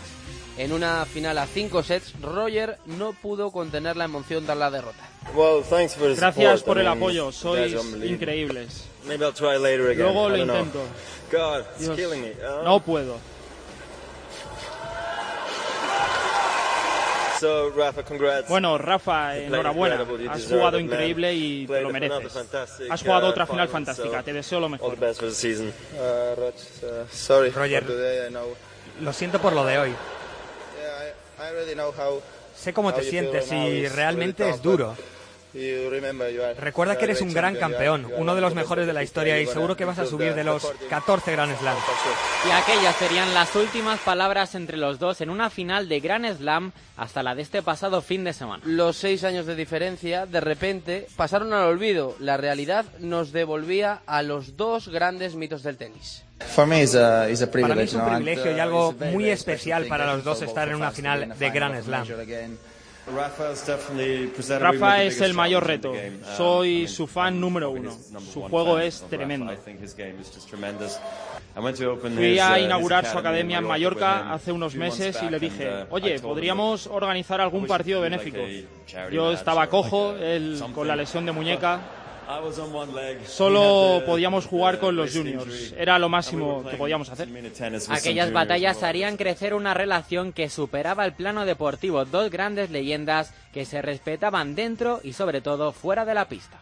En 0.57 0.71
una 0.71 1.05
final 1.05 1.37
a 1.37 1.45
cinco 1.45 1.83
sets, 1.83 2.13
Roger 2.21 2.77
no 2.85 3.11
pudo 3.11 3.51
contener 3.51 3.97
la 3.97 4.05
emoción 4.05 4.45
tras 4.45 4.57
la 4.57 4.71
derrota. 4.71 5.09
Gracias 6.15 6.63
por 6.63 6.79
el 6.79 6.87
apoyo, 6.87 7.33
sois 7.33 7.75
increíbles. 8.05 8.85
Luego 9.05 10.29
lo 10.29 10.37
intento. 10.37 10.79
Uh, 11.33 12.63
no 12.63 12.79
puedo. 12.79 13.17
Bueno, 18.47 18.77
Rafa, 18.77 19.37
enhorabuena. 19.37 20.05
Has 20.29 20.45
jugado 20.45 20.79
increíble 20.79 21.33
y 21.33 21.67
te 21.67 21.81
lo 21.81 21.89
mereces. 21.91 22.35
Has 22.89 23.01
jugado 23.01 23.27
otra 23.27 23.45
final 23.45 23.67
fantástica. 23.67 24.23
Te 24.23 24.33
deseo 24.33 24.59
lo 24.59 24.69
mejor. 24.69 24.97
Roger, 27.53 27.83
lo 29.01 29.13
siento 29.13 29.39
por 29.39 29.53
lo 29.53 29.65
de 29.65 29.77
hoy. 29.79 29.95
Sé 32.55 32.73
cómo 32.73 32.93
te 32.93 33.03
sientes 33.03 33.51
y 33.51 33.87
realmente 33.87 34.49
es 34.49 34.61
duro. 34.61 34.95
Recuerda 36.57 36.97
que 36.97 37.05
eres 37.05 37.21
un 37.21 37.33
gran 37.33 37.55
campeón, 37.55 38.07
uno 38.17 38.35
de 38.35 38.41
los 38.41 38.55
mejores 38.55 38.87
de 38.87 38.93
la 38.93 39.03
historia 39.03 39.39
y 39.39 39.47
seguro 39.47 39.75
que 39.75 39.85
vas 39.85 39.99
a 39.99 40.05
subir 40.05 40.33
de 40.33 40.43
los 40.43 40.65
14 40.89 41.31
Grand 41.31 41.57
Slam. 41.57 41.77
Y 42.47 42.51
aquellas 42.51 42.95
serían 42.95 43.33
las 43.33 43.55
últimas 43.55 43.99
palabras 43.99 44.55
entre 44.55 44.77
los 44.77 44.99
dos 44.99 45.21
en 45.21 45.29
una 45.29 45.49
final 45.49 45.89
de 45.89 45.99
Grand 45.99 46.37
Slam 46.37 46.71
hasta 46.97 47.23
la 47.23 47.35
de 47.35 47.41
este 47.41 47.61
pasado 47.61 48.01
fin 48.01 48.23
de 48.23 48.33
semana. 48.33 48.63
Los 48.65 48.97
seis 48.97 49.23
años 49.23 49.45
de 49.45 49.55
diferencia, 49.55 50.25
de 50.25 50.39
repente, 50.39 51.07
pasaron 51.15 51.53
al 51.53 51.67
olvido. 51.67 52.15
La 52.19 52.37
realidad 52.37 52.85
nos 52.99 53.31
devolvía 53.31 54.01
a 54.05 54.21
los 54.23 54.57
dos 54.57 54.87
grandes 54.87 55.35
mitos 55.35 55.63
del 55.63 55.77
tenis. 55.77 56.23
Para 56.55 57.75
mí 57.75 57.83
es 57.83 57.93
un 57.93 58.05
privilegio 58.05 58.55
y 58.55 58.59
algo 58.59 58.93
muy 59.11 59.29
especial 59.29 59.85
para 59.85 60.13
los 60.13 60.23
dos 60.23 60.41
estar 60.41 60.67
en 60.69 60.75
una 60.75 60.91
final 60.91 61.37
de 61.37 61.49
Grand 61.49 61.83
Slam. 61.83 62.07
Rafa 63.07 65.03
es 65.03 65.21
el 65.21 65.33
mayor 65.33 65.65
reto. 65.65 65.93
Soy 66.37 66.87
su 66.87 67.07
fan 67.07 67.39
número 67.39 67.71
uno. 67.71 67.97
Su 68.31 68.43
juego 68.43 68.79
es 68.79 69.03
tremendo. 69.09 69.51
Fui 72.15 72.39
a 72.39 72.59
inaugurar 72.59 73.05
su 73.05 73.17
academia 73.17 73.57
en 73.57 73.65
Mallorca 73.65 74.31
hace 74.31 74.51
unos 74.51 74.75
meses 74.75 75.17
y 75.21 75.29
le 75.29 75.39
dije, 75.39 75.85
oye, 75.89 76.19
podríamos 76.19 76.87
organizar 76.87 77.41
algún 77.41 77.65
partido 77.65 78.01
benéfico. 78.01 78.39
Yo 79.11 79.31
estaba 79.31 79.67
cojo, 79.67 80.15
él 80.15 80.61
con 80.73 80.87
la 80.87 80.95
lesión 80.95 81.25
de 81.25 81.31
muñeca, 81.31 81.79
Solo 83.25 84.03
podíamos 84.05 84.45
jugar 84.45 84.79
con 84.79 84.95
los 84.95 85.13
juniors. 85.13 85.73
Era 85.77 85.99
lo 85.99 86.09
máximo 86.09 86.63
que 86.69 86.77
podíamos 86.77 87.09
hacer. 87.09 87.27
Aquellas 87.89 88.31
batallas 88.31 88.83
harían 88.83 89.17
crecer 89.17 89.53
una 89.53 89.73
relación 89.73 90.31
que 90.31 90.49
superaba 90.49 91.05
el 91.05 91.13
plano 91.13 91.45
deportivo. 91.45 92.05
Dos 92.05 92.31
grandes 92.31 92.69
leyendas 92.69 93.33
que 93.53 93.65
se 93.65 93.81
respetaban 93.81 94.55
dentro 94.55 95.01
y 95.03 95.13
sobre 95.13 95.41
todo 95.41 95.71
fuera 95.71 96.05
de 96.05 96.13
la 96.13 96.29
pista. 96.29 96.59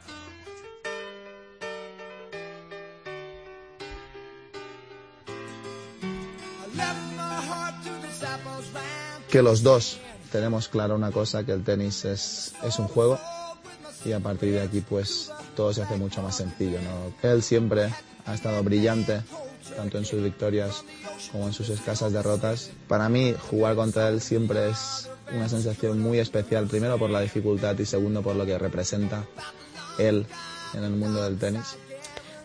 Que 9.29 9.43
los 9.43 9.61
dos 9.61 9.99
tenemos 10.31 10.67
claro 10.69 10.95
una 10.95 11.11
cosa, 11.11 11.45
que 11.45 11.51
el 11.51 11.63
tenis 11.63 12.05
es, 12.05 12.55
es 12.63 12.79
un 12.79 12.87
juego 12.87 13.19
y 14.05 14.11
a 14.11 14.19
partir 14.19 14.53
de 14.53 14.61
aquí 14.61 14.81
pues 14.81 15.31
todo 15.55 15.73
se 15.73 15.81
hace 15.81 15.95
mucho 15.95 16.21
más 16.21 16.37
sencillo. 16.37 16.79
Él 17.21 17.41
siempre 17.43 17.89
ha 18.25 18.33
estado 18.33 18.63
brillante, 18.63 19.21
tanto 19.75 19.97
en 19.97 20.05
sus 20.05 20.23
victorias 20.23 20.83
como 21.31 21.47
en 21.47 21.53
sus 21.53 21.69
escasas 21.69 22.13
derrotas. 22.13 22.71
Para 22.87 23.09
mí 23.09 23.35
jugar 23.49 23.75
contra 23.75 24.09
él 24.09 24.21
siempre 24.21 24.69
es 24.69 25.09
una 25.33 25.49
sensación 25.49 25.99
muy 25.99 26.19
especial, 26.19 26.67
primero 26.67 26.97
por 26.97 27.09
la 27.09 27.21
dificultad 27.21 27.77
y 27.77 27.85
segundo 27.85 28.21
por 28.21 28.35
lo 28.35 28.45
que 28.45 28.57
representa 28.57 29.25
él 29.97 30.25
en 30.73 30.83
el 30.83 30.91
mundo 30.91 31.23
del 31.23 31.37
tenis. 31.37 31.77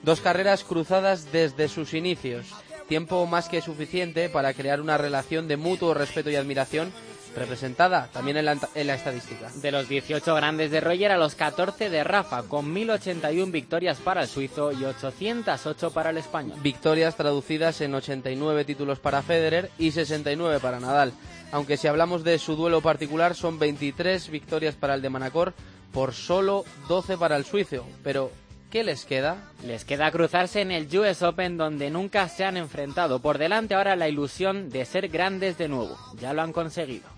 Dos 0.02 0.20
carreras 0.20 0.64
cruzadas 0.64 1.32
desde 1.32 1.68
sus 1.68 1.94
inicios, 1.94 2.46
tiempo 2.88 3.24
más 3.26 3.48
que 3.48 3.62
suficiente 3.62 4.28
para 4.28 4.52
crear 4.52 4.80
una 4.80 4.98
relación 4.98 5.48
de 5.48 5.56
mutuo 5.56 5.94
respeto 5.94 6.30
y 6.30 6.36
admiración 6.36 6.92
representada 7.34 8.08
también 8.12 8.36
en 8.36 8.44
la, 8.46 8.58
en 8.74 8.86
la, 8.86 8.94
estadística. 8.94 9.50
De 9.54 9.72
los 9.72 9.88
18 9.88 10.34
grandes 10.34 10.70
de 10.70 10.80
Roger 10.80 11.12
a 11.12 11.18
los 11.18 11.34
14 11.34 11.90
de 11.90 12.04
Rafa, 12.04 12.44
con 12.44 12.72
1081 12.72 13.52
victorias 13.52 13.98
para 13.98 14.22
el 14.22 14.28
suizo 14.28 14.72
y 14.72 14.84
808 14.84 15.90
para 15.90 16.10
el 16.10 16.18
español. 16.18 16.58
Victorias 16.62 17.16
traducidas 17.16 17.80
en 17.80 17.94
89 17.94 18.64
títulos 18.64 18.98
para 18.98 19.22
Federer 19.22 19.70
y 19.78 19.90
69 19.90 20.60
para 20.60 20.80
Nadal. 20.80 21.12
Aunque 21.52 21.76
si 21.76 21.86
hablamos 21.86 22.24
de 22.24 22.38
su 22.38 22.56
duelo 22.56 22.80
particular 22.80 23.34
son 23.34 23.58
23 23.58 24.28
victorias 24.30 24.74
para 24.74 24.94
el 24.94 25.02
de 25.02 25.10
Manacor 25.10 25.54
por 25.92 26.12
solo 26.12 26.64
12 26.88 27.16
para 27.16 27.36
el 27.36 27.44
suizo. 27.44 27.86
Pero 28.02 28.30
¿Qué 28.74 28.82
les 28.82 29.04
queda? 29.04 29.36
Les 29.64 29.84
queda 29.84 30.10
cruzarse 30.10 30.60
en 30.60 30.72
el 30.72 30.88
US 30.98 31.22
Open 31.22 31.56
donde 31.56 31.90
nunca 31.90 32.28
se 32.28 32.44
han 32.44 32.56
enfrentado. 32.56 33.20
Por 33.20 33.38
delante 33.38 33.76
ahora 33.76 33.94
la 33.94 34.08
ilusión 34.08 34.68
de 34.68 34.84
ser 34.84 35.06
grandes 35.10 35.56
de 35.56 35.68
nuevo. 35.68 35.96
Ya 36.18 36.32
lo 36.32 36.42
han 36.42 36.52
conseguido. 36.52 37.13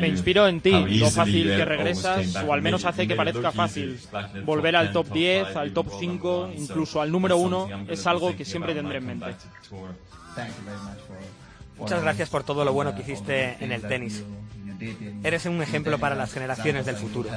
Me 0.00 0.08
inspiro 0.08 0.46
en 0.46 0.60
ti, 0.60 0.70
lo 0.70 1.10
fácil 1.10 1.46
que 1.48 1.64
regresas, 1.64 2.36
o 2.46 2.52
al 2.52 2.62
menos 2.62 2.84
hace 2.84 3.08
que 3.08 3.14
parezca 3.14 3.52
fácil. 3.52 3.98
Volver 4.44 4.76
al 4.76 4.92
top 4.92 5.10
10, 5.12 5.56
al 5.56 5.72
top 5.72 5.88
5, 5.98 6.50
incluso 6.56 7.00
al 7.00 7.10
número 7.10 7.36
1, 7.38 7.86
es 7.88 8.06
algo 8.06 8.36
que 8.36 8.44
siempre 8.44 8.74
tendré 8.74 8.98
en 8.98 9.06
mente. 9.06 9.34
Muchas 11.78 12.02
gracias 12.02 12.28
por 12.28 12.42
todo 12.42 12.64
lo 12.64 12.72
bueno 12.72 12.94
que 12.94 13.02
hiciste 13.02 13.56
en 13.60 13.72
el 13.72 13.82
tenis. 13.82 14.24
Eres 15.22 15.46
un 15.46 15.62
ejemplo 15.62 15.98
para 15.98 16.14
las 16.14 16.32
generaciones 16.32 16.86
del 16.86 16.96
futuro. 16.96 17.30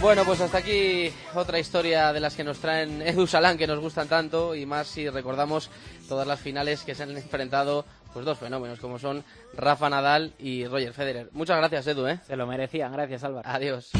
Bueno, 0.00 0.24
pues 0.24 0.40
hasta 0.40 0.58
aquí 0.58 1.10
otra 1.34 1.58
historia 1.58 2.12
de 2.12 2.20
las 2.20 2.36
que 2.36 2.44
nos 2.44 2.58
traen 2.58 3.02
Edu 3.02 3.26
Salán, 3.26 3.58
que 3.58 3.66
nos 3.66 3.80
gustan 3.80 4.08
tanto, 4.08 4.54
y 4.54 4.64
más 4.66 4.86
si 4.86 5.08
recordamos 5.08 5.70
todas 6.08 6.26
las 6.26 6.38
finales 6.38 6.82
que 6.84 6.94
se 6.94 7.02
han 7.02 7.16
enfrentado 7.16 7.84
pues 8.12 8.24
dos 8.24 8.38
fenómenos, 8.38 8.78
como 8.78 8.98
son 8.98 9.24
Rafa 9.54 9.90
Nadal 9.90 10.32
y 10.38 10.66
Roger 10.66 10.92
Federer. 10.92 11.28
Muchas 11.32 11.56
gracias, 11.58 11.86
Edu, 11.88 12.06
¿eh? 12.06 12.20
Se 12.26 12.36
lo 12.36 12.46
merecían. 12.46 12.92
Gracias, 12.92 13.24
Álvaro. 13.24 13.48
Adiós. 13.48 13.90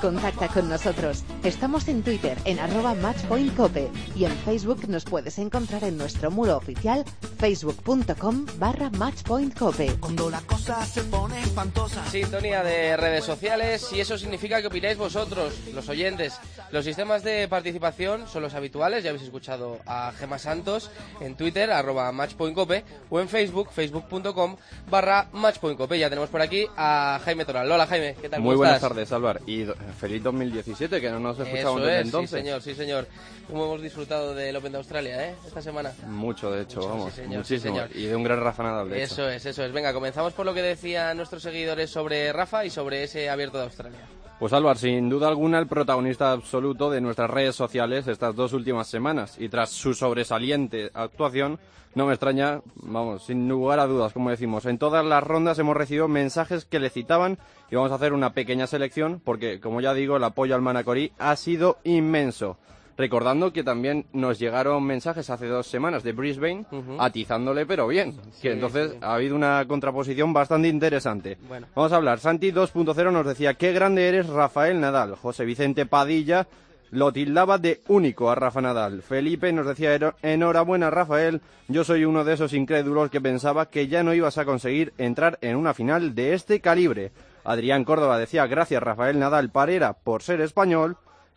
Contacta 0.00 0.48
con 0.48 0.68
nosotros. 0.68 1.24
Estamos 1.42 1.88
en 1.88 2.02
Twitter 2.02 2.36
en 2.44 2.58
arroba 2.58 2.94
matchpointcope 2.94 3.90
y 4.14 4.24
en 4.24 4.32
Facebook 4.32 4.88
nos 4.88 5.04
puedes 5.04 5.38
encontrar 5.38 5.84
en 5.84 5.96
nuestro 5.96 6.30
muro 6.30 6.56
oficial 6.56 7.04
facebook.com 7.38 8.46
barra 8.58 8.90
matchpointcope. 8.90 9.96
Cuando 10.00 10.30
la 10.30 10.40
cosa 10.42 10.84
se 10.84 11.02
pone 11.04 11.40
espantosa. 11.40 12.04
Sintonía 12.10 12.62
de 12.62 12.96
redes 12.96 13.24
sociales 13.24 13.90
y 13.92 14.00
eso 14.00 14.18
significa 14.18 14.60
que 14.60 14.68
opináis 14.68 14.98
vosotros, 14.98 15.54
los 15.74 15.88
oyentes. 15.88 16.38
Los 16.72 16.84
sistemas 16.84 17.22
de 17.22 17.46
participación 17.48 18.26
son 18.28 18.42
los 18.42 18.54
habituales, 18.54 19.04
ya 19.04 19.10
habéis 19.10 19.24
escuchado 19.24 19.78
a 19.86 20.12
Gema 20.18 20.38
Santos 20.38 20.90
en 21.20 21.36
Twitter, 21.36 21.70
arroba 21.70 22.10
matchpointcope 22.12 22.84
o 23.08 23.20
en 23.20 23.28
Facebook, 23.28 23.70
facebook.com 23.70 24.56
barra 24.90 25.28
matchpointcope. 25.32 25.98
Ya 25.98 26.10
tenemos 26.10 26.28
por 26.28 26.42
aquí 26.42 26.66
a 26.76 27.20
Jaime 27.24 27.44
Toral. 27.44 27.70
Hola 27.70 27.86
Jaime, 27.86 28.16
¿qué 28.20 28.28
tal? 28.28 28.40
Muy 28.42 28.56
buenas 28.56 28.80
tardes, 28.80 29.10
Álvaro. 29.12 29.40
Y 29.46 29.64
feliz 29.96 30.22
2017, 30.22 31.00
que 31.00 31.10
no 31.10 31.18
nos 31.18 31.38
escuchamos 31.38 31.82
desde 31.82 32.00
entonces. 32.00 32.30
Sí, 32.30 32.46
señor, 32.46 32.62
sí, 32.62 32.74
señor. 32.74 33.08
¿Cómo 33.48 33.64
hemos 33.64 33.82
disfrutado 33.82 34.34
del 34.34 34.54
Open 34.56 34.72
de 34.72 34.78
Australia, 34.78 35.28
eh? 35.28 35.34
Esta 35.46 35.62
semana. 35.62 35.92
Mucho, 36.06 36.50
de 36.50 36.62
hecho, 36.62 36.80
vamos. 36.80 37.12
muchísimo. 37.26 37.80
y 37.94 38.06
de 38.06 38.16
un 38.16 38.22
gran 38.22 38.40
Rafa 38.40 38.62
Nadal, 38.62 38.90
de 38.90 39.02
Eso 39.02 39.28
es, 39.28 39.44
eso 39.46 39.64
es. 39.64 39.72
Venga, 39.72 39.92
comenzamos 39.92 40.32
por 40.32 40.46
lo 40.46 40.54
que 40.54 40.62
decían 40.62 41.16
nuestros 41.16 41.42
seguidores 41.42 41.90
sobre 41.90 42.32
Rafa 42.32 42.64
y 42.64 42.70
sobre 42.70 43.04
ese 43.04 43.28
abierto 43.28 43.58
de 43.58 43.64
Australia. 43.64 44.00
Pues 44.38 44.52
Álvaro, 44.52 44.78
sin 44.78 45.08
duda 45.08 45.28
alguna 45.28 45.58
el 45.58 45.66
protagonista 45.66 46.30
absoluto 46.30 46.90
de 46.90 47.00
nuestras 47.00 47.30
redes 47.30 47.56
sociales 47.56 48.06
estas 48.06 48.36
dos 48.36 48.52
últimas 48.52 48.86
semanas 48.86 49.36
y 49.40 49.48
tras 49.48 49.70
su 49.70 49.94
sobresaliente 49.94 50.90
actuación, 50.92 51.58
no 51.94 52.04
me 52.04 52.12
extraña, 52.12 52.60
vamos, 52.74 53.24
sin 53.24 53.48
lugar 53.48 53.80
a 53.80 53.86
dudas, 53.86 54.12
como 54.12 54.28
decimos, 54.28 54.66
en 54.66 54.76
todas 54.76 55.06
las 55.06 55.24
rondas 55.24 55.58
hemos 55.58 55.74
recibido 55.74 56.06
mensajes 56.06 56.66
que 56.66 56.80
le 56.80 56.90
citaban 56.90 57.38
y 57.70 57.76
vamos 57.76 57.92
a 57.92 57.94
hacer 57.94 58.12
una 58.12 58.34
pequeña 58.34 58.66
selección 58.66 59.22
porque, 59.24 59.58
como 59.58 59.80
ya 59.80 59.94
digo, 59.94 60.18
el 60.18 60.24
apoyo 60.24 60.54
al 60.54 60.60
Manacorí 60.60 61.12
ha 61.18 61.34
sido 61.36 61.78
inmenso. 61.82 62.58
Recordando 62.96 63.52
que 63.52 63.62
también 63.62 64.06
nos 64.12 64.38
llegaron 64.38 64.82
mensajes 64.84 65.28
hace 65.28 65.46
dos 65.46 65.66
semanas 65.66 66.02
de 66.02 66.12
Brisbane 66.12 66.64
atizándole, 66.98 67.66
pero 67.66 67.86
bien. 67.86 68.14
que 68.40 68.52
entonces 68.52 68.96
ha 69.02 69.14
habido 69.14 69.36
una 69.36 69.64
contraposición 69.68 70.32
bastante 70.32 70.68
interesante. 70.68 71.36
Vamos 71.74 71.92
a 71.92 71.96
hablar. 71.96 72.18
Santi 72.20 72.52
2.0 72.52 73.12
nos 73.12 73.26
decía, 73.26 73.54
qué 73.54 73.72
grande 73.72 74.08
eres 74.08 74.28
Rafael 74.28 74.80
Nadal. 74.80 75.16
José 75.16 75.44
Vicente 75.44 75.84
Padilla 75.84 76.46
lo 76.90 77.12
tildaba 77.12 77.58
de 77.58 77.82
único 77.88 78.30
a 78.30 78.34
Rafa 78.34 78.60
Nadal. 78.60 79.02
Felipe 79.02 79.52
nos 79.52 79.66
decía 79.66 80.14
enhorabuena 80.22 80.90
Rafael, 80.90 81.42
yo 81.68 81.84
soy 81.84 82.04
uno 82.04 82.24
de 82.24 82.34
esos 82.34 82.52
incrédulos 82.52 83.10
que 83.10 83.20
pensaba 83.20 83.68
que 83.68 83.88
ya 83.88 84.02
no 84.02 84.14
ibas 84.14 84.38
a 84.38 84.44
conseguir 84.44 84.94
entrar 84.96 85.38
en 85.42 85.56
una 85.56 85.74
final 85.74 86.14
de 86.14 86.34
este 86.34 86.60
calibre. 86.60 87.12
Adrián 87.44 87.84
Córdoba 87.84 88.18
decía 88.18 88.46
gracias 88.46 88.82
Rafael 88.82 89.18
Nadal 89.18 89.50
Parera 89.50 89.92
por 89.94 90.22
ser 90.22 90.40
español. 90.40 90.96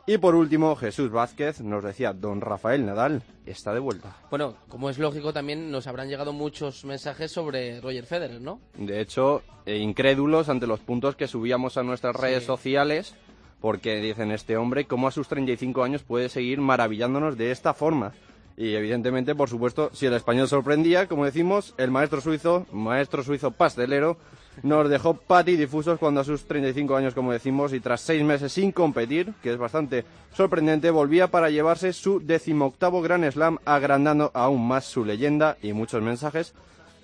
Y 0.10 0.18
por 0.18 0.34
último, 0.34 0.76
Jesús 0.76 1.12
Vázquez 1.12 1.62
nos 1.62 1.84
decía, 1.84 2.14
don 2.14 2.42
Rafael 2.42 2.84
Nadal 2.84 3.22
está 3.46 3.76
de 3.76 3.80
vuelta. 3.80 4.18
Bueno, 4.32 4.56
como 4.68 4.90
es 4.90 4.98
lógico, 4.98 5.34
también 5.34 5.70
nos 5.70 5.86
habrán 5.86 6.10
llegado 6.10 6.34
muchos 6.34 6.84
mensajes 6.84 7.32
sobre 7.32 7.80
Roger 7.80 8.08
Federer, 8.08 8.42
¿no? 8.42 8.60
De 8.74 9.02
hecho, 9.02 9.44
eh, 9.68 9.78
incrédulos 9.78 10.50
ante 10.50 10.66
los 10.66 10.80
puntos 10.80 11.16
que 11.16 11.28
subíamos 11.28 11.78
a 11.78 11.84
nuestras 11.84 12.16
redes 12.16 12.44
sociales, 12.44 13.14
porque 13.62 13.98
dicen, 14.02 14.32
este 14.32 14.58
hombre, 14.58 14.86
¿cómo 14.86 15.08
a 15.08 15.12
sus 15.12 15.28
35 15.28 15.84
años 15.84 16.02
puede 16.02 16.28
seguir 16.30 16.60
maravillándonos 16.60 17.38
de 17.38 17.52
esta 17.52 17.76
forma? 17.76 18.14
Y 18.58 18.74
evidentemente, 18.74 19.36
por 19.36 19.48
supuesto, 19.48 19.92
si 19.94 20.08
el 20.08 20.16
español 20.16 20.48
sorprendía, 20.48 21.06
como 21.06 21.26
decimos, 21.26 21.76
el 21.78 21.92
maestro 21.92 22.20
suizo, 22.20 22.66
maestro 22.72 23.22
suizo 23.22 23.52
pastelero, 23.52 24.18
nos 24.64 24.90
dejó 24.90 25.16
patidifusos 25.16 26.00
cuando 26.00 26.22
a 26.22 26.24
sus 26.24 26.46
35 26.46 26.96
años, 26.96 27.14
como 27.14 27.32
decimos, 27.32 27.74
y 27.74 27.80
tras 27.80 28.02
seis 28.02 28.24
meses 28.24 28.52
sin 28.52 28.72
competir, 28.72 29.34
que 29.42 29.52
es 29.52 29.58
bastante 29.58 30.06
sorprendente, 30.34 30.92
volvía 30.92 31.28
para 31.28 31.50
llevarse 31.50 31.94
su 31.94 32.20
decimoctavo 32.20 33.02
Grand 33.02 33.30
Slam, 33.32 33.60
agrandando 33.66 34.32
aún 34.34 34.68
más 34.68 34.86
su 34.86 35.06
leyenda 35.06 35.58
y 35.62 35.74
muchos 35.74 36.02
mensajes 36.02 36.54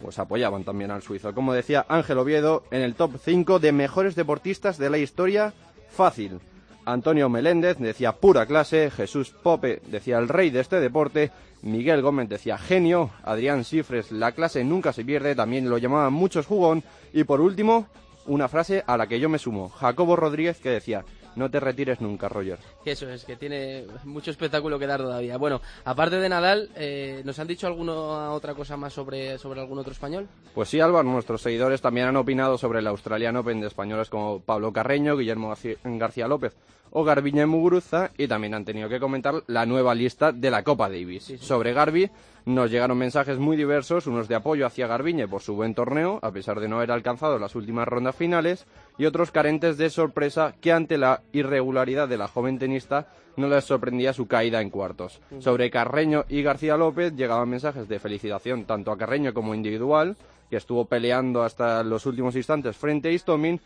pues 0.01 0.19
apoyaban 0.19 0.63
también 0.63 0.91
al 0.91 1.01
suizo. 1.01 1.33
Como 1.33 1.53
decía 1.53 1.85
Ángel 1.87 2.17
Oviedo, 2.17 2.63
en 2.71 2.81
el 2.81 2.95
top 2.95 3.17
5 3.23 3.59
de 3.59 3.71
mejores 3.71 4.15
deportistas 4.15 4.77
de 4.77 4.89
la 4.89 4.97
historia, 4.97 5.53
fácil. 5.89 6.39
Antonio 6.85 7.29
Meléndez 7.29 7.77
decía 7.79 8.13
pura 8.13 8.45
clase, 8.45 8.91
Jesús 8.91 9.31
Pope 9.31 9.81
decía 9.87 10.19
el 10.19 10.29
rey 10.29 10.51
de 10.51 10.59
este 10.59 10.79
deporte, 10.79 11.31
Miguel 11.63 12.03
Gómez 12.03 12.29
decía 12.29 12.59
genio, 12.59 13.09
Adrián 13.23 13.63
Cifres 13.63 14.11
la 14.11 14.33
clase 14.33 14.63
nunca 14.63 14.93
se 14.93 15.03
pierde, 15.03 15.35
también 15.35 15.69
lo 15.69 15.79
llamaban 15.79 16.13
muchos 16.13 16.45
jugón, 16.45 16.83
y 17.11 17.23
por 17.23 17.41
último, 17.41 17.87
una 18.27 18.47
frase 18.47 18.83
a 18.85 18.97
la 18.97 19.07
que 19.07 19.19
yo 19.19 19.29
me 19.29 19.39
sumo, 19.39 19.69
Jacobo 19.69 20.15
Rodríguez 20.15 20.59
que 20.59 20.69
decía 20.69 21.05
no 21.35 21.49
te 21.49 21.59
retires 21.59 22.01
nunca, 22.01 22.29
Roger. 22.29 22.59
Eso 22.83 23.09
es, 23.09 23.25
que 23.25 23.35
tiene 23.35 23.85
mucho 24.03 24.31
espectáculo 24.31 24.79
que 24.79 24.87
dar 24.87 25.01
todavía. 25.01 25.37
Bueno, 25.37 25.61
aparte 25.83 26.17
de 26.17 26.29
Nadal, 26.29 26.69
eh, 26.75 27.21
¿nos 27.25 27.39
han 27.39 27.47
dicho 27.47 27.67
alguna 27.67 28.31
otra 28.31 28.53
cosa 28.53 28.77
más 28.77 28.93
sobre, 28.93 29.37
sobre 29.37 29.61
algún 29.61 29.79
otro 29.79 29.91
español? 29.91 30.27
Pues 30.53 30.69
sí, 30.69 30.79
Álvaro, 30.79 31.03
nuestros 31.03 31.41
seguidores 31.41 31.81
también 31.81 32.07
han 32.07 32.17
opinado 32.17 32.57
sobre 32.57 32.79
el 32.79 32.87
Australian 32.87 33.35
Open 33.37 33.61
de 33.61 33.67
españoles 33.67 34.09
como 34.09 34.39
Pablo 34.39 34.71
Carreño, 34.71 35.17
Guillermo 35.17 35.53
García 35.83 36.27
López 36.27 36.55
o 36.97 37.03
Garbiñe 37.03 37.45
Muguruza 37.45 38.11
y 38.17 38.27
también 38.27 38.53
han 38.53 38.63
tenido 38.63 38.87
que 38.87 39.01
comentar 39.01 39.43
la 39.47 39.65
nueva 39.65 39.93
lista 39.93 40.31
de 40.31 40.49
la 40.49 40.63
Copa 40.63 40.87
Davis. 40.87 41.33
Sobre 41.41 41.73
Garbi 41.73 42.09
nos 42.45 42.69
llegaron 42.69 42.97
mensajes 42.97 43.39
muy 43.39 43.57
diversos, 43.57 44.05
unos 44.05 44.27
de 44.27 44.35
apoyo 44.35 44.67
hacia 44.67 44.87
Garbiñe 44.87 45.27
por 45.27 45.41
su 45.41 45.55
buen 45.55 45.73
torneo, 45.73 46.19
a 46.21 46.31
pesar 46.31 46.59
de 46.59 46.67
no 46.67 46.77
haber 46.77 46.91
alcanzado 46.91 47.39
las 47.39 47.55
últimas 47.55 47.87
rondas 47.87 48.15
finales, 48.15 48.67
y 48.97 49.05
otros 49.05 49.31
carentes 49.31 49.77
de 49.77 49.89
sorpresa 49.89 50.53
que 50.61 50.71
ante 50.71 50.97
la 50.97 51.23
irregularidad 51.33 52.07
de 52.07 52.17
la 52.17 52.27
joven 52.27 52.59
tenista 52.59 53.07
no 53.35 53.47
les 53.47 53.65
sorprendía 53.65 54.13
su 54.13 54.27
caída 54.27 54.61
en 54.61 54.69
cuartos. 54.69 55.21
Sobre 55.39 55.71
Carreño 55.71 56.25
y 56.29 56.43
García 56.43 56.77
López 56.77 57.15
llegaban 57.15 57.49
mensajes 57.49 57.87
de 57.87 57.99
felicitación 57.99 58.65
tanto 58.65 58.91
a 58.91 58.97
Carreño 58.97 59.33
como 59.33 59.55
individual, 59.55 60.15
que 60.49 60.57
estuvo 60.57 60.85
peleando 60.85 61.43
hasta 61.43 61.83
los 61.83 62.05
últimos 62.05 62.35
instantes 62.35 62.77
frente 62.77 63.09
a 63.09 63.11
Istomin, 63.11 63.59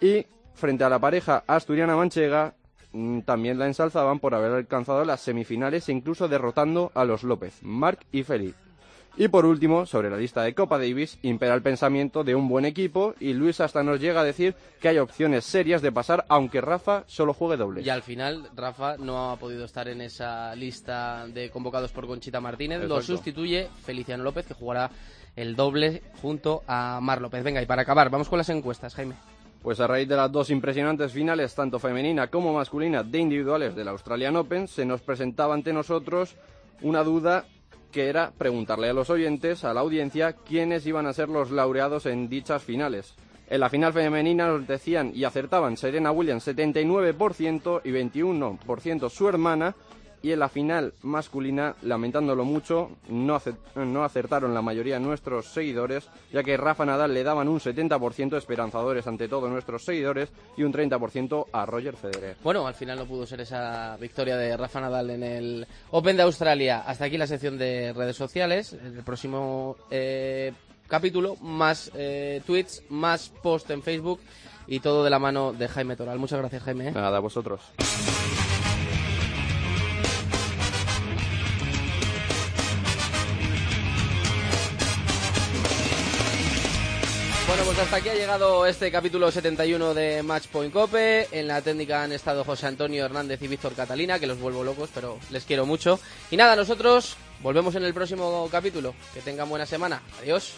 y 0.00 0.26
frente 0.54 0.84
a 0.84 0.90
la 0.90 0.98
pareja 0.98 1.42
asturiana 1.46 1.96
manchega 1.96 2.54
Mm, 2.65 2.65
también 3.24 3.58
la 3.58 3.66
ensalzaban 3.66 4.18
por 4.18 4.34
haber 4.34 4.52
alcanzado 4.52 5.04
las 5.04 5.20
semifinales 5.20 5.88
e 5.88 5.92
incluso 5.92 6.28
derrotando 6.28 6.92
a 6.94 7.04
los 7.04 7.22
López, 7.22 7.58
Marc 7.62 8.04
y 8.12 8.22
Félix. 8.22 8.56
Y 9.18 9.28
por 9.28 9.46
último, 9.46 9.86
sobre 9.86 10.10
la 10.10 10.18
lista 10.18 10.42
de 10.42 10.54
Copa 10.54 10.78
Davis, 10.78 11.18
impera 11.22 11.54
el 11.54 11.62
pensamiento 11.62 12.22
de 12.22 12.34
un 12.34 12.48
buen 12.48 12.66
equipo 12.66 13.14
y 13.18 13.32
Luis 13.32 13.60
hasta 13.62 13.82
nos 13.82 13.98
llega 13.98 14.20
a 14.20 14.24
decir 14.24 14.54
que 14.78 14.88
hay 14.88 14.98
opciones 14.98 15.46
serias 15.46 15.80
de 15.80 15.90
pasar 15.90 16.26
aunque 16.28 16.60
Rafa 16.60 17.04
solo 17.06 17.32
juegue 17.32 17.56
doble. 17.56 17.80
Y 17.80 17.88
al 17.88 18.02
final 18.02 18.50
Rafa 18.54 18.98
no 18.98 19.30
ha 19.30 19.36
podido 19.38 19.64
estar 19.64 19.88
en 19.88 20.02
esa 20.02 20.54
lista 20.54 21.26
de 21.28 21.48
convocados 21.48 21.92
por 21.92 22.06
Conchita 22.06 22.42
Martínez, 22.42 22.82
lo 22.82 23.00
sustituye 23.00 23.68
Feliciano 23.84 24.22
López 24.22 24.46
que 24.46 24.54
jugará 24.54 24.90
el 25.34 25.56
doble 25.56 26.02
junto 26.20 26.62
a 26.66 27.00
Mar 27.00 27.22
López. 27.22 27.42
Venga, 27.42 27.62
y 27.62 27.66
para 27.66 27.82
acabar, 27.82 28.10
vamos 28.10 28.28
con 28.28 28.36
las 28.36 28.50
encuestas, 28.50 28.94
Jaime. 28.94 29.14
Pues 29.66 29.80
a 29.80 29.88
raíz 29.88 30.06
de 30.06 30.14
las 30.14 30.30
dos 30.30 30.50
impresionantes 30.50 31.10
finales, 31.10 31.52
tanto 31.56 31.80
femenina 31.80 32.28
como 32.28 32.52
masculina, 32.54 33.02
de 33.02 33.18
individuales 33.18 33.74
del 33.74 33.88
Australian 33.88 34.36
Open, 34.36 34.68
se 34.68 34.84
nos 34.84 35.00
presentaba 35.00 35.54
ante 35.54 35.72
nosotros 35.72 36.36
una 36.82 37.02
duda 37.02 37.46
que 37.90 38.06
era 38.06 38.30
preguntarle 38.30 38.90
a 38.90 38.92
los 38.92 39.10
oyentes, 39.10 39.64
a 39.64 39.74
la 39.74 39.80
audiencia, 39.80 40.34
quiénes 40.34 40.86
iban 40.86 41.08
a 41.08 41.12
ser 41.12 41.28
los 41.28 41.50
laureados 41.50 42.06
en 42.06 42.28
dichas 42.28 42.62
finales. 42.62 43.16
En 43.48 43.58
la 43.58 43.68
final 43.68 43.92
femenina 43.92 44.46
nos 44.46 44.68
decían 44.68 45.10
y 45.12 45.24
acertaban 45.24 45.76
Serena 45.76 46.12
Williams 46.12 46.46
79% 46.46 47.80
y 47.82 47.90
21% 47.90 49.10
su 49.10 49.28
hermana 49.28 49.74
y 50.22 50.32
en 50.32 50.40
la 50.40 50.48
final 50.48 50.94
masculina, 51.02 51.76
lamentándolo 51.82 52.44
mucho, 52.44 52.90
no, 53.08 54.04
acertaron 54.04 54.54
la 54.54 54.62
mayoría 54.62 54.94
de 54.94 55.00
nuestros 55.00 55.46
seguidores, 55.46 56.08
ya 56.32 56.42
que 56.42 56.56
Rafa 56.56 56.84
Nadal 56.84 57.14
le 57.14 57.22
daban 57.22 57.48
un 57.48 57.60
70% 57.60 58.36
esperanzadores 58.36 59.06
ante 59.06 59.28
todos 59.28 59.50
nuestros 59.50 59.84
seguidores 59.84 60.30
y 60.56 60.62
un 60.62 60.72
30% 60.72 61.46
a 61.52 61.66
Roger 61.66 61.96
Federer. 61.96 62.36
Bueno, 62.42 62.66
al 62.66 62.74
final 62.74 62.98
no 62.98 63.06
pudo 63.06 63.26
ser 63.26 63.40
esa 63.40 63.96
victoria 63.98 64.36
de 64.36 64.56
Rafa 64.56 64.80
Nadal 64.80 65.10
en 65.10 65.22
el 65.22 65.66
Open 65.90 66.16
de 66.16 66.22
Australia. 66.22 66.82
Hasta 66.86 67.04
aquí 67.04 67.18
la 67.18 67.26
sección 67.26 67.58
de 67.58 67.92
redes 67.92 68.16
sociales. 68.16 68.72
El 68.72 69.02
próximo 69.04 69.76
eh, 69.90 70.52
capítulo, 70.88 71.36
más 71.36 71.90
eh, 71.94 72.42
tweets, 72.46 72.82
más 72.88 73.28
post 73.42 73.70
en 73.70 73.82
Facebook 73.82 74.20
y 74.66 74.80
todo 74.80 75.04
de 75.04 75.10
la 75.10 75.18
mano 75.18 75.52
de 75.52 75.68
Jaime 75.68 75.96
Toral. 75.96 76.18
Muchas 76.18 76.38
gracias, 76.38 76.62
Jaime. 76.62 76.92
Nada, 76.92 77.16
a 77.16 77.20
vosotros. 77.20 77.60
Hasta 87.86 87.98
aquí 87.98 88.08
ha 88.08 88.14
llegado 88.16 88.66
este 88.66 88.90
capítulo 88.90 89.30
71 89.30 89.94
de 89.94 90.20
Match 90.24 90.48
Point 90.48 90.72
Cope. 90.72 91.28
En 91.30 91.46
la 91.46 91.62
técnica 91.62 92.02
han 92.02 92.10
estado 92.10 92.42
José 92.42 92.66
Antonio 92.66 93.04
Hernández 93.04 93.40
y 93.42 93.46
Víctor 93.46 93.74
Catalina, 93.74 94.18
que 94.18 94.26
los 94.26 94.40
vuelvo 94.40 94.64
locos, 94.64 94.90
pero 94.92 95.20
les 95.30 95.44
quiero 95.44 95.66
mucho. 95.66 96.00
Y 96.32 96.36
nada, 96.36 96.56
nosotros 96.56 97.16
volvemos 97.44 97.76
en 97.76 97.84
el 97.84 97.94
próximo 97.94 98.48
capítulo. 98.50 98.92
Que 99.14 99.20
tengan 99.20 99.48
buena 99.48 99.66
semana. 99.66 100.02
Adiós. 100.20 100.54